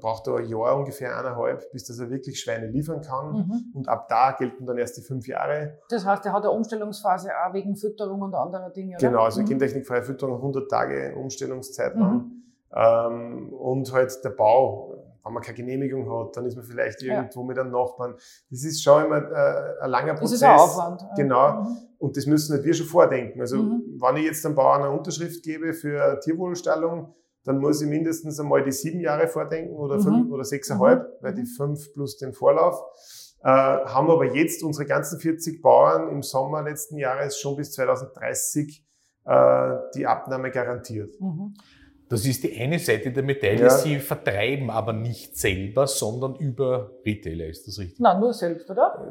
braucht 0.00 0.26
da 0.26 0.36
ein 0.36 0.44
Jahr 0.46 0.76
ungefähr 0.76 1.16
eineinhalb, 1.18 1.70
bis 1.72 1.84
dass 1.86 1.98
er 1.98 2.10
wirklich 2.10 2.38
Schweine 2.40 2.66
liefern 2.68 3.00
kann. 3.00 3.32
Mhm. 3.32 3.64
Und 3.74 3.88
ab 3.88 4.08
da 4.08 4.32
gelten 4.32 4.66
dann 4.66 4.76
erst 4.78 4.98
die 4.98 5.02
fünf 5.02 5.26
Jahre. 5.26 5.78
Das 5.88 6.04
heißt, 6.04 6.26
er 6.26 6.32
hat 6.32 6.42
eine 6.42 6.50
Umstellungsphase 6.52 7.30
auch 7.30 7.54
wegen 7.54 7.74
Fütterung 7.76 8.20
und 8.22 8.34
anderer 8.34 8.70
Dinge, 8.70 8.96
oder? 8.98 9.08
Genau, 9.08 9.22
also 9.22 9.40
Mhm. 9.40 9.46
gentechnikfreie 9.46 10.02
Fütterung, 10.02 10.40
100 10.42 10.68
Tage 10.70 11.14
Umstellungszeit 11.16 11.94
Mhm. 11.96 12.00
lang. 12.02 12.30
Ähm, 12.76 13.52
und 13.52 13.92
halt 13.92 14.12
der 14.24 14.30
Bau, 14.30 14.93
wenn 15.24 15.32
man 15.32 15.42
keine 15.42 15.56
Genehmigung 15.56 16.10
hat, 16.10 16.36
dann 16.36 16.44
ist 16.46 16.54
man 16.56 16.64
vielleicht 16.64 17.02
Ja. 17.02 17.16
irgendwo 17.16 17.42
mit 17.44 17.58
einem 17.58 17.70
Nachbarn. 17.70 18.14
Das 18.50 18.62
ist 18.64 18.82
schon 18.82 19.06
immer 19.06 19.18
äh, 19.18 19.82
ein 19.82 19.90
langer 19.90 20.12
Das 20.12 20.20
Prozess. 20.20 20.36
ist 20.36 20.42
ein 20.42 20.58
Aufwand. 20.58 21.00
ja. 21.02 21.14
Genau. 21.16 21.62
Mhm. 21.62 21.76
Und 21.98 22.16
das 22.16 22.26
müssen 22.26 22.54
nicht 22.56 22.64
wir 22.66 22.74
schon 22.74 22.86
vordenken. 22.86 23.40
Also, 23.40 23.56
Mhm. 23.62 23.98
wenn 24.00 24.16
ich 24.16 24.24
jetzt 24.26 24.44
einem 24.44 24.54
Bauern 24.54 24.82
eine 24.82 24.90
Unterschrift 24.96 25.42
gebe 25.42 25.72
für 25.72 26.20
Tierwohlstallung, 26.20 27.14
dann 27.44 27.58
muss 27.58 27.80
ich 27.82 27.88
mindestens 27.88 28.38
einmal 28.40 28.62
die 28.62 28.72
sieben 28.72 29.00
Jahre 29.00 29.26
vordenken 29.28 29.74
oder 29.76 29.96
Mhm. 29.96 30.02
fünf 30.02 30.30
oder 30.30 30.44
sechseinhalb, 30.44 31.02
Mhm. 31.02 31.12
weil 31.24 31.34
die 31.34 31.46
fünf 31.46 31.92
plus 31.92 32.16
den 32.18 32.32
Vorlauf. 32.32 32.80
Äh, 33.42 33.48
haben 33.48 34.10
aber 34.10 34.24
jetzt 34.34 34.62
unsere 34.62 34.86
ganzen 34.86 35.18
40 35.20 35.60
Bauern 35.60 36.08
im 36.08 36.22
Sommer 36.22 36.62
letzten 36.62 36.96
Jahres 36.96 37.38
schon 37.38 37.56
bis 37.56 37.72
2030 37.72 38.86
äh, 39.26 39.76
die 39.94 40.06
Abnahme 40.06 40.50
garantiert. 40.50 41.14
Das 42.08 42.26
ist 42.26 42.44
die 42.44 42.60
eine 42.60 42.78
Seite 42.78 43.10
der 43.10 43.22
Medaille. 43.22 43.62
Ja. 43.62 43.70
Sie 43.70 43.98
vertreiben 43.98 44.70
aber 44.70 44.92
nicht 44.92 45.38
selber, 45.38 45.86
sondern 45.86 46.36
über 46.36 46.90
Retailer. 47.04 47.46
Ist 47.46 47.66
das 47.66 47.78
richtig? 47.78 47.98
Nein, 47.98 48.20
nur 48.20 48.34
selbst, 48.34 48.68
oder? 48.70 49.06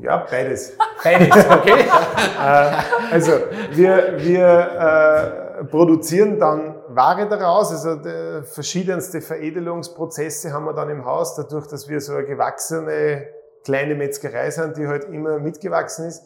Ja, 0.00 0.26
beides. 0.28 0.76
Beides, 1.04 1.46
okay? 1.50 1.84
Äh, 2.40 3.12
also 3.12 3.32
wir, 3.72 4.14
wir 4.18 5.60
äh, 5.60 5.64
produzieren 5.64 6.38
dann 6.38 6.76
Ware 6.88 7.28
daraus, 7.28 7.70
also 7.70 7.96
de, 7.96 8.42
verschiedenste 8.44 9.20
Veredelungsprozesse 9.20 10.52
haben 10.52 10.64
wir 10.64 10.72
dann 10.72 10.88
im 10.88 11.04
Haus, 11.04 11.34
dadurch, 11.36 11.66
dass 11.66 11.88
wir 11.88 12.00
so 12.00 12.14
eine 12.14 12.24
gewachsene 12.24 13.26
kleine 13.64 13.94
Metzgerei 13.94 14.50
sind, 14.50 14.76
die 14.76 14.86
halt 14.86 15.04
immer 15.04 15.38
mitgewachsen 15.38 16.06
ist, 16.06 16.22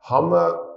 haben 0.00 0.30
wir 0.30 0.73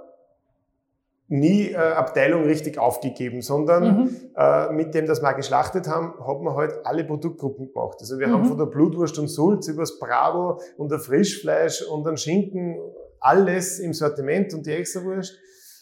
nie 1.28 1.72
äh, 1.72 1.76
Abteilung 1.76 2.44
richtig 2.44 2.78
aufgegeben, 2.78 3.42
sondern 3.42 4.04
mhm. 4.04 4.16
äh, 4.34 4.72
mit 4.72 4.94
dem, 4.94 5.06
dass 5.06 5.20
wir 5.20 5.34
geschlachtet 5.34 5.86
haben, 5.86 6.14
hat 6.26 6.40
man 6.40 6.54
halt 6.54 6.74
alle 6.84 7.04
Produktgruppen 7.04 7.72
gemacht. 7.72 7.98
Also 8.00 8.18
wir 8.18 8.28
mhm. 8.28 8.32
haben 8.32 8.44
von 8.46 8.58
der 8.58 8.66
Blutwurst 8.66 9.18
und 9.18 9.28
Sulz 9.28 9.68
über 9.68 9.82
das 9.82 9.98
Bradl 9.98 10.58
und 10.78 10.90
der 10.90 10.98
Frischfleisch 10.98 11.82
und 11.82 12.06
den 12.06 12.16
Schinken 12.16 12.78
alles 13.20 13.78
im 13.78 13.92
Sortiment 13.92 14.54
und 14.54 14.64
die 14.66 14.72
Extrawurst 14.72 15.38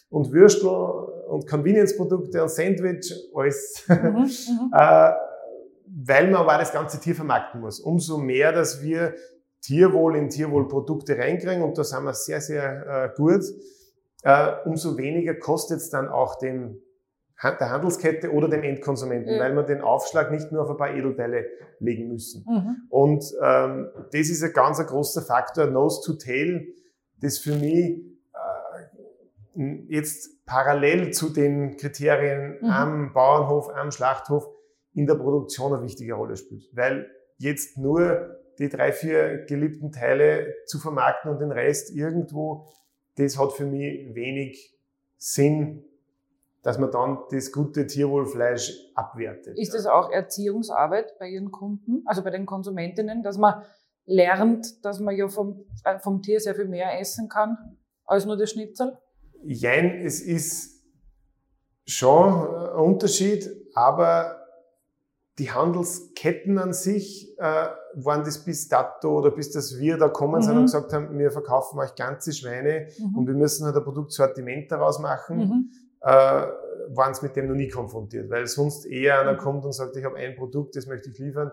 und 0.09 0.31
Würstel 0.31 0.69
und 0.69 1.47
Convenience-Produkte 1.47 2.41
und 2.41 2.49
Sandwich, 2.49 3.13
alles. 3.33 3.83
Mhm. 3.87 3.95
mhm. 3.95 4.71
äh, 4.73 5.11
weil 5.99 6.29
man 6.29 6.41
aber 6.41 6.57
das 6.57 6.73
ganze 6.73 6.99
Tier 6.99 7.15
vermarkten 7.15 7.61
muss. 7.61 7.79
Umso 7.79 8.17
mehr, 8.17 8.51
dass 8.51 8.81
wir 8.81 9.15
Tierwohl 9.61 10.17
in 10.17 10.29
Tierwohlprodukte 10.29 11.17
reinkriegen 11.17 11.63
und 11.63 11.77
da 11.77 11.83
sind 11.83 12.03
wir 12.03 12.13
sehr, 12.13 12.41
sehr 12.41 12.85
äh, 12.85 13.15
gut 13.15 13.43
äh, 14.23 14.53
umso 14.65 14.97
weniger 14.97 15.35
kostet 15.35 15.77
es 15.77 15.89
dann 15.89 16.07
auch 16.07 16.35
dem, 16.35 16.81
der 17.43 17.69
Handelskette 17.69 18.31
oder 18.31 18.47
dem 18.47 18.63
Endkonsumenten, 18.63 19.35
ja. 19.35 19.39
weil 19.39 19.55
wir 19.55 19.63
den 19.63 19.81
Aufschlag 19.81 20.31
nicht 20.31 20.51
nur 20.51 20.63
auf 20.63 20.69
ein 20.71 20.77
paar 20.77 20.95
Edelteile 20.95 21.45
legen 21.79 22.07
müssen. 22.07 22.43
Mhm. 22.47 22.75
Und 22.89 23.23
ähm, 23.41 23.89
das 24.11 24.29
ist 24.29 24.43
ein 24.43 24.53
ganz 24.53 24.79
ein 24.79 24.87
großer 24.87 25.21
Faktor, 25.21 25.67
Nose 25.67 26.01
to 26.03 26.13
Tail, 26.13 26.67
das 27.21 27.37
für 27.37 27.55
mich 27.55 28.01
äh, 29.55 29.85
jetzt 29.87 30.45
parallel 30.45 31.11
zu 31.11 31.29
den 31.29 31.77
Kriterien 31.77 32.57
mhm. 32.61 32.69
am 32.69 33.13
Bauernhof, 33.13 33.69
am 33.69 33.91
Schlachthof 33.91 34.47
in 34.93 35.05
der 35.05 35.15
Produktion 35.15 35.73
eine 35.73 35.83
wichtige 35.83 36.15
Rolle 36.15 36.37
spielt. 36.37 36.63
Weil 36.73 37.07
jetzt 37.37 37.77
nur 37.77 38.35
die 38.57 38.69
drei, 38.69 38.91
vier 38.91 39.45
geliebten 39.45 39.91
Teile 39.91 40.55
zu 40.65 40.79
vermarkten 40.79 41.29
und 41.29 41.39
den 41.39 41.51
Rest 41.51 41.95
irgendwo 41.95 42.67
das 43.17 43.37
hat 43.37 43.53
für 43.53 43.65
mich 43.65 44.13
wenig 44.15 44.77
Sinn, 45.17 45.83
dass 46.63 46.77
man 46.77 46.91
dann 46.91 47.19
das 47.31 47.51
gute 47.51 47.87
Tierwohlfleisch 47.87 48.73
abwertet. 48.95 49.57
Ist 49.57 49.73
das 49.73 49.85
auch 49.85 50.11
Erziehungsarbeit 50.11 51.17
bei 51.19 51.29
Ihren 51.29 51.51
Kunden, 51.51 52.03
also 52.05 52.23
bei 52.23 52.29
den 52.29 52.45
Konsumentinnen, 52.45 53.23
dass 53.23 53.37
man 53.37 53.63
lernt, 54.05 54.83
dass 54.85 54.99
man 54.99 55.15
ja 55.15 55.27
vom, 55.27 55.65
äh, 55.83 55.99
vom 55.99 56.21
Tier 56.21 56.39
sehr 56.39 56.55
viel 56.55 56.67
mehr 56.67 56.99
essen 56.99 57.29
kann 57.29 57.77
als 58.05 58.25
nur 58.25 58.37
das 58.37 58.51
Schnitzel? 58.51 58.97
Jein, 59.43 60.01
es 60.01 60.21
ist 60.21 60.83
schon 61.85 62.33
ein 62.33 62.75
Unterschied, 62.75 63.49
aber 63.73 64.46
die 65.39 65.51
Handelsketten 65.51 66.57
an 66.57 66.73
sich 66.73 67.37
äh, 67.37 67.67
waren 67.93 68.23
das 68.23 68.43
bis 68.43 68.67
dato 68.67 69.19
oder 69.19 69.31
bis 69.31 69.51
das 69.51 69.77
wir 69.77 69.97
da 69.97 70.09
kommen 70.09 70.41
mhm. 70.41 70.41
sind 70.41 70.57
und 70.57 70.65
gesagt 70.65 70.93
haben, 70.93 71.17
wir 71.17 71.31
verkaufen 71.31 71.79
euch 71.79 71.95
ganze 71.95 72.33
Schweine 72.33 72.87
mhm. 72.99 73.17
und 73.17 73.27
wir 73.27 73.35
müssen 73.35 73.65
halt 73.65 73.75
ein 73.75 73.83
Produktsortiment 73.83 74.71
daraus 74.71 74.99
machen, 74.99 75.37
mhm. 75.37 75.71
äh, 76.01 76.47
waren 76.89 77.11
es 77.11 77.21
mit 77.21 77.35
dem 77.35 77.47
noch 77.47 77.55
nie 77.55 77.69
konfrontiert, 77.69 78.29
weil 78.29 78.47
sonst 78.47 78.85
eher 78.85 79.19
einer 79.19 79.33
mhm. 79.33 79.37
kommt 79.37 79.65
und 79.65 79.73
sagt, 79.73 79.95
ich 79.95 80.05
habe 80.05 80.15
ein 80.15 80.35
Produkt, 80.35 80.75
das 80.75 80.87
möchte 80.87 81.11
ich 81.11 81.19
liefern 81.19 81.51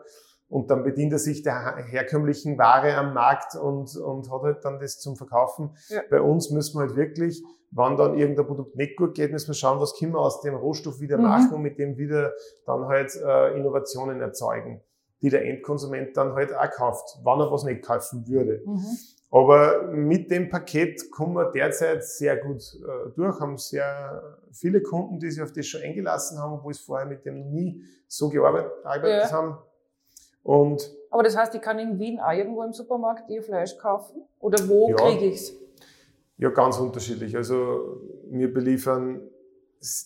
und 0.49 0.71
dann 0.71 0.83
bedient 0.83 1.13
er 1.13 1.19
sich 1.19 1.43
der 1.43 1.77
herkömmlichen 1.87 2.57
Ware 2.59 2.95
am 2.97 3.13
Markt 3.13 3.55
und, 3.55 3.97
und 3.97 4.31
hat 4.31 4.43
halt 4.43 4.65
dann 4.65 4.79
das 4.79 4.99
zum 4.99 5.17
Verkaufen. 5.17 5.77
Ja. 5.89 6.03
Bei 6.11 6.21
uns 6.21 6.51
müssen 6.51 6.79
wir 6.79 6.87
halt 6.87 6.97
wirklich 6.97 7.43
wenn 7.75 7.97
dann 7.97 8.17
irgendein 8.17 8.47
Produkt 8.47 8.77
nicht 8.77 8.97
gut 8.97 9.15
geht, 9.15 9.33
müssen 9.33 9.49
wir 9.49 9.55
schauen, 9.55 9.81
was 9.81 9.99
können 9.99 10.13
wir 10.13 10.21
aus 10.21 10.41
dem 10.41 10.55
Rohstoff 10.55 11.01
wieder 11.01 11.19
mhm. 11.19 11.25
machen 11.25 11.55
und 11.55 11.63
mit 11.63 11.79
dem 11.79 11.97
wieder 11.97 12.33
dann 12.67 12.87
halt 12.87 13.15
äh, 13.17 13.57
Innovationen 13.57 14.21
erzeugen, 14.21 14.81
die 15.23 15.29
der 15.29 15.45
Endkonsument 15.45 16.17
dann 16.17 16.35
halt 16.35 16.55
auch 16.55 16.71
kauft, 16.71 17.19
wann 17.25 17.41
er 17.41 17.51
was 17.51 17.65
nicht 17.65 17.83
kaufen 17.83 18.29
würde. 18.29 18.63
Mhm. 18.65 18.85
Aber 19.31 19.89
mit 19.89 20.31
dem 20.31 20.49
Paket 20.49 21.11
kommen 21.11 21.35
wir 21.35 21.51
derzeit 21.51 22.05
sehr 22.05 22.37
gut 22.37 22.63
äh, 22.75 23.11
durch, 23.17 23.41
haben 23.41 23.59
sehr 23.59 24.39
viele 24.53 24.81
Kunden, 24.81 25.19
die 25.19 25.29
sich 25.33 25.43
auf 25.43 25.51
das 25.51 25.67
schon 25.67 25.83
eingelassen 25.83 26.39
haben, 26.39 26.53
obwohl 26.53 26.71
es 26.71 26.79
vorher 26.79 27.07
mit 27.07 27.25
dem 27.25 27.41
noch 27.41 27.51
nie 27.51 27.83
so 28.07 28.29
gearbeitet, 28.29 28.71
ja. 29.03 29.33
haben. 29.33 29.59
Und 30.45 30.95
Aber 31.11 31.25
das 31.25 31.37
heißt, 31.37 31.53
ich 31.57 31.61
kann 31.61 31.81
in 31.81 31.99
Wien 31.99 32.21
auch 32.21 32.31
irgendwo 32.31 32.63
im 32.63 32.73
Supermarkt 32.73 33.29
ihr 33.29 33.43
Fleisch 33.43 33.77
kaufen? 33.79 34.23
Oder 34.39 34.69
wo 34.69 34.91
ja, 34.91 34.95
kriege 34.95 35.25
ich's? 35.25 35.53
Ja, 36.37 36.51
ganz 36.51 36.79
unterschiedlich. 36.79 37.37
Also 37.37 38.01
wir 38.31 38.53
beliefern 38.53 39.21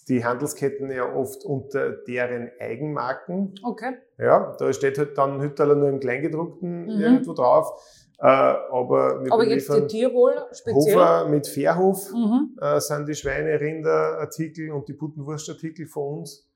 die 0.08 0.24
Handelsketten 0.24 0.90
ja 0.90 1.14
oft 1.14 1.44
unter 1.44 1.92
deren 1.92 2.50
Eigenmarken. 2.58 3.54
Okay. 3.62 3.94
Ja, 4.18 4.56
da 4.58 4.72
steht 4.72 4.98
halt 4.98 5.16
dann 5.16 5.40
Hüttaler 5.40 5.76
nur 5.76 5.88
im 5.88 6.00
Kleingedruckten 6.00 6.84
mhm. 6.84 7.00
irgendwo 7.00 7.32
drauf. 7.32 7.80
Äh, 8.20 8.26
aber 8.26 9.24
wir 9.24 9.32
aber 9.32 9.46
jetzt 9.46 9.72
die 9.72 9.86
Tierwohl 9.86 10.34
speziell? 10.50 10.96
Hofer 10.96 11.28
mit 11.28 11.46
Fairhof 11.46 12.12
mhm. 12.12 12.56
äh, 12.60 12.80
sind 12.80 13.08
die 13.08 13.14
Schweine, 13.14 13.60
Rinderartikel 13.60 14.72
und 14.72 14.88
die 14.88 14.94
Puttenwurstartikel 14.94 15.86
von 15.86 16.18
uns. 16.18 16.50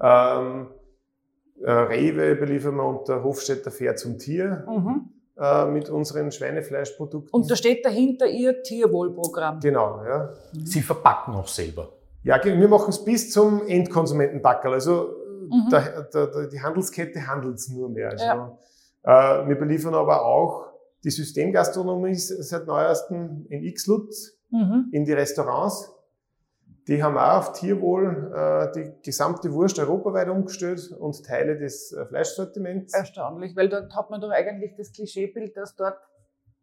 Ähm, 0.00 0.68
äh, 1.62 1.70
Rewe 1.70 2.36
beliefern 2.36 2.76
wir 2.76 2.84
unter 2.84 3.24
Hofstädter 3.24 3.72
Fair 3.72 3.96
zum 3.96 4.18
Tier. 4.18 4.64
Mhm. 4.68 5.19
Äh, 5.40 5.64
mit 5.64 5.88
unseren 5.88 6.30
Schweinefleischprodukten. 6.30 7.30
Und 7.32 7.50
da 7.50 7.56
steht 7.56 7.82
dahinter 7.82 8.26
Ihr 8.26 8.62
Tierwohlprogramm. 8.62 9.58
Genau, 9.60 10.04
ja. 10.04 10.34
Sie 10.52 10.82
verpacken 10.82 11.32
auch 11.32 11.48
selber. 11.48 11.94
Ja, 12.22 12.38
wir 12.44 12.68
machen 12.68 12.90
es 12.90 13.02
bis 13.02 13.30
zum 13.30 13.66
Endkonsumentenpackerl. 13.66 14.74
Also 14.74 15.14
mhm. 15.48 15.70
der, 15.70 16.02
der, 16.12 16.26
der, 16.26 16.46
die 16.48 16.60
Handelskette 16.60 17.26
handelt 17.26 17.54
es 17.54 17.70
nur 17.70 17.88
mehr. 17.88 18.10
Also, 18.10 18.24
ja. 18.26 18.58
äh, 19.04 19.48
wir 19.48 19.58
beliefern 19.58 19.94
aber 19.94 20.26
auch 20.26 20.66
die 21.04 21.10
Systemgastronomie 21.10 22.16
seit 22.16 22.66
neuestem 22.66 23.46
in 23.48 23.72
Xlut, 23.72 24.12
mhm. 24.50 24.90
in 24.92 25.06
die 25.06 25.14
Restaurants. 25.14 25.90
Die 26.88 27.02
haben 27.02 27.16
auch 27.16 27.38
auf 27.38 27.52
Tierwohl 27.52 28.32
äh, 28.34 28.72
die 28.72 28.92
gesamte 29.02 29.52
Wurst 29.52 29.78
europaweit 29.78 30.28
umgestellt 30.28 30.92
und 30.98 31.24
Teile 31.24 31.58
des 31.58 31.92
äh, 31.92 32.06
Fleischsortiments. 32.06 32.94
Erstaunlich, 32.94 33.54
weil 33.56 33.68
dort 33.68 33.94
hat 33.94 34.10
man 34.10 34.20
doch 34.20 34.30
eigentlich 34.30 34.74
das 34.76 34.92
Klischeebild, 34.92 35.56
dass 35.56 35.76
dort 35.76 35.98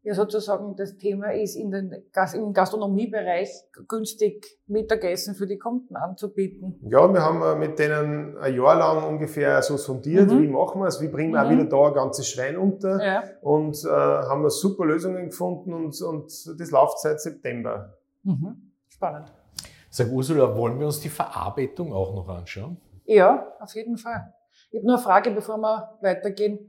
ja 0.08 0.14
sozusagen 0.14 0.76
das 0.76 0.96
Thema 0.98 1.34
ist, 1.34 1.56
in 1.56 1.70
den, 1.70 1.92
im 2.34 2.54
Gastronomiebereich 2.54 3.50
günstig 3.88 4.60
Mittagessen 4.66 5.36
für 5.36 5.48
die 5.48 5.58
Kunden 5.58 5.96
anzubieten. 5.96 6.80
Ja, 6.90 7.12
wir 7.12 7.22
haben 7.22 7.42
äh, 7.42 7.56
mit 7.56 7.78
denen 7.78 8.38
ein 8.38 8.56
Jahr 8.56 8.78
lang 8.78 9.04
ungefähr 9.08 9.62
so 9.62 9.76
sondiert, 9.76 10.32
mhm. 10.32 10.44
wie 10.44 10.48
machen 10.48 10.82
wir 10.82 10.88
es, 10.88 11.02
wie 11.02 11.10
bringen 11.10 11.34
wir 11.34 11.42
mhm. 11.42 11.48
auch 11.48 11.52
wieder 11.52 11.66
da 11.66 11.88
ein 11.88 11.94
ganzes 11.94 12.30
Schwein 12.30 12.58
unter 12.58 13.04
ja. 13.04 13.24
und 13.42 13.78
äh, 13.84 13.90
haben 13.90 14.44
wir 14.44 14.50
super 14.50 14.86
Lösungen 14.86 15.26
gefunden 15.26 15.74
und, 15.74 16.02
und 16.02 16.26
das 16.58 16.72
läuft 16.72 17.00
seit 17.00 17.20
September. 17.20 17.98
Mhm. 18.24 18.72
Spannend. 18.88 19.34
Sag 19.90 20.12
Ursula, 20.12 20.56
wollen 20.56 20.80
wir 20.80 20.86
uns 20.86 21.00
die 21.00 21.10
Verarbeitung 21.10 21.94
auch 21.94 22.14
noch 22.14 22.28
anschauen? 22.28 22.78
Ja, 23.06 23.54
auf 23.60 23.74
jeden 23.76 23.98
Fall. 23.98 24.34
Ich 24.70 24.78
habe 24.78 24.86
nur 24.86 24.96
eine 24.96 25.04
Frage, 25.04 25.32
bevor 25.32 25.58
wir 25.58 25.98
weitergehen. 26.02 26.60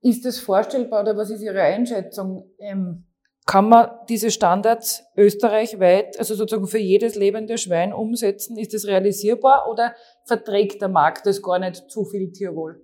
Ist 0.00 0.24
es 0.24 0.38
vorstellbar 0.38 1.02
oder 1.02 1.16
was 1.16 1.30
ist 1.30 1.42
Ihre 1.42 1.62
Einschätzung? 1.62 2.50
Ähm, 2.58 3.06
kann 3.46 3.68
man 3.68 3.90
diese 4.08 4.30
Standards 4.30 5.04
österreichweit, 5.16 6.18
also 6.18 6.34
sozusagen 6.34 6.66
für 6.66 6.78
jedes 6.78 7.14
lebende 7.14 7.58
Schwein 7.58 7.92
umsetzen? 7.92 8.56
Ist 8.56 8.74
das 8.74 8.86
realisierbar 8.86 9.68
oder 9.70 9.94
verträgt 10.24 10.82
der 10.82 10.88
Markt 10.88 11.26
das 11.26 11.42
gar 11.42 11.58
nicht 11.58 11.88
zu 11.88 12.04
viel 12.04 12.32
Tierwohl? 12.32 12.80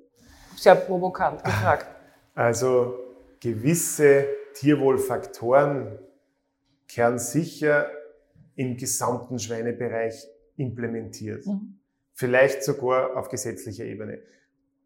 Sehr 0.56 0.76
provokant 0.76 1.42
gefragt. 1.42 1.86
Also 2.34 2.94
gewisse 3.40 4.26
Tierwohlfaktoren 4.54 5.98
kehren 6.86 7.18
sicher 7.18 7.90
im 8.62 8.76
gesamten 8.76 9.38
Schweinebereich 9.38 10.14
implementiert. 10.56 11.46
Mhm. 11.46 11.78
Vielleicht 12.14 12.62
sogar 12.62 13.16
auf 13.16 13.28
gesetzlicher 13.28 13.84
Ebene. 13.84 14.20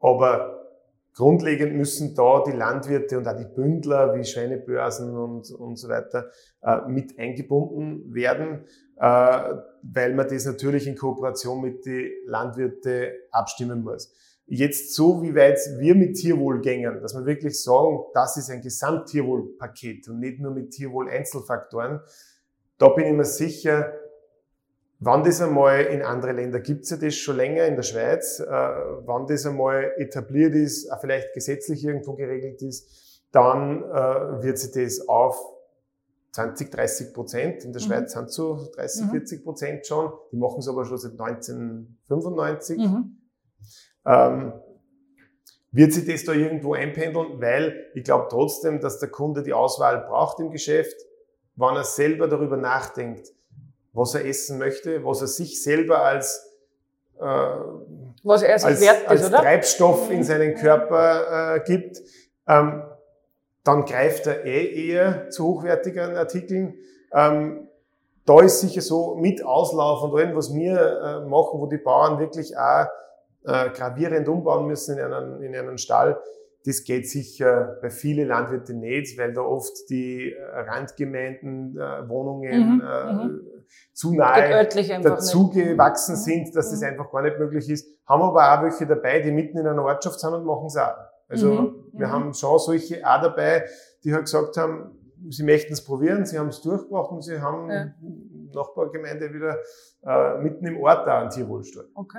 Aber 0.01 0.67
grundlegend 1.15 1.75
müssen 1.75 2.15
da 2.15 2.43
die 2.47 2.53
Landwirte 2.53 3.19
und 3.19 3.27
auch 3.27 3.37
die 3.37 3.53
Bündler 3.55 4.15
wie 4.15 4.25
Schweinebörsen 4.25 5.17
und, 5.17 5.51
und 5.51 5.77
so 5.77 5.89
weiter 5.89 6.31
äh, 6.63 6.89
mit 6.89 7.19
eingebunden 7.19 8.15
werden, 8.15 8.65
äh, 8.97 9.55
weil 9.83 10.15
man 10.15 10.29
das 10.29 10.45
natürlich 10.45 10.87
in 10.87 10.97
Kooperation 10.97 11.63
mit 11.63 11.85
den 11.87 12.13
Landwirten 12.27 13.13
abstimmen 13.31 13.83
muss. 13.83 14.13
Jetzt 14.49 14.95
so, 14.95 15.23
wie 15.23 15.35
weit 15.35 15.59
wir 15.79 15.97
mit 15.97 16.15
Tierwohl 16.15 16.61
gängen, 16.61 17.01
dass 17.01 17.15
wir 17.15 17.27
wirklich 17.27 17.61
sagen, 17.61 17.99
das 18.15 18.37
ist 18.37 18.49
ein 18.49 18.61
Gesamttierwohlpaket 18.61 20.09
und 20.09 20.21
nicht 20.21 20.39
nur 20.39 20.53
mit 20.53 20.71
Tierwohl-Einzelfaktoren, 20.71 22.01
da 22.79 22.89
bin 22.89 23.07
ich 23.07 23.13
mir 23.13 23.25
sicher, 23.25 23.93
wann 24.99 25.25
das 25.25 25.41
einmal 25.41 25.85
in 25.85 26.03
andere 26.03 26.33
Länder 26.33 26.61
gibt's 26.61 26.91
ja 26.91 26.97
das 26.97 27.15
schon 27.15 27.37
länger 27.37 27.65
in 27.67 27.77
der 27.77 27.83
Schweiz, 27.83 28.41
äh, 28.41 28.47
wann 28.47 29.27
das 29.27 29.47
einmal 29.47 29.93
etabliert 29.97 30.55
ist, 30.55 30.91
auch 30.91 31.01
vielleicht 31.01 31.33
gesetzlich 31.35 31.85
irgendwo 31.85 32.15
geregelt 32.15 32.63
ist, 32.63 33.23
dann 33.33 33.83
äh, 33.83 34.43
wird 34.43 34.59
sich 34.59 34.73
das 34.73 35.09
auf 35.09 35.57
20, 36.33 36.71
30 36.71 37.15
Prozent. 37.15 37.65
In 37.65 37.73
der 37.73 37.83
mhm. 37.83 37.87
Schweiz 37.87 38.13
sind 38.13 38.31
so 38.31 38.69
30, 38.75 39.07
mhm. 39.07 39.11
40 39.11 39.45
Prozent 39.45 39.87
schon. 39.87 40.13
Die 40.33 40.37
machen 40.37 40.59
es 40.59 40.69
aber 40.69 40.85
schon 40.85 40.99
seit 40.99 41.13
1995. 41.13 42.79
Mhm. 42.79 43.19
Ähm, 44.05 44.53
wird 45.73 45.93
sich 45.93 46.07
das 46.07 46.25
da 46.25 46.33
irgendwo 46.33 46.75
einpendeln? 46.75 47.41
Weil 47.41 47.91
ich 47.95 48.05
glaube 48.05 48.27
trotzdem, 48.31 48.81
dass 48.81 48.99
der 48.99 49.11
Kunde 49.11 49.43
die 49.43 49.53
Auswahl 49.53 50.07
braucht 50.07 50.41
im 50.41 50.51
Geschäft 50.51 50.97
wenn 51.57 51.77
er 51.77 51.85
selber 51.85 52.29
darüber 52.29 52.57
nachdenkt, 52.57 53.33
was 53.93 54.15
er 54.15 54.27
essen 54.27 54.59
möchte, 54.59 55.05
was 55.05 55.23
er 55.23 55.27
sich 55.27 55.63
selber 55.63 56.03
als, 56.03 56.55
äh, 57.19 57.25
was 58.23 58.43
er 58.43 58.53
als, 58.53 58.81
wert 58.81 59.03
ist, 59.03 59.09
als 59.09 59.27
oder? 59.27 59.39
Treibstoff 59.39 60.11
in 60.11 60.23
seinen 60.23 60.55
Körper 60.55 61.57
äh, 61.57 61.61
gibt, 61.61 62.03
ähm, 62.47 62.83
dann 63.65 63.85
greift 63.85 64.27
er 64.27 64.45
eh 64.45 64.89
eher 64.89 65.31
zu 65.31 65.45
hochwertigeren 65.47 66.17
Artikeln. 66.17 66.75
Ähm, 67.13 67.69
da 68.27 68.41
ist 68.41 68.61
sicher 68.61 68.81
so 68.81 69.15
mit 69.17 69.45
Auslauf 69.45 70.03
und 70.03 70.19
allem, 70.19 70.37
was 70.37 70.53
wir 70.53 70.79
äh, 70.79 71.29
machen, 71.29 71.61
wo 71.61 71.67
die 71.67 71.79
Bauern 71.79 72.19
wirklich 72.19 72.57
auch 72.57 72.87
äh, 73.45 73.71
gravierend 73.71 74.29
umbauen 74.29 74.67
müssen 74.67 74.99
in 74.99 75.05
einen, 75.05 75.43
in 75.43 75.55
einen 75.55 75.79
Stall, 75.79 76.21
das 76.67 76.83
geht 76.85 77.09
sicher 77.09 77.79
bei 77.81 77.91
vielen 77.91 78.29
Landwirten 78.29 78.81
nicht, 78.81 79.17
weil 79.19 79.33
da 79.33 79.41
oft 79.43 79.89
die 79.89 80.33
äh, 80.33 80.43
Randgemeinden, 80.43 81.77
äh, 81.79 82.09
Wohnungen 82.09 82.75
Mhm, 82.77 82.81
äh, 82.83 83.13
mhm. 83.13 83.41
zu 83.93 84.15
nahe 84.15 84.53
örtlich 84.53 84.93
einfach 84.93 85.17
dazu 85.17 85.45
nicht. 85.55 85.55
gewachsen 85.55 86.15
Mhm. 86.17 86.21
sind, 86.21 86.57
dass 86.57 86.71
das 86.71 86.81
Mhm. 86.81 86.89
einfach 86.89 87.11
gar 87.13 87.23
nicht 87.23 87.39
möglich 87.39 87.69
ist. 87.71 87.89
Haben 88.07 88.23
aber 88.23 88.53
auch 88.59 88.63
welche 88.65 88.87
dabei, 88.87 89.21
die 89.21 89.33
mitten 89.33 89.59
in 89.59 89.67
einer 89.67 89.85
Ortschaft 89.85 90.19
sind 90.21 90.33
und 90.35 90.45
machen 90.45 90.67
es 90.67 90.77
auch. 90.77 90.95
Also 91.29 91.49
Mhm. 91.53 91.75
wir 91.93 92.07
Mhm. 92.09 92.13
haben 92.13 92.35
schon 92.35 92.59
solche 92.59 93.07
auch 93.07 93.23
dabei, 93.23 93.65
die 94.05 94.13
halt 94.13 94.25
gesagt 94.25 94.57
haben, 94.57 94.99
sie 95.29 95.45
möchten 95.45 95.73
es 95.73 95.85
probieren, 95.85 96.25
sie 96.27 96.39
haben 96.39 96.49
es 96.49 96.61
durchgebracht 96.61 97.11
und 97.11 97.23
sie 97.23 97.41
haben 97.41 97.71
Ja. 97.71 97.87
Nachbargemeinde 98.55 99.33
wieder 99.33 99.57
äh, 100.05 100.39
mitten 100.41 100.67
im 100.67 100.79
Ort 100.81 101.07
da 101.07 101.21
einen 101.21 101.31
Tierwohlstall. 101.31 101.87
Okay. 101.95 102.19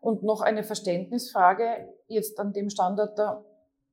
Und 0.00 0.22
noch 0.22 0.40
eine 0.40 0.62
Verständnisfrage 0.62 1.88
jetzt 2.06 2.38
an 2.38 2.52
dem 2.52 2.70
Standort. 2.70 3.18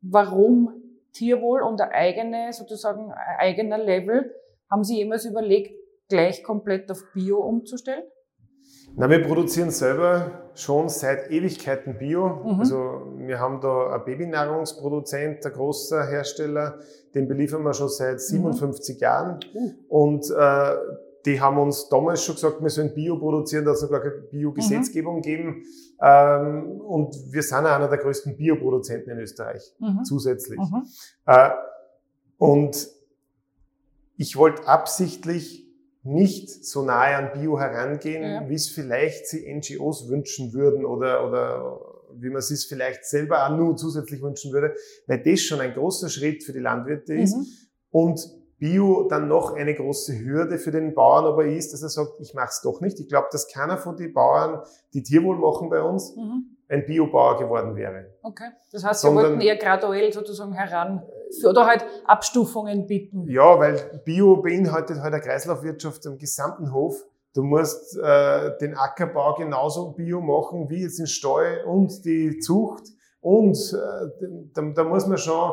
Warum 0.01 0.73
Tierwohl 1.13 1.61
und 1.61 1.79
ein 1.81 1.89
eigene, 1.89 2.53
sozusagen 2.53 3.11
eigener 3.39 3.77
Level? 3.77 4.33
Haben 4.69 4.83
Sie 4.83 4.97
jemals 4.97 5.25
überlegt, 5.25 5.75
gleich 6.09 6.43
komplett 6.43 6.91
auf 6.91 7.03
Bio 7.13 7.39
umzustellen? 7.39 8.03
Na, 8.95 9.09
wir 9.09 9.23
produzieren 9.23 9.71
selber 9.71 10.49
schon 10.53 10.87
seit 10.87 11.31
Ewigkeiten 11.31 11.97
Bio. 11.97 12.27
Mhm. 12.27 12.59
Also 12.59 13.01
wir 13.17 13.39
haben 13.39 13.59
da 13.59 13.93
einen 13.93 14.05
Babynahrungsproduzent, 14.05 15.45
ein 15.45 15.51
großer 15.51 16.05
Hersteller, 16.05 16.79
den 17.15 17.27
beliefern 17.27 17.63
wir 17.63 17.73
schon 17.73 17.89
seit 17.89 18.21
57 18.21 18.99
Jahren. 18.99 19.39
Uh. 19.55 19.71
Und 19.87 20.29
äh, 20.29 20.75
die 21.25 21.39
haben 21.39 21.57
uns 21.57 21.87
damals 21.89 22.23
schon 22.23 22.35
gesagt, 22.35 22.61
wir 22.61 22.69
sollen 22.69 22.93
Bio 22.93 23.17
produzieren, 23.17 23.63
da 23.65 23.71
hat 23.71 23.77
es 23.77 23.83
noch 23.83 23.89
gar 23.91 24.01
keine 24.01 24.21
Bio-Gesetzgebung 24.23 25.21
gegeben. 25.21 25.63
Ähm, 26.01 26.81
und 26.81 27.15
wir 27.31 27.41
sind 27.43 27.65
einer 27.65 27.87
der 27.87 27.97
größten 27.97 28.35
Bioproduzenten 28.35 29.11
in 29.13 29.19
Österreich, 29.19 29.73
Mhm. 29.79 30.03
zusätzlich. 30.03 30.59
Mhm. 30.59 30.85
Äh, 31.25 31.49
und 32.37 32.87
ich 34.17 34.35
wollte 34.35 34.67
absichtlich 34.67 35.67
nicht 36.03 36.65
so 36.65 36.83
nahe 36.83 37.15
an 37.15 37.31
Bio 37.39 37.57
herangehen, 37.59 38.23
Ja. 38.23 38.49
wie 38.49 38.55
es 38.55 38.67
vielleicht 38.69 39.27
sie 39.27 39.45
NGOs 39.47 40.09
wünschen 40.09 40.53
würden 40.53 40.85
oder, 40.85 41.25
oder 41.27 41.79
wie 42.15 42.27
man 42.27 42.37
es 42.39 42.49
sich 42.49 42.67
vielleicht 42.67 43.05
selber 43.05 43.45
auch 43.47 43.55
nur 43.55 43.75
zusätzlich 43.77 44.21
wünschen 44.21 44.51
würde, 44.51 44.75
weil 45.07 45.23
das 45.23 45.41
schon 45.41 45.61
ein 45.61 45.73
großer 45.73 46.09
Schritt 46.09 46.43
für 46.43 46.51
die 46.53 46.59
Landwirte 46.59 47.13
ist 47.13 47.35
Mhm. 47.37 47.45
und 47.91 48.19
Bio 48.63 49.07
dann 49.09 49.27
noch 49.27 49.53
eine 49.55 49.73
große 49.75 50.17
Hürde 50.23 50.57
für 50.57 50.71
den 50.71 50.93
Bauern 50.93 51.25
aber 51.25 51.45
ist, 51.45 51.73
dass 51.73 51.81
er 51.83 51.89
sagt, 51.89 52.13
ich 52.19 52.33
mache 52.33 52.47
es 52.49 52.61
doch 52.61 52.79
nicht. 52.79 52.97
Ich 52.99 53.09
glaube, 53.09 53.27
dass 53.31 53.47
keiner 53.51 53.77
von 53.77 53.97
den 53.97 54.13
Bauern, 54.13 54.61
die 54.93 55.03
Tierwohl 55.03 55.37
machen 55.37 55.69
bei 55.69 55.81
uns, 55.81 56.15
Mhm. 56.15 56.45
ein 56.69 56.85
Biobauer 56.85 57.37
geworden 57.39 57.75
wäre. 57.75 58.05
Okay. 58.21 58.49
Das 58.71 58.85
heißt, 58.85 59.01
Sie 59.01 59.07
Sondern- 59.07 59.25
wollten 59.25 59.41
eher 59.41 59.57
graduell 59.57 60.13
sozusagen 60.13 60.53
heran 60.53 61.03
oder 61.47 61.65
halt 61.65 61.85
Abstufungen 62.05 62.87
bieten. 62.87 63.27
Ja, 63.27 63.59
weil 63.59 64.01
Bio 64.05 64.37
beinhaltet 64.37 65.01
halt 65.01 65.13
eine 65.13 65.21
Kreislaufwirtschaft 65.21 66.07
am 66.07 66.17
gesamten 66.17 66.73
Hof. 66.73 66.95
Du 67.35 67.43
musst 67.43 67.97
äh, 67.97 68.57
den 68.61 68.77
Ackerbau 68.77 69.33
genauso 69.35 69.91
Bio 69.91 70.21
machen 70.21 70.69
wie 70.69 70.83
jetzt 70.83 70.99
den 70.99 71.07
Stall 71.07 71.63
und 71.67 72.05
die 72.05 72.39
Zucht. 72.39 72.83
Und 73.19 73.57
äh, 73.73 74.29
da, 74.53 74.61
da 74.73 74.83
muss 74.85 75.05
man 75.07 75.17
schon 75.17 75.51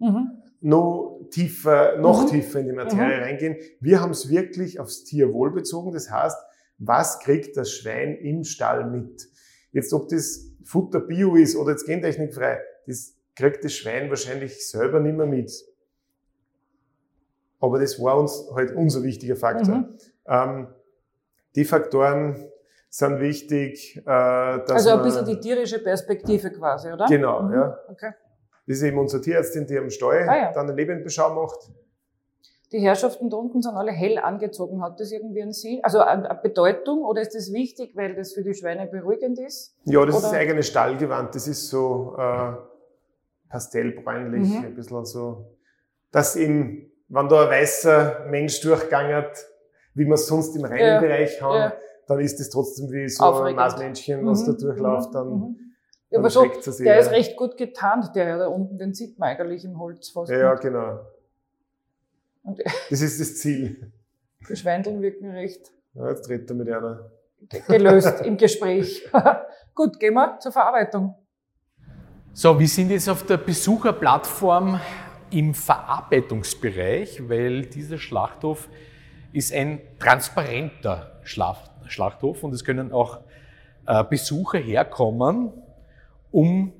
Mhm. 0.00 0.41
Noch 0.62 1.20
tiefer, 1.30 1.96
noch 1.98 2.24
Mhm. 2.24 2.28
tiefer 2.30 2.60
in 2.60 2.66
die 2.66 2.72
Materie 2.72 3.20
reingehen. 3.20 3.56
Wir 3.80 4.00
haben 4.00 4.10
es 4.12 4.28
wirklich 4.28 4.78
aufs 4.80 5.04
Tierwohl 5.04 5.52
bezogen. 5.52 5.92
Das 5.92 6.10
heißt, 6.10 6.38
was 6.78 7.20
kriegt 7.20 7.56
das 7.56 7.70
Schwein 7.72 8.16
im 8.16 8.44
Stall 8.44 8.88
mit? 8.90 9.28
Jetzt, 9.72 9.92
ob 9.92 10.08
das 10.08 10.46
Futter 10.64 11.00
Bio 11.00 11.34
ist 11.36 11.56
oder 11.56 11.72
jetzt 11.72 11.86
gentechnikfrei, 11.86 12.60
das 12.86 13.14
kriegt 13.34 13.64
das 13.64 13.72
Schwein 13.74 14.08
wahrscheinlich 14.10 14.68
selber 14.68 15.00
nicht 15.00 15.16
mehr 15.16 15.26
mit. 15.26 15.50
Aber 17.60 17.78
das 17.78 18.00
war 18.00 18.18
uns 18.18 18.48
halt 18.54 18.72
unser 18.74 19.02
wichtiger 19.02 19.36
Faktor. 19.36 19.76
Mhm. 19.78 19.98
Ähm, 20.26 20.66
die 21.54 21.64
Faktoren 21.64 22.48
sind 22.90 23.20
wichtig, 23.20 23.96
äh, 23.98 24.02
dass 24.04 24.70
Also 24.70 24.90
ein 24.90 25.02
bisschen 25.02 25.24
die 25.24 25.38
tierische 25.40 25.78
Perspektive 25.78 26.50
quasi, 26.50 26.92
oder? 26.92 27.06
Genau, 27.06 27.42
Mhm. 27.42 27.52
ja. 27.52 27.78
Okay. 27.88 28.12
Das 28.66 28.76
ist 28.78 28.82
eben 28.84 28.98
unsere 28.98 29.22
Tierärztin, 29.22 29.66
die 29.66 29.76
am 29.78 29.90
Stall 29.90 30.26
Ah, 30.28 30.36
ja. 30.36 30.52
dann 30.52 30.66
eine 30.66 30.74
Lebendbeschau 30.76 31.34
macht. 31.34 31.70
Die 32.70 32.78
Herrschaften 32.80 33.28
da 33.28 33.36
unten 33.36 33.60
sind 33.60 33.74
alle 33.74 33.92
hell 33.92 34.18
angezogen. 34.18 34.82
Hat 34.82 34.98
das 34.98 35.12
irgendwie 35.12 35.42
einen 35.42 35.52
Sinn? 35.52 35.80
Also 35.82 36.00
eine 36.00 36.38
Bedeutung 36.42 37.04
oder 37.04 37.20
ist 37.20 37.34
das 37.34 37.52
wichtig, 37.52 37.94
weil 37.96 38.14
das 38.14 38.32
für 38.32 38.42
die 38.42 38.54
Schweine 38.54 38.86
beruhigend 38.86 39.38
ist? 39.38 39.76
Ja, 39.84 40.06
das 40.06 40.16
Oder- 40.16 40.26
ist 40.28 40.32
eigene 40.34 40.62
Stallgewand. 40.62 41.34
Das 41.34 41.46
ist 41.48 41.68
so 41.68 42.14
äh, 42.18 42.52
pastellbräunlich, 43.48 44.48
Mhm. 44.58 44.64
ein 44.64 44.74
bisschen 44.74 45.04
so. 45.04 45.56
Dass 46.10 46.36
eben, 46.36 46.90
wenn 47.08 47.28
da 47.28 47.44
ein 47.44 47.50
weißer 47.50 48.26
Mensch 48.30 48.60
durchgangert, 48.60 49.46
wie 49.94 50.06
wir 50.06 50.14
es 50.14 50.26
sonst 50.26 50.56
im 50.56 50.64
reinen 50.64 50.78
Ja, 50.78 51.00
Bereich 51.00 51.40
haben, 51.42 51.56
ja. 51.58 51.72
dann 52.06 52.20
ist 52.20 52.38
das 52.40 52.48
trotzdem 52.50 52.90
wie 52.90 53.08
so 53.08 53.22
Aufregend. 53.24 53.50
ein 53.60 53.66
Maßmännchen, 53.66 54.26
was 54.26 54.44
da 54.44 54.52
Mhm, 54.52 54.58
durchläuft. 54.58 55.08
mhm, 55.10 55.12
Dann, 55.12 55.28
mhm. 55.28 55.56
Aber 56.14 56.30
so, 56.30 56.46
der 56.80 56.98
ist 56.98 57.10
recht 57.10 57.36
gut 57.36 57.56
getarnt, 57.56 58.14
der 58.14 58.38
da 58.38 58.46
unten, 58.48 58.78
den 58.78 58.94
sieht 58.94 59.18
man 59.18 59.30
eigentlich 59.30 59.64
im 59.64 59.78
Holz 59.78 60.10
fast 60.10 60.30
Ja, 60.30 60.38
ja, 60.38 60.54
genau. 60.54 61.00
Und 62.42 62.60
Das 62.90 63.00
ist 63.00 63.20
das 63.20 63.36
Ziel. 63.36 63.92
die 64.48 64.56
Schweindeln 64.56 65.00
wirken 65.00 65.30
recht 65.30 65.72
Ja, 65.94 66.10
jetzt 66.10 66.28
dreht 66.28 66.50
er 66.50 66.56
mit 66.56 66.68
einer. 66.68 67.10
gelöst 67.68 68.20
im 68.22 68.36
Gespräch. 68.36 69.08
gut, 69.74 69.98
gehen 69.98 70.14
wir 70.14 70.38
zur 70.40 70.52
Verarbeitung. 70.52 71.14
So, 72.32 72.58
wir 72.58 72.68
sind 72.68 72.90
jetzt 72.90 73.08
auf 73.08 73.24
der 73.24 73.36
Besucherplattform 73.36 74.80
im 75.30 75.54
Verarbeitungsbereich, 75.54 77.28
weil 77.28 77.66
dieser 77.66 77.98
Schlachthof 77.98 78.68
ist 79.32 79.52
ein 79.52 79.80
transparenter 79.98 81.20
Schlacht, 81.22 81.70
Schlachthof 81.86 82.42
und 82.42 82.52
es 82.54 82.64
können 82.64 82.92
auch 82.92 83.20
äh, 83.86 84.04
Besucher 84.04 84.58
herkommen, 84.58 85.52
um 86.32 86.72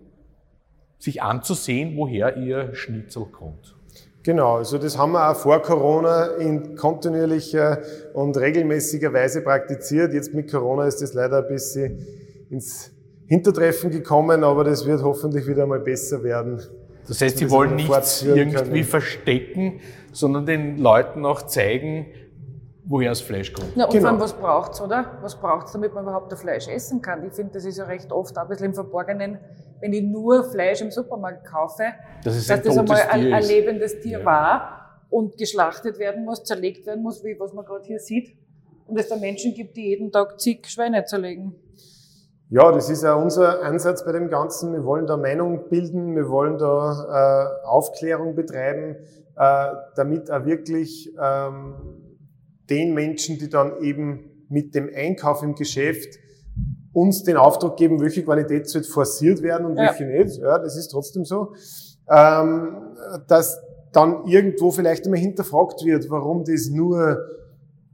sich 0.99 1.23
anzusehen, 1.23 1.97
woher 1.97 2.37
ihr 2.37 2.75
Schnitzel 2.75 3.27
kommt. 3.27 3.77
Genau, 4.25 4.57
also 4.57 4.79
das 4.79 4.97
haben 4.97 5.13
wir 5.13 5.31
auch 5.31 5.37
vor 5.37 5.61
Corona 5.63 6.27
in 6.37 6.77
kontinuierlicher 6.77 7.81
und 8.15 8.37
regelmäßiger 8.37 9.13
Weise 9.13 9.43
praktiziert. 9.43 10.13
Jetzt 10.13 10.33
mit 10.33 10.51
Corona 10.51 10.87
ist 10.87 11.03
das 11.03 11.13
leider 11.13 11.39
ein 11.39 11.49
bisschen 11.49 12.07
ins 12.49 12.93
Hintertreffen 13.27 13.91
gekommen, 13.91 14.45
aber 14.45 14.63
das 14.63 14.87
wird 14.87 15.03
hoffentlich 15.03 15.47
wieder 15.49 15.67
mal 15.67 15.81
besser 15.81 16.23
werden. 16.23 16.63
Das 17.09 17.21
heißt, 17.21 17.39
sie 17.39 17.51
wollen 17.51 17.75
nichts 17.75 18.23
irgendwie 18.23 18.57
können. 18.57 18.85
verstecken, 18.85 19.81
sondern 20.13 20.47
den 20.47 20.79
Leuten 20.79 21.27
auch 21.27 21.43
zeigen, 21.43 22.07
woher 22.85 23.11
das 23.11 23.21
Fleisch 23.21 23.53
kommt. 23.53 23.77
Ja, 23.77 23.85
und 23.85 23.93
Genau. 23.93 24.03
vor 24.03 24.11
allem, 24.11 24.21
was 24.21 24.33
braucht's, 24.35 24.81
oder? 24.81 25.19
Was 25.23 25.37
braucht's, 25.37 25.73
damit 25.73 25.95
man 25.95 26.05
überhaupt 26.05 26.31
das 26.33 26.41
Fleisch 26.41 26.69
essen 26.69 27.01
kann? 27.01 27.25
Ich 27.27 27.33
finde, 27.33 27.53
das 27.53 27.65
ist 27.65 27.79
ja 27.79 27.85
recht 27.85 28.11
oft 28.13 28.37
auch 28.37 28.43
ein 28.43 28.49
bisschen 28.49 28.67
im 28.67 28.75
Verborgenen, 28.75 29.39
wenn 29.81 29.93
ich 29.93 30.03
nur 30.03 30.45
Fleisch 30.45 30.81
im 30.81 30.91
Supermarkt 30.91 31.47
kaufe, 31.47 31.85
Das 32.25 32.37
ist 32.37 32.49
dass 32.51 32.59
ein 32.59 32.65
das 32.65 32.79
einmal 32.79 33.03
ein, 33.11 33.21
Tier 33.21 33.35
ein 33.35 33.43
ist. 33.43 33.49
lebendes 33.49 34.01
Tier 34.01 34.19
Ja. 34.21 34.25
war 34.25 34.79
und 35.11 35.37
geschlachtet 35.37 35.99
werden 35.99 36.25
muss, 36.25 36.43
zerlegt 36.45 36.87
werden 36.87 37.03
muss, 37.03 37.23
wie 37.25 37.37
was 37.39 37.53
man 37.53 37.65
gerade 37.65 37.85
hier 37.85 37.99
sieht. 37.99 38.37
Und 38.87 38.99
es 38.99 39.09
da 39.09 39.17
Menschen 39.17 39.55
gibt, 39.55 39.77
die 39.77 39.89
jeden 39.89 40.11
Tag 40.13 40.41
zig 40.41 40.67
Schweine 40.69 41.05
zerlegen. 41.05 41.55
Ja, 42.51 42.71
das 42.71 42.91
ist 42.91 43.05
auch 43.05 43.23
unser 43.23 43.63
Ansatz 43.63 44.05
bei 44.05 44.13
dem 44.13 44.29
Ganzen. 44.29 44.75
Wir 44.75 44.85
wollen 44.85 45.07
da 45.07 45.17
Meinung 45.17 45.69
bilden, 45.71 46.15
wir 46.15 46.29
wollen 46.29 46.59
da 46.59 47.57
äh, 47.65 47.67
Aufklärung 47.67 48.35
betreiben, 48.35 48.97
äh, 49.37 49.67
damit 49.97 50.31
auch 50.31 50.45
wirklich 50.45 51.11
ähm, 51.19 52.02
den 52.71 52.95
Menschen, 52.95 53.39
die 53.39 53.49
dann 53.49 53.81
eben 53.83 54.45
mit 54.49 54.75
dem 54.75 54.91
Einkauf 54.95 55.43
im 55.43 55.55
Geschäft 55.55 56.19
uns 56.93 57.23
den 57.25 57.37
Auftrag 57.37 57.77
geben, 57.77 58.01
welche 58.01 58.23
Qualität 58.23 58.69
soll 58.69 58.83
forciert 58.85 59.43
werden 59.43 59.67
und 59.67 59.77
Ja. 59.77 59.85
welche 59.89 60.05
nicht. 60.05 60.39
Ja, 60.39 60.59
das 60.59 60.77
ist 60.77 60.89
trotzdem 60.89 61.25
so. 61.25 61.55
Ähm, 62.09 62.77
dass 63.29 63.59
dann 63.93 64.27
irgendwo 64.27 64.71
vielleicht 64.71 65.05
einmal 65.05 65.21
hinterfragt 65.21 65.85
wird, 65.85 66.11
warum 66.11 66.45
das 66.45 66.69
nur 66.69 67.19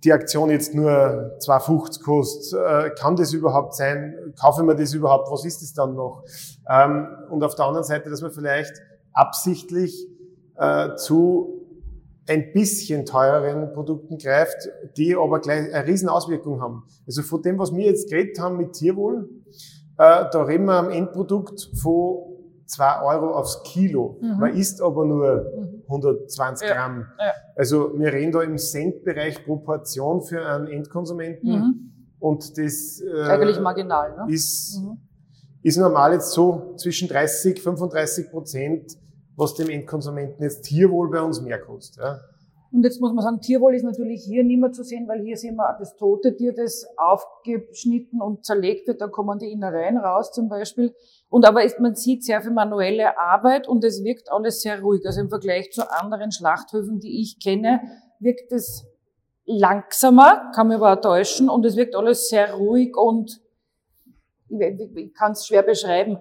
die 0.05 0.13
Aktion 0.13 0.51
jetzt 0.51 0.75
nur 0.75 1.37
2,50 1.41 2.03
kostet, 2.03 2.59
äh, 2.59 2.91
kann 2.91 3.17
das 3.17 3.33
überhaupt 3.33 3.75
sein? 3.75 4.15
Kaufe 4.41 4.63
mir 4.63 4.77
das 4.77 4.95
überhaupt? 4.95 5.29
Was 5.31 5.45
ist 5.45 5.61
das 5.61 5.73
dann 5.75 5.95
noch? 5.95 6.25
Ähm, 6.71 7.07
und 7.31 7.43
auf 7.43 7.55
der 7.57 7.65
anderen 7.67 7.85
Seite, 7.85 8.09
dass 8.11 8.23
man 8.23 8.31
vielleicht 8.31 8.73
absichtlich 9.13 10.07
äh, 10.57 10.95
zu 10.97 11.58
ein 12.29 12.53
bisschen 12.53 13.07
teureren 13.07 13.73
Produkten 13.73 14.19
greift, 14.19 14.69
die 14.97 15.17
aber 15.17 15.41
gleich 15.41 15.73
eine 15.73 15.87
riesen 15.87 16.09
Auswirkung 16.09 16.61
haben. 16.61 16.85
Also 17.07 17.23
von 17.23 17.43
dem, 17.43 17.59
was 17.59 17.75
wir 17.75 17.87
jetzt 17.87 18.11
geredet 18.11 18.39
haben 18.39 18.57
mit 18.57 18.75
Tierwohl, 18.75 19.29
äh, 19.99 20.25
da 20.31 20.43
reden 20.43 20.67
wir 20.67 20.75
am 20.75 20.91
Endprodukt 20.91 21.71
von 21.81 22.29
zwei 22.67 23.01
Euro 23.03 23.33
aufs 23.33 23.63
Kilo. 23.65 24.19
Mhm. 24.21 24.39
Man 24.39 24.55
isst 24.55 24.81
aber 24.83 25.05
nur 25.05 25.53
120 25.87 26.69
mhm. 26.69 26.73
Gramm. 26.73 27.07
Ja. 27.19 27.33
Also 27.57 27.99
wir 27.99 28.13
reden 28.13 28.31
da 28.31 28.43
im 28.43 28.59
Centbereich 28.59 29.45
pro 29.45 29.57
Portion 29.57 30.23
für 30.23 30.45
einen 30.45 30.69
Endkonsumenten. 30.69 31.51
Mhm. 31.51 31.93
Und 32.21 32.59
das 32.59 33.01
äh, 33.01 33.23
eigentlich 33.23 33.61
marginal, 33.61 34.17
ne? 34.17 34.33
ist, 34.33 34.81
mhm. 34.83 34.99
ist 35.63 35.79
normal 35.79 36.13
jetzt 36.15 36.33
so 36.33 36.75
zwischen 36.77 37.09
30, 37.09 37.63
35 37.63 38.31
Prozent 38.31 38.93
was 39.39 39.55
dem 39.55 39.71
Endkonsumenten 39.71 40.43
jetzt 40.43 40.63
Tierwohl 40.63 41.11
bei 41.11 41.23
uns 41.23 41.41
mehr 41.41 41.61
kostet. 41.61 42.03
Ja. 42.03 42.21
Und 42.71 42.85
jetzt 42.85 43.01
muss 43.01 43.15
man 43.15 43.25
sagen, 43.25 43.41
Tierwohl 43.41 43.75
ist 43.75 43.85
natürlich 43.85 44.25
hier 44.25 44.45
nicht 44.45 44.61
mehr 44.61 44.73
zu 44.73 44.83
sehen, 44.83 45.09
weil 45.09 45.23
hier 45.23 45.39
sehen 45.39 45.57
wir 45.57 45.75
das 45.79 45.97
tote 45.97 46.37
Tier, 46.37 46.53
das 46.53 46.87
aufgeschnitten 46.99 48.21
und 48.21 48.45
zerlegt 48.45 48.89
wird. 48.89 49.01
Da 49.01 49.07
kommen 49.07 49.39
die 49.39 49.51
Innereien 49.51 49.97
raus 49.97 50.33
zum 50.33 50.49
Beispiel. 50.49 50.95
Und 51.31 51.47
aber 51.47 51.65
ist, 51.65 51.81
man 51.81 51.95
sieht 51.95 52.25
sehr 52.25 52.43
viel 52.43 52.51
manuelle 52.51 53.19
Arbeit 53.19 53.69
und 53.69 53.85
es 53.85 54.05
wirkt 54.05 54.31
alles 54.31 54.61
sehr 54.61 54.83
ruhig. 54.83 55.07
Also 55.07 55.23
im 55.23 55.31
Vergleich 55.31 55.71
zu 55.71 55.91
anderen 55.91 56.31
Schlachthöfen, 56.31 57.01
die 57.01 57.23
ich 57.23 57.41
kenne, 57.41 57.81
wirkt 58.19 58.53
es 58.53 58.85
langsamer, 59.47 60.51
kann 60.55 60.69
mich 60.69 60.77
aber 60.77 60.93
auch 60.93 61.01
täuschen 61.01 61.49
und 61.49 61.65
es 61.65 61.77
wirkt 61.77 61.95
alles 61.95 62.29
sehr 62.29 62.53
ruhig 62.53 62.95
und 62.97 63.41
ich 64.51 65.15
kann 65.15 65.33
es 65.33 65.47
schwer 65.47 65.63
beschreiben. 65.63 66.19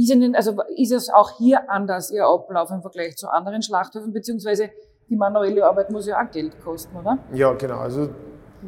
Ist, 0.00 0.10
Ihnen, 0.10 0.34
also 0.34 0.56
ist 0.76 0.92
es 0.92 1.10
auch 1.10 1.36
hier 1.36 1.70
anders, 1.70 2.10
Ihr 2.10 2.24
Ablauf 2.24 2.70
im 2.70 2.80
Vergleich 2.80 3.16
zu 3.16 3.28
anderen 3.28 3.62
Schlachthöfen, 3.62 4.12
beziehungsweise 4.12 4.70
die 5.08 5.16
manuelle 5.16 5.66
Arbeit 5.66 5.90
muss 5.90 6.06
ja 6.06 6.20
auch 6.20 6.30
Geld 6.30 6.52
kosten, 6.64 6.96
oder? 6.96 7.18
Ja, 7.32 7.52
genau. 7.52 7.78
Also 7.78 8.08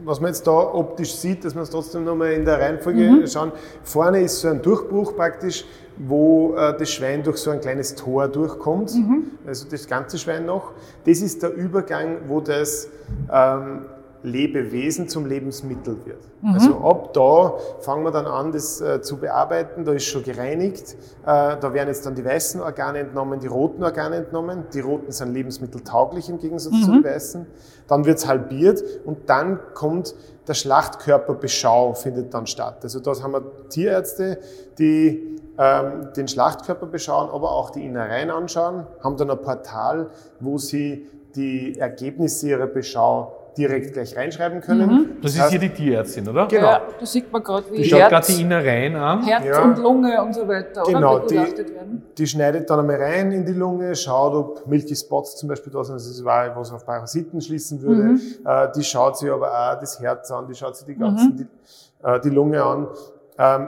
was 0.05 0.21
man 0.21 0.29
jetzt 0.29 0.47
da 0.47 0.53
optisch 0.53 1.15
sieht, 1.15 1.45
dass 1.45 1.55
wir 1.55 1.63
es 1.63 1.71
trotzdem 1.71 2.05
nochmal 2.05 2.33
in 2.33 2.45
der 2.45 2.59
Reihenfolge 2.59 3.01
mhm. 3.01 3.27
schauen. 3.27 3.53
Vorne 3.83 4.21
ist 4.21 4.41
so 4.41 4.49
ein 4.49 4.63
Durchbruch 4.63 5.15
praktisch, 5.17 5.65
wo 5.99 6.55
äh, 6.55 6.77
das 6.77 6.91
Schwein 6.91 7.23
durch 7.23 7.37
so 7.39 7.51
ein 7.51 7.61
kleines 7.61 7.95
Tor 7.95 8.29
durchkommt. 8.29 8.95
Mhm. 8.95 9.33
Also 9.47 9.69
das 9.69 9.87
ganze 9.87 10.19
Schwein 10.19 10.47
noch. 10.47 10.73
Das 11.05 11.21
ist 11.21 11.43
der 11.43 11.55
Übergang, 11.55 12.23
wo 12.29 12.41
das 12.41 12.89
ähm, 13.31 13.87
Lebewesen 14.23 15.09
zum 15.09 15.27
Lebensmittel 15.27 15.97
wird. 16.05 16.29
Mhm. 16.41 16.55
Also 16.55 16.79
ab 16.79 17.13
da 17.13 17.55
fangen 17.81 18.05
wir 18.05 18.11
dann 18.11 18.27
an, 18.27 18.53
das 18.53 18.81
äh, 18.81 19.01
zu 19.03 19.19
bearbeiten. 19.19 19.85
Da 19.85 19.93
ist 19.93 20.05
schon 20.05 20.23
gereinigt. 20.23 20.97
Äh, 21.23 21.57
da 21.61 21.75
werden 21.75 21.89
jetzt 21.89 22.07
dann 22.07 22.15
die 22.15 22.25
weißen 22.25 22.61
Organe 22.61 23.01
entnommen, 23.01 23.41
die 23.41 23.49
roten 23.49 23.83
Organe 23.83 24.17
entnommen. 24.17 24.65
Die 24.73 24.81
roten 24.81 25.11
sind 25.13 25.35
lebensmitteltauglich 25.35 26.29
im 26.29 26.39
Gegensatz 26.39 26.73
mhm. 26.73 26.83
zu 26.83 26.93
den 26.93 27.05
weißen. 27.05 27.47
Dann 27.89 28.05
wird's 28.05 28.27
halbiert 28.27 28.83
und 29.05 29.29
dann 29.29 29.59
kommt 29.75 30.15
der 30.47 30.55
Schlachtkörperbeschau 30.55 31.95
findet 31.95 32.35
dann 32.35 32.47
statt. 32.47 32.79
Also 32.83 33.01
da 33.01 33.13
haben 33.23 33.33
wir 33.33 33.69
Tierärzte, 33.69 34.39
die 34.79 35.39
ähm, 35.59 36.13
den 36.17 36.29
Schlachtkörper 36.29 36.87
beschauen, 36.87 37.31
aber 37.31 37.53
auch 37.53 37.71
die 37.71 37.85
Innereien 37.85 38.31
anschauen, 38.31 38.87
haben 39.03 39.17
dann 39.17 39.31
ein 39.31 39.41
Portal, 39.41 40.11
wo 40.41 40.59
sie 40.59 41.07
die 41.37 41.79
Ergebnisse 41.79 42.49
ihrer 42.49 42.67
Beschau 42.67 43.42
direkt 43.57 43.93
gleich 43.93 44.17
reinschreiben 44.17 44.61
können. 44.61 44.91
Mhm. 44.91 45.23
Das, 45.23 45.35
ist 45.35 45.49
hier 45.51 45.59
die 45.59 45.71
Tierärztin, 45.71 46.29
oder? 46.29 46.47
Genau. 46.47 46.67
Ja, 46.67 46.83
da 46.99 47.07
sieht 47.07 47.33
man 47.33 47.43
gerade, 47.43 47.71
wie 47.71 47.79
die 47.79 47.85
schaut 47.85 48.09
gerade 48.09 48.27
die 48.27 48.41
Innereien 48.41 48.97
an. 48.97 49.23
Herz 49.25 49.45
ja. 49.45 49.63
und 49.63 49.79
Lunge 49.79 50.23
und 50.23 50.35
so 50.35 50.47
weiter, 50.49 50.83
genau, 50.85 51.17
oder? 51.17 51.27
Die, 51.27 51.37
werden. 51.37 52.03
die 52.17 52.27
schneidet 52.27 52.69
dann 52.69 52.81
einmal 52.81 52.97
rein 52.97 53.33
in 53.33 53.45
die 53.45 53.53
Lunge, 53.53 53.95
schaut, 53.95 54.35
ob 54.35 54.67
Milky 54.67 54.97
Spots 54.97 55.37
zum 55.37 55.49
Beispiel 55.49 55.73
da 55.73 55.85
sind, 55.85 55.97
das 55.97 56.07
ist 56.07 56.25
was 56.25 56.73
auf 56.73 56.85
Parasiten 56.85 57.41
schließen 57.41 57.83
würde. 57.83 58.03
Mhm. 58.03 58.21
Äh, 58.45 58.69
die 58.75 58.85
schaut 58.85 59.19
sich 59.19 59.31
aber 59.31 59.51
auch 59.51 59.81
das 59.81 60.01
Herz 60.01 60.31
an, 60.31 60.47
die 60.47 60.55
schaut 60.55 60.77
sich 60.77 60.87
die 60.87 60.97
ganzen, 60.97 61.33
mhm. 61.33 61.37
die, 61.37 62.07
äh, 62.07 62.21
die 62.21 62.31
Lunge 62.31 62.63
an 62.63 62.89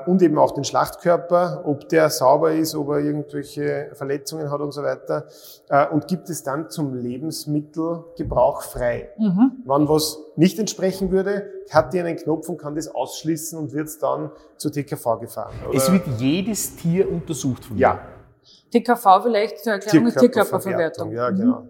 und 0.06 0.22
eben 0.22 0.38
auch 0.38 0.52
den 0.52 0.64
Schlachtkörper, 0.64 1.62
ob 1.64 1.88
der 1.88 2.10
sauber 2.10 2.52
ist, 2.52 2.74
ob 2.74 2.90
er 2.90 2.98
irgendwelche 2.98 3.90
Verletzungen 3.94 4.50
hat 4.50 4.60
und 4.60 4.72
so 4.72 4.82
weiter 4.82 5.26
äh, 5.68 5.88
und 5.88 6.06
gibt 6.06 6.28
es 6.28 6.42
dann 6.42 6.70
zum 6.70 6.94
Lebensmittelgebrauch 6.94 8.62
frei. 8.62 9.10
Mhm. 9.18 9.62
Wenn 9.64 9.88
was 9.88 10.18
nicht 10.36 10.58
entsprechen 10.58 11.10
würde, 11.10 11.50
hat 11.70 11.92
die 11.92 12.00
einen 12.00 12.16
Knopf 12.16 12.48
und 12.48 12.58
kann 12.58 12.74
das 12.74 12.94
ausschließen 12.94 13.58
und 13.58 13.72
wird 13.72 13.90
dann 14.02 14.30
zur 14.56 14.70
TKV 14.70 15.18
gefahren. 15.20 15.54
Oder? 15.68 15.76
Es 15.76 15.90
wird 15.90 16.06
jedes 16.18 16.76
Tier 16.76 17.10
untersucht 17.10 17.64
von 17.64 17.76
Ja. 17.78 18.00
TKV 18.70 19.22
vielleicht 19.22 19.64
zur 19.64 19.72
Erklärung 19.72 20.08
ist 20.08 20.18
Tierkörperverwertung. 20.18 21.12
Ja, 21.12 21.30
mhm. 21.30 21.36
genau. 21.36 21.68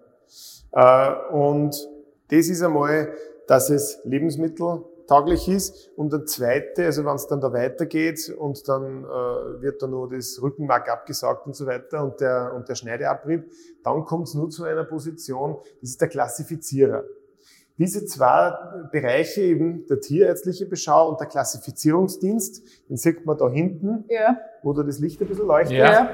Mhm. 0.74 1.40
und 1.40 1.88
das 2.28 2.48
ist 2.48 2.62
einmal, 2.62 3.12
dass 3.46 3.70
es 3.70 4.00
Lebensmittel 4.04 4.84
tauglich 5.06 5.48
ist. 5.48 5.90
Und 5.96 6.12
der 6.12 6.24
zweite, 6.24 6.84
also 6.84 7.04
wenn 7.04 7.14
es 7.14 7.26
dann 7.26 7.40
da 7.40 7.52
weitergeht 7.52 8.34
und 8.36 8.66
dann 8.68 9.04
äh, 9.04 9.62
wird 9.62 9.82
da 9.82 9.86
nur 9.86 10.10
das 10.10 10.40
Rückenmark 10.40 10.88
abgesaugt 10.88 11.46
und 11.46 11.54
so 11.54 11.66
weiter 11.66 12.02
und 12.04 12.20
der, 12.20 12.52
und 12.54 12.68
der 12.68 12.74
Schneideabrieb, 12.74 13.50
dann 13.82 14.04
kommt 14.04 14.28
es 14.28 14.34
nur 14.34 14.50
zu 14.50 14.64
einer 14.64 14.84
Position, 14.84 15.58
das 15.80 15.90
ist 15.90 16.00
der 16.00 16.08
Klassifizierer. 16.08 17.04
Diese 17.76 18.06
zwei 18.06 18.52
Bereiche, 18.92 19.42
eben 19.42 19.84
der 19.86 20.00
tierärztliche 20.00 20.66
Beschau 20.66 21.08
und 21.08 21.18
der 21.20 21.26
Klassifizierungsdienst, 21.26 22.62
den 22.88 22.96
sieht 22.96 23.26
man 23.26 23.36
da 23.36 23.48
hinten, 23.48 24.04
ja. 24.08 24.38
wo 24.62 24.72
da 24.72 24.84
das 24.84 25.00
Licht 25.00 25.20
ein 25.20 25.26
bisschen 25.26 25.46
leuchtet, 25.46 25.78
ja. 25.78 26.08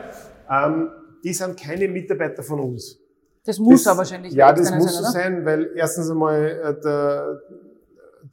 ähm, 0.50 0.90
die 1.22 1.34
sind 1.34 1.60
keine 1.60 1.86
Mitarbeiter 1.88 2.42
von 2.42 2.60
uns. 2.60 2.98
Das 3.44 3.58
muss 3.58 3.84
das, 3.84 3.92
aber 3.92 3.98
wahrscheinlich 3.98 4.32
Ja, 4.32 4.52
das 4.52 4.70
muss 4.70 4.96
so 4.96 5.04
sein, 5.04 5.44
weil 5.44 5.70
erstens 5.74 6.10
einmal 6.10 6.46
äh, 6.46 6.80
der, 6.80 7.42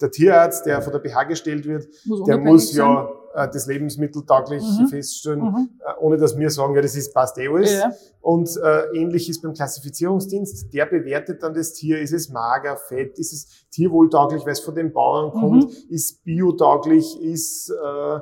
der 0.01 0.11
Tierarzt, 0.11 0.65
der 0.65 0.81
von 0.81 0.93
der 0.93 0.99
BH 0.99 1.23
gestellt 1.25 1.65
wird, 1.65 1.87
muss 2.05 2.23
der 2.23 2.37
muss 2.37 2.75
ja 2.75 3.09
äh, 3.33 3.47
das 3.51 3.67
Lebensmittel 3.67 4.25
taglich 4.25 4.63
mhm. 4.63 4.87
feststellen, 4.87 5.41
mhm. 5.41 5.69
Äh, 5.79 5.99
ohne 5.99 6.17
dass 6.17 6.37
wir 6.37 6.49
sagen, 6.49 6.75
ja, 6.75 6.81
das 6.81 6.95
ist 6.95 7.13
passt 7.13 7.37
eh 7.37 7.47
alles. 7.47 7.73
Ja. 7.73 7.91
Und 8.21 8.49
äh, 8.57 8.97
ähnlich 8.97 9.29
ist 9.29 9.41
beim 9.41 9.53
Klassifizierungsdienst, 9.53 10.73
der 10.73 10.85
bewertet 10.85 11.43
dann 11.43 11.53
das 11.53 11.73
Tier, 11.73 11.99
ist 11.99 12.13
es 12.13 12.29
mager, 12.29 12.77
fett, 12.77 13.17
ist 13.19 13.33
es 13.33 13.69
tierwohltauglich, 13.69 14.43
weil 14.43 14.53
es 14.53 14.59
von 14.59 14.75
den 14.75 14.91
Bauern 14.91 15.31
kommt, 15.31 15.65
mhm. 15.65 15.89
ist 15.89 16.23
biotauglich, 16.23 17.21
ist 17.21 17.69
äh, 17.69 18.19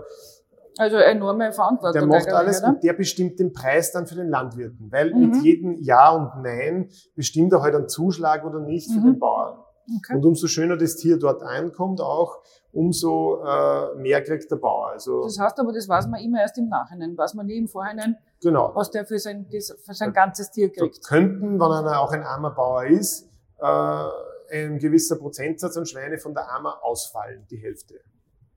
also 0.77 0.97
enorme 0.97 1.53
Verantwortung. 1.53 1.93
Der 1.93 2.05
macht 2.05 2.27
alles 2.27 2.59
oder? 2.59 2.69
und 2.69 2.83
der 2.83 2.93
bestimmt 2.93 3.39
den 3.39 3.53
Preis 3.53 3.93
dann 3.93 4.07
für 4.07 4.15
den 4.15 4.27
Landwirten, 4.27 4.91
weil 4.91 5.13
mhm. 5.13 5.29
mit 5.29 5.43
jedem 5.43 5.75
Ja 5.81 6.09
und 6.09 6.43
Nein 6.43 6.89
bestimmt 7.15 7.53
er 7.53 7.61
halt 7.61 7.75
einen 7.75 7.87
Zuschlag 7.87 8.45
oder 8.45 8.59
nicht 8.59 8.91
für 8.91 8.99
mhm. 8.99 9.05
den 9.05 9.19
Bauern. 9.19 9.64
Okay. 9.97 10.15
Und 10.15 10.25
umso 10.25 10.47
schöner 10.47 10.77
das 10.77 10.95
Tier 10.95 11.17
dort 11.17 11.43
einkommt 11.43 12.01
auch, 12.01 12.39
umso 12.71 13.43
äh, 13.43 13.95
mehr 13.95 14.23
kriegt 14.23 14.49
der 14.51 14.57
Bauer. 14.57 14.89
Also 14.89 15.23
das 15.23 15.39
heißt 15.39 15.59
aber, 15.59 15.71
das 15.71 15.87
weiß 15.87 16.07
man 16.07 16.19
immer 16.21 16.41
erst 16.41 16.57
im 16.57 16.67
Nachhinein, 16.67 17.17
weiß 17.17 17.33
man 17.35 17.45
nie 17.45 17.57
im 17.57 17.67
Vorhinein, 17.67 18.17
genau. 18.41 18.71
was 18.73 18.91
der 18.91 19.05
für 19.05 19.19
sein, 19.19 19.45
für 19.49 19.93
sein 19.93 20.11
ganzes 20.13 20.51
Tier 20.51 20.71
kriegt. 20.71 20.97
Da 20.97 21.07
könnten, 21.07 21.59
wenn 21.59 21.71
einer 21.71 21.99
auch 21.99 22.11
ein 22.11 22.23
armer 22.23 22.51
Bauer 22.51 22.85
ist, 22.85 23.29
äh, 23.59 24.05
ein 24.51 24.79
gewisser 24.79 25.15
Prozentsatz 25.17 25.77
an 25.77 25.85
Schweine 25.85 26.17
von 26.17 26.33
der 26.33 26.49
Armer 26.49 26.83
ausfallen, 26.83 27.45
die 27.49 27.57
Hälfte 27.57 27.99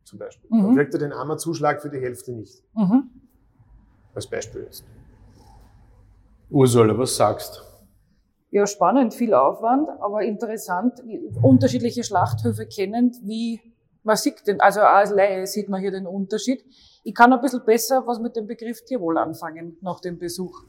zum 0.05 0.19
Beispiel. 0.19 0.49
Mhm. 0.51 0.63
Dann 0.63 0.77
kriegt 0.77 0.95
er 0.95 1.01
den 1.01 1.13
Armer-Zuschlag 1.13 1.81
für 1.83 1.91
die 1.91 2.01
Hälfte 2.01 2.33
nicht. 2.33 2.63
Mhm. 2.75 3.11
Als 4.15 4.27
Beispiel 4.27 4.63
jetzt. 4.63 4.85
Ursula, 6.51 6.97
was 6.97 7.15
sagst 7.15 7.59
du? 7.59 7.68
Ja, 8.51 8.67
spannend, 8.67 9.15
viel 9.15 9.35
Aufwand, 9.35 9.89
aber 10.01 10.23
interessant, 10.23 11.03
unterschiedliche 11.43 12.03
Schlachthöfe 12.03 12.67
kennend, 12.67 13.17
wie 13.23 13.61
man 14.03 14.17
sieht 14.17 14.47
den, 14.47 14.61
also 14.61 14.81
als 14.81 15.11
Laie 15.11 15.47
sieht 15.47 15.69
man 15.69 15.81
hier 15.81 15.91
den 15.91 16.07
Unterschied. 16.07 16.65
Ich 17.05 17.15
kann 17.15 17.33
ein 17.33 17.41
bisschen 17.41 17.65
besser 17.65 18.07
was 18.07 18.19
mit 18.19 18.37
dem 18.37 18.47
Begriff 18.47 18.85
Tierwohl 18.85 19.19
anfangen 19.19 19.77
nach 19.83 20.01
dem 20.01 20.19
Besuch. 20.19 20.65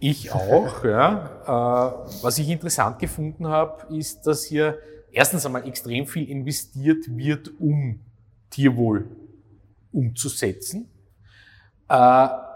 Ich 0.00 0.32
auch, 0.32 0.84
ja. 0.84 1.30
Äh, 1.44 2.22
was 2.22 2.38
ich 2.38 2.48
interessant 2.48 2.98
gefunden 2.98 3.46
habe, 3.46 3.94
ist, 3.94 4.26
dass 4.26 4.44
hier 4.44 4.78
erstens 5.12 5.46
einmal 5.46 5.66
extrem 5.66 6.06
viel 6.06 6.28
investiert 6.28 7.06
wird, 7.08 7.52
um 7.60 8.00
Tierwohl 8.50 9.08
umzusetzen. 9.92 10.90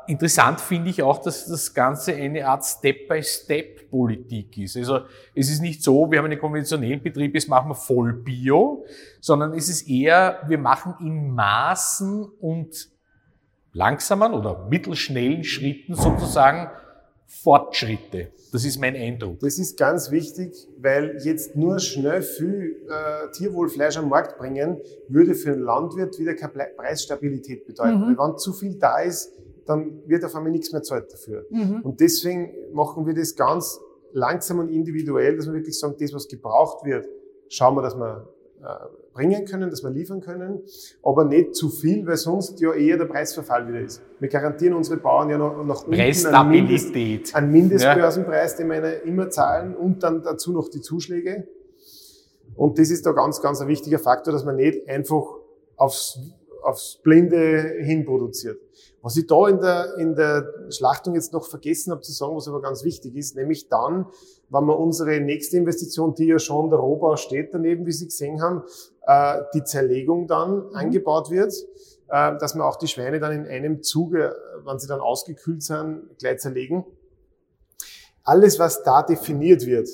Interessant 0.09 0.59
finde 0.59 0.89
ich 0.89 1.03
auch, 1.03 1.19
dass 1.21 1.45
das 1.47 1.75
Ganze 1.75 2.15
eine 2.15 2.47
Art 2.49 2.65
Step-by-Step-Politik 2.65 4.57
ist. 4.57 4.79
Also 4.79 5.01
es 5.35 5.51
ist 5.51 5.61
nicht 5.61 5.83
so, 5.83 6.11
wir 6.11 6.19
haben 6.19 6.25
einen 6.25 6.41
konventionellen 6.41 7.03
Betrieb, 7.03 7.35
jetzt 7.35 7.47
machen 7.47 7.69
wir 7.69 7.75
voll 7.75 8.15
Bio, 8.15 8.87
sondern 9.21 9.53
es 9.53 9.69
ist 9.69 9.87
eher, 9.87 10.41
wir 10.49 10.57
machen 10.57 10.95
in 11.01 11.35
Maßen 11.35 12.25
und 12.25 12.89
langsamen 13.75 14.33
oder 14.33 14.67
mittelschnellen 14.71 15.45
Schritten 15.45 15.95
sozusagen 15.95 16.71
Fortschritte. 17.27 18.33
Das 18.51 18.65
ist 18.65 18.81
mein 18.81 18.97
Eindruck. 18.97 19.41
Das 19.41 19.59
ist 19.59 19.77
ganz 19.79 20.11
wichtig, 20.11 20.55
weil 20.79 21.19
jetzt 21.23 21.55
nur 21.55 21.79
schnell 21.81 22.23
viel 22.23 22.77
äh, 22.89 23.31
Tierwohlfleisch 23.33 23.99
am 23.99 24.09
Markt 24.09 24.39
bringen, 24.39 24.79
würde 25.09 25.35
für 25.35 25.53
einen 25.53 25.61
Landwirt 25.61 26.19
wieder 26.19 26.35
keine 26.35 26.69
Preisstabilität 26.75 27.67
bedeuten. 27.67 27.99
Mhm. 27.99 28.17
Weil 28.17 28.31
wenn 28.31 28.39
zu 28.39 28.55
viel 28.55 28.77
da 28.77 29.01
ist, 29.01 29.35
dann 29.69 30.03
wird 30.07 30.25
auf 30.25 30.35
einmal 30.35 30.51
nichts 30.51 30.73
mehr 30.73 30.83
zahlt 30.83 31.13
dafür. 31.13 31.45
Mhm. 31.51 31.83
Und 31.83 32.01
deswegen 32.01 32.53
machen 32.73 33.07
wir 33.07 33.15
das 33.15 33.37
ganz 33.37 33.81
langsam 34.13 34.61
und 34.61 34.71
individuell, 34.71 35.37
dass 35.37 35.47
wir 35.47 35.55
wirklich 35.55 35.79
sagen, 35.79 35.95
das, 35.99 36.13
was 36.15 36.29
gebraucht 36.29 36.85
wird, 36.85 37.07
schauen 37.49 37.77
wir, 37.77 37.83
dass 37.83 37.95
wir 37.95 38.29
äh, 38.63 38.67
bringen 39.13 39.45
können, 39.45 39.71
dass 39.71 39.83
wir 39.83 39.91
liefern 39.91 40.21
können, 40.21 40.63
aber 41.03 41.25
nicht 41.25 41.55
zu 41.55 41.69
viel, 41.69 42.07
weil 42.07 42.17
sonst 42.17 42.61
ja 42.61 42.73
eher 42.73 42.97
der 42.97 43.05
Preisverfall 43.05 43.69
wieder 43.69 43.81
ist. 43.81 44.01
Wir 44.21 44.29
garantieren 44.29 44.75
unsere 44.75 44.99
Bauern 44.99 45.29
ja 45.29 45.39
noch 45.39 45.65
nach 45.65 45.83
unten 45.83 45.95
einen, 46.35 46.51
Mindest, 46.51 47.35
einen 47.35 47.53
Mindestbörsenpreis, 47.53 48.57
den 48.57 48.69
wir 48.69 49.03
immer 49.03 49.29
zahlen 49.29 49.77
und 49.77 50.03
dann 50.03 50.23
dazu 50.23 50.53
noch 50.53 50.69
die 50.69 50.81
Zuschläge. 50.81 51.47
Und 52.55 52.79
das 52.79 52.91
ist 52.91 53.07
da 53.07 53.13
ganz, 53.13 53.41
ganz 53.43 53.61
ein 53.61 53.69
wichtiger 53.69 53.99
Faktor, 53.99 54.33
dass 54.33 54.45
man 54.45 54.57
nicht 54.57 54.89
einfach 54.89 55.25
aufs, 55.77 56.19
aufs 56.63 57.01
Blinde 57.03 57.77
hin 57.81 58.05
produziert. 58.05 58.59
Was 59.01 59.17
ich 59.17 59.27
da 59.27 59.49
in 59.49 59.61
der, 59.61 59.97
in 59.97 60.15
der 60.17 60.53
Schlachtung 60.71 61.15
jetzt 61.15 61.33
noch 61.33 61.47
vergessen 61.47 61.93
habe 61.93 62.01
zu 62.01 62.13
sagen, 62.13 62.35
was 62.35 62.49
aber 62.49 62.61
ganz 62.61 62.83
wichtig 62.83 63.15
ist, 63.17 63.37
nämlich 63.37 63.69
dann, 63.69 64.07
wenn 64.49 64.65
wir 64.65 64.79
unsere 64.79 65.21
nächste 65.21 65.57
Investition, 65.57 66.15
die 66.15 66.27
ja 66.27 66.39
schon 66.39 66.69
der 66.71 66.81
Rohbau 66.81 67.17
steht 67.17 67.55
daneben, 67.55 67.87
wie 67.87 67.93
Sie 67.93 68.07
gesehen 68.07 68.43
haben, 68.43 68.65
äh, 69.07 69.43
die 69.55 69.63
Zerlegung 69.63 70.27
dann 70.27 70.69
mhm. 70.69 70.75
eingebaut 70.75 71.31
wird, 71.31 71.53
äh, 72.09 72.37
dass 72.39 72.55
wir 72.55 72.65
auch 72.65 72.77
die 72.77 72.89
Schweine 72.89 73.21
dann 73.21 73.33
in 73.33 73.47
einem 73.47 73.83
Zuge, 73.83 74.35
wenn 74.65 74.79
sie 74.79 74.89
dann 74.89 75.01
ausgekühlt 75.01 75.63
sind, 75.63 76.19
gleich 76.19 76.41
zerlegen. 76.41 76.85
Alles, 78.25 78.59
was 78.59 78.83
da 78.83 79.03
definiert 79.03 79.65
wird, 79.65 79.89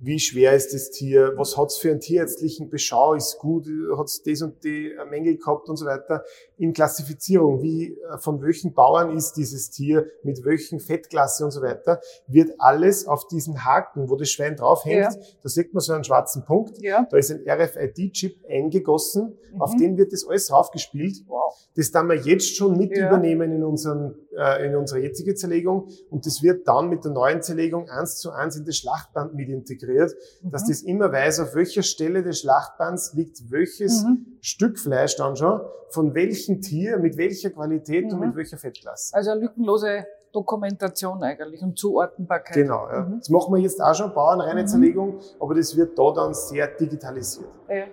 wie 0.00 0.18
schwer 0.18 0.54
ist 0.54 0.74
das 0.74 0.90
Tier, 0.90 1.32
was 1.36 1.56
hat's 1.56 1.78
für 1.78 1.90
einen 1.90 2.00
tierärztlichen 2.00 2.68
Beschau, 2.68 3.14
ist 3.14 3.38
gut, 3.38 3.66
hat's 3.96 4.22
das 4.22 4.42
und 4.42 4.62
die 4.62 4.92
Mängel 5.08 5.36
gehabt 5.38 5.68
und 5.68 5.76
so 5.76 5.86
weiter. 5.86 6.24
In 6.56 6.72
Klassifizierung, 6.72 7.62
wie 7.62 7.92
äh, 7.92 8.18
von 8.18 8.42
welchen 8.42 8.74
Bauern 8.74 9.16
ist 9.16 9.34
dieses 9.34 9.70
Tier, 9.70 10.06
mit 10.22 10.44
welchen 10.44 10.80
Fettklasse 10.80 11.44
und 11.44 11.50
so 11.50 11.62
weiter, 11.62 12.00
wird 12.26 12.52
alles 12.58 13.06
auf 13.06 13.26
diesen 13.26 13.64
Haken, 13.64 14.08
wo 14.08 14.16
das 14.16 14.30
Schwein 14.30 14.56
draufhängt, 14.56 15.14
ja. 15.14 15.20
da 15.42 15.48
sieht 15.48 15.74
man 15.74 15.80
so 15.80 15.92
einen 15.92 16.04
schwarzen 16.04 16.44
Punkt, 16.44 16.80
ja. 16.80 17.06
da 17.10 17.16
ist 17.16 17.30
ein 17.30 17.44
RFID-Chip 17.48 18.44
eingegossen, 18.48 19.36
mhm. 19.52 19.60
auf 19.60 19.76
den 19.76 19.96
wird 19.96 20.12
das 20.12 20.26
alles 20.26 20.46
draufgespielt. 20.46 21.24
Wow. 21.26 21.54
Das 21.76 21.90
dann 21.90 22.08
wir 22.08 22.16
jetzt 22.16 22.56
schon 22.56 22.76
mit 22.76 22.96
ja. 22.96 23.08
übernehmen 23.08 23.52
in, 23.52 23.64
unseren, 23.64 24.14
äh, 24.36 24.66
in 24.66 24.76
unsere 24.76 25.00
jetzige 25.00 25.34
Zerlegung 25.34 25.88
und 26.10 26.26
das 26.26 26.42
wird 26.42 26.66
dann 26.66 26.88
mit 26.88 27.04
der 27.04 27.12
neuen 27.12 27.42
Zerlegung 27.42 27.88
eins 27.88 28.16
zu 28.16 28.30
eins 28.30 28.56
in 28.56 28.64
das 28.64 28.76
Schlachtband 28.76 29.34
mit 29.34 29.48
integriert 29.48 29.74
integriert, 29.74 30.14
mhm. 30.42 30.50
dass 30.50 30.66
das 30.66 30.82
immer 30.82 31.12
weiß, 31.12 31.40
auf 31.40 31.54
welcher 31.54 31.82
Stelle 31.82 32.22
des 32.22 32.40
Schlachtbands 32.40 33.14
liegt 33.14 33.50
welches 33.50 34.04
mhm. 34.04 34.33
Stück 34.44 34.78
Fleisch 34.78 35.16
dann 35.16 35.36
schon, 35.36 35.62
von 35.88 36.14
welchem 36.14 36.60
Tier, 36.60 36.98
mit 36.98 37.16
welcher 37.16 37.48
Qualität 37.48 38.04
mhm. 38.04 38.12
und 38.12 38.20
mit 38.20 38.36
welcher 38.36 38.58
Fettklasse. 38.58 39.16
Also 39.16 39.30
eine 39.30 39.40
lückenlose 39.40 40.06
Dokumentation 40.34 41.22
eigentlich 41.22 41.62
und 41.62 41.78
Zuordnenbarkeit. 41.78 42.54
Genau, 42.54 42.86
ja. 42.88 43.00
Mhm. 43.00 43.20
Das 43.20 43.30
machen 43.30 43.54
wir 43.54 43.62
jetzt 43.62 43.80
auch 43.80 43.94
schon, 43.94 44.12
Bauernreine 44.12 44.62
mhm. 44.62 44.66
Zerlegung, 44.66 45.18
aber 45.40 45.54
das 45.54 45.74
wird 45.74 45.98
da 45.98 46.12
dann 46.12 46.34
sehr 46.34 46.66
digitalisiert. 46.66 47.48
Ja. 47.70 47.84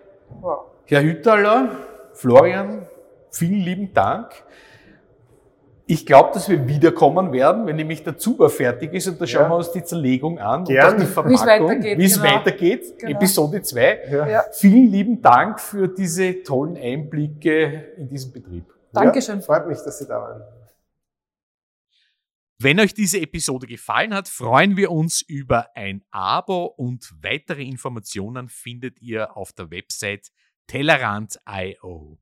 Wow. 0.41 0.65
Herr 0.87 1.03
Hüttaler, 1.03 1.69
Florian, 2.11 2.85
vielen 3.29 3.61
lieben 3.61 3.93
Dank. 3.93 4.31
Ich 5.91 6.05
glaube, 6.05 6.29
dass 6.33 6.47
wir 6.47 6.69
wiederkommen 6.69 7.33
werden, 7.33 7.67
wenn 7.67 7.75
nämlich 7.75 8.01
der 8.01 8.17
Zuber 8.17 8.49
fertig 8.49 8.93
ist 8.93 9.09
und 9.09 9.19
da 9.19 9.27
schauen 9.27 9.43
ja. 9.43 9.49
wir 9.49 9.57
uns 9.57 9.73
die 9.73 9.83
Zerlegung 9.83 10.39
an 10.39 10.63
Gern. 10.63 10.93
und 10.93 11.01
die 11.01 11.05
Verpackung, 11.05 11.83
wie 11.83 12.05
es 12.05 12.13
genau. 12.13 12.33
weitergeht. 12.33 12.97
Genau. 12.97 13.11
Episode 13.11 13.61
2. 13.61 13.99
Ja. 14.09 14.27
Ja. 14.27 14.43
Vielen 14.53 14.89
lieben 14.89 15.21
Dank 15.21 15.59
für 15.59 15.89
diese 15.89 16.43
tollen 16.43 16.77
Einblicke 16.77 17.93
in 17.97 18.07
diesen 18.07 18.31
Betrieb. 18.31 18.63
Dankeschön. 18.93 19.41
freut 19.41 19.67
mich, 19.67 19.79
dass 19.79 19.99
Sie 19.99 20.07
da 20.07 20.21
waren. 20.21 20.41
Wenn 22.57 22.79
euch 22.79 22.93
diese 22.93 23.19
Episode 23.19 23.67
gefallen 23.67 24.13
hat, 24.13 24.29
freuen 24.29 24.77
wir 24.77 24.91
uns 24.91 25.21
über 25.21 25.75
ein 25.75 26.05
Abo 26.11 26.67
und 26.67 27.11
weitere 27.21 27.63
Informationen 27.63 28.47
findet 28.47 29.01
ihr 29.01 29.35
auf 29.35 29.51
der 29.51 29.69
Website 29.71 30.29
tellerant.io. 30.67 32.17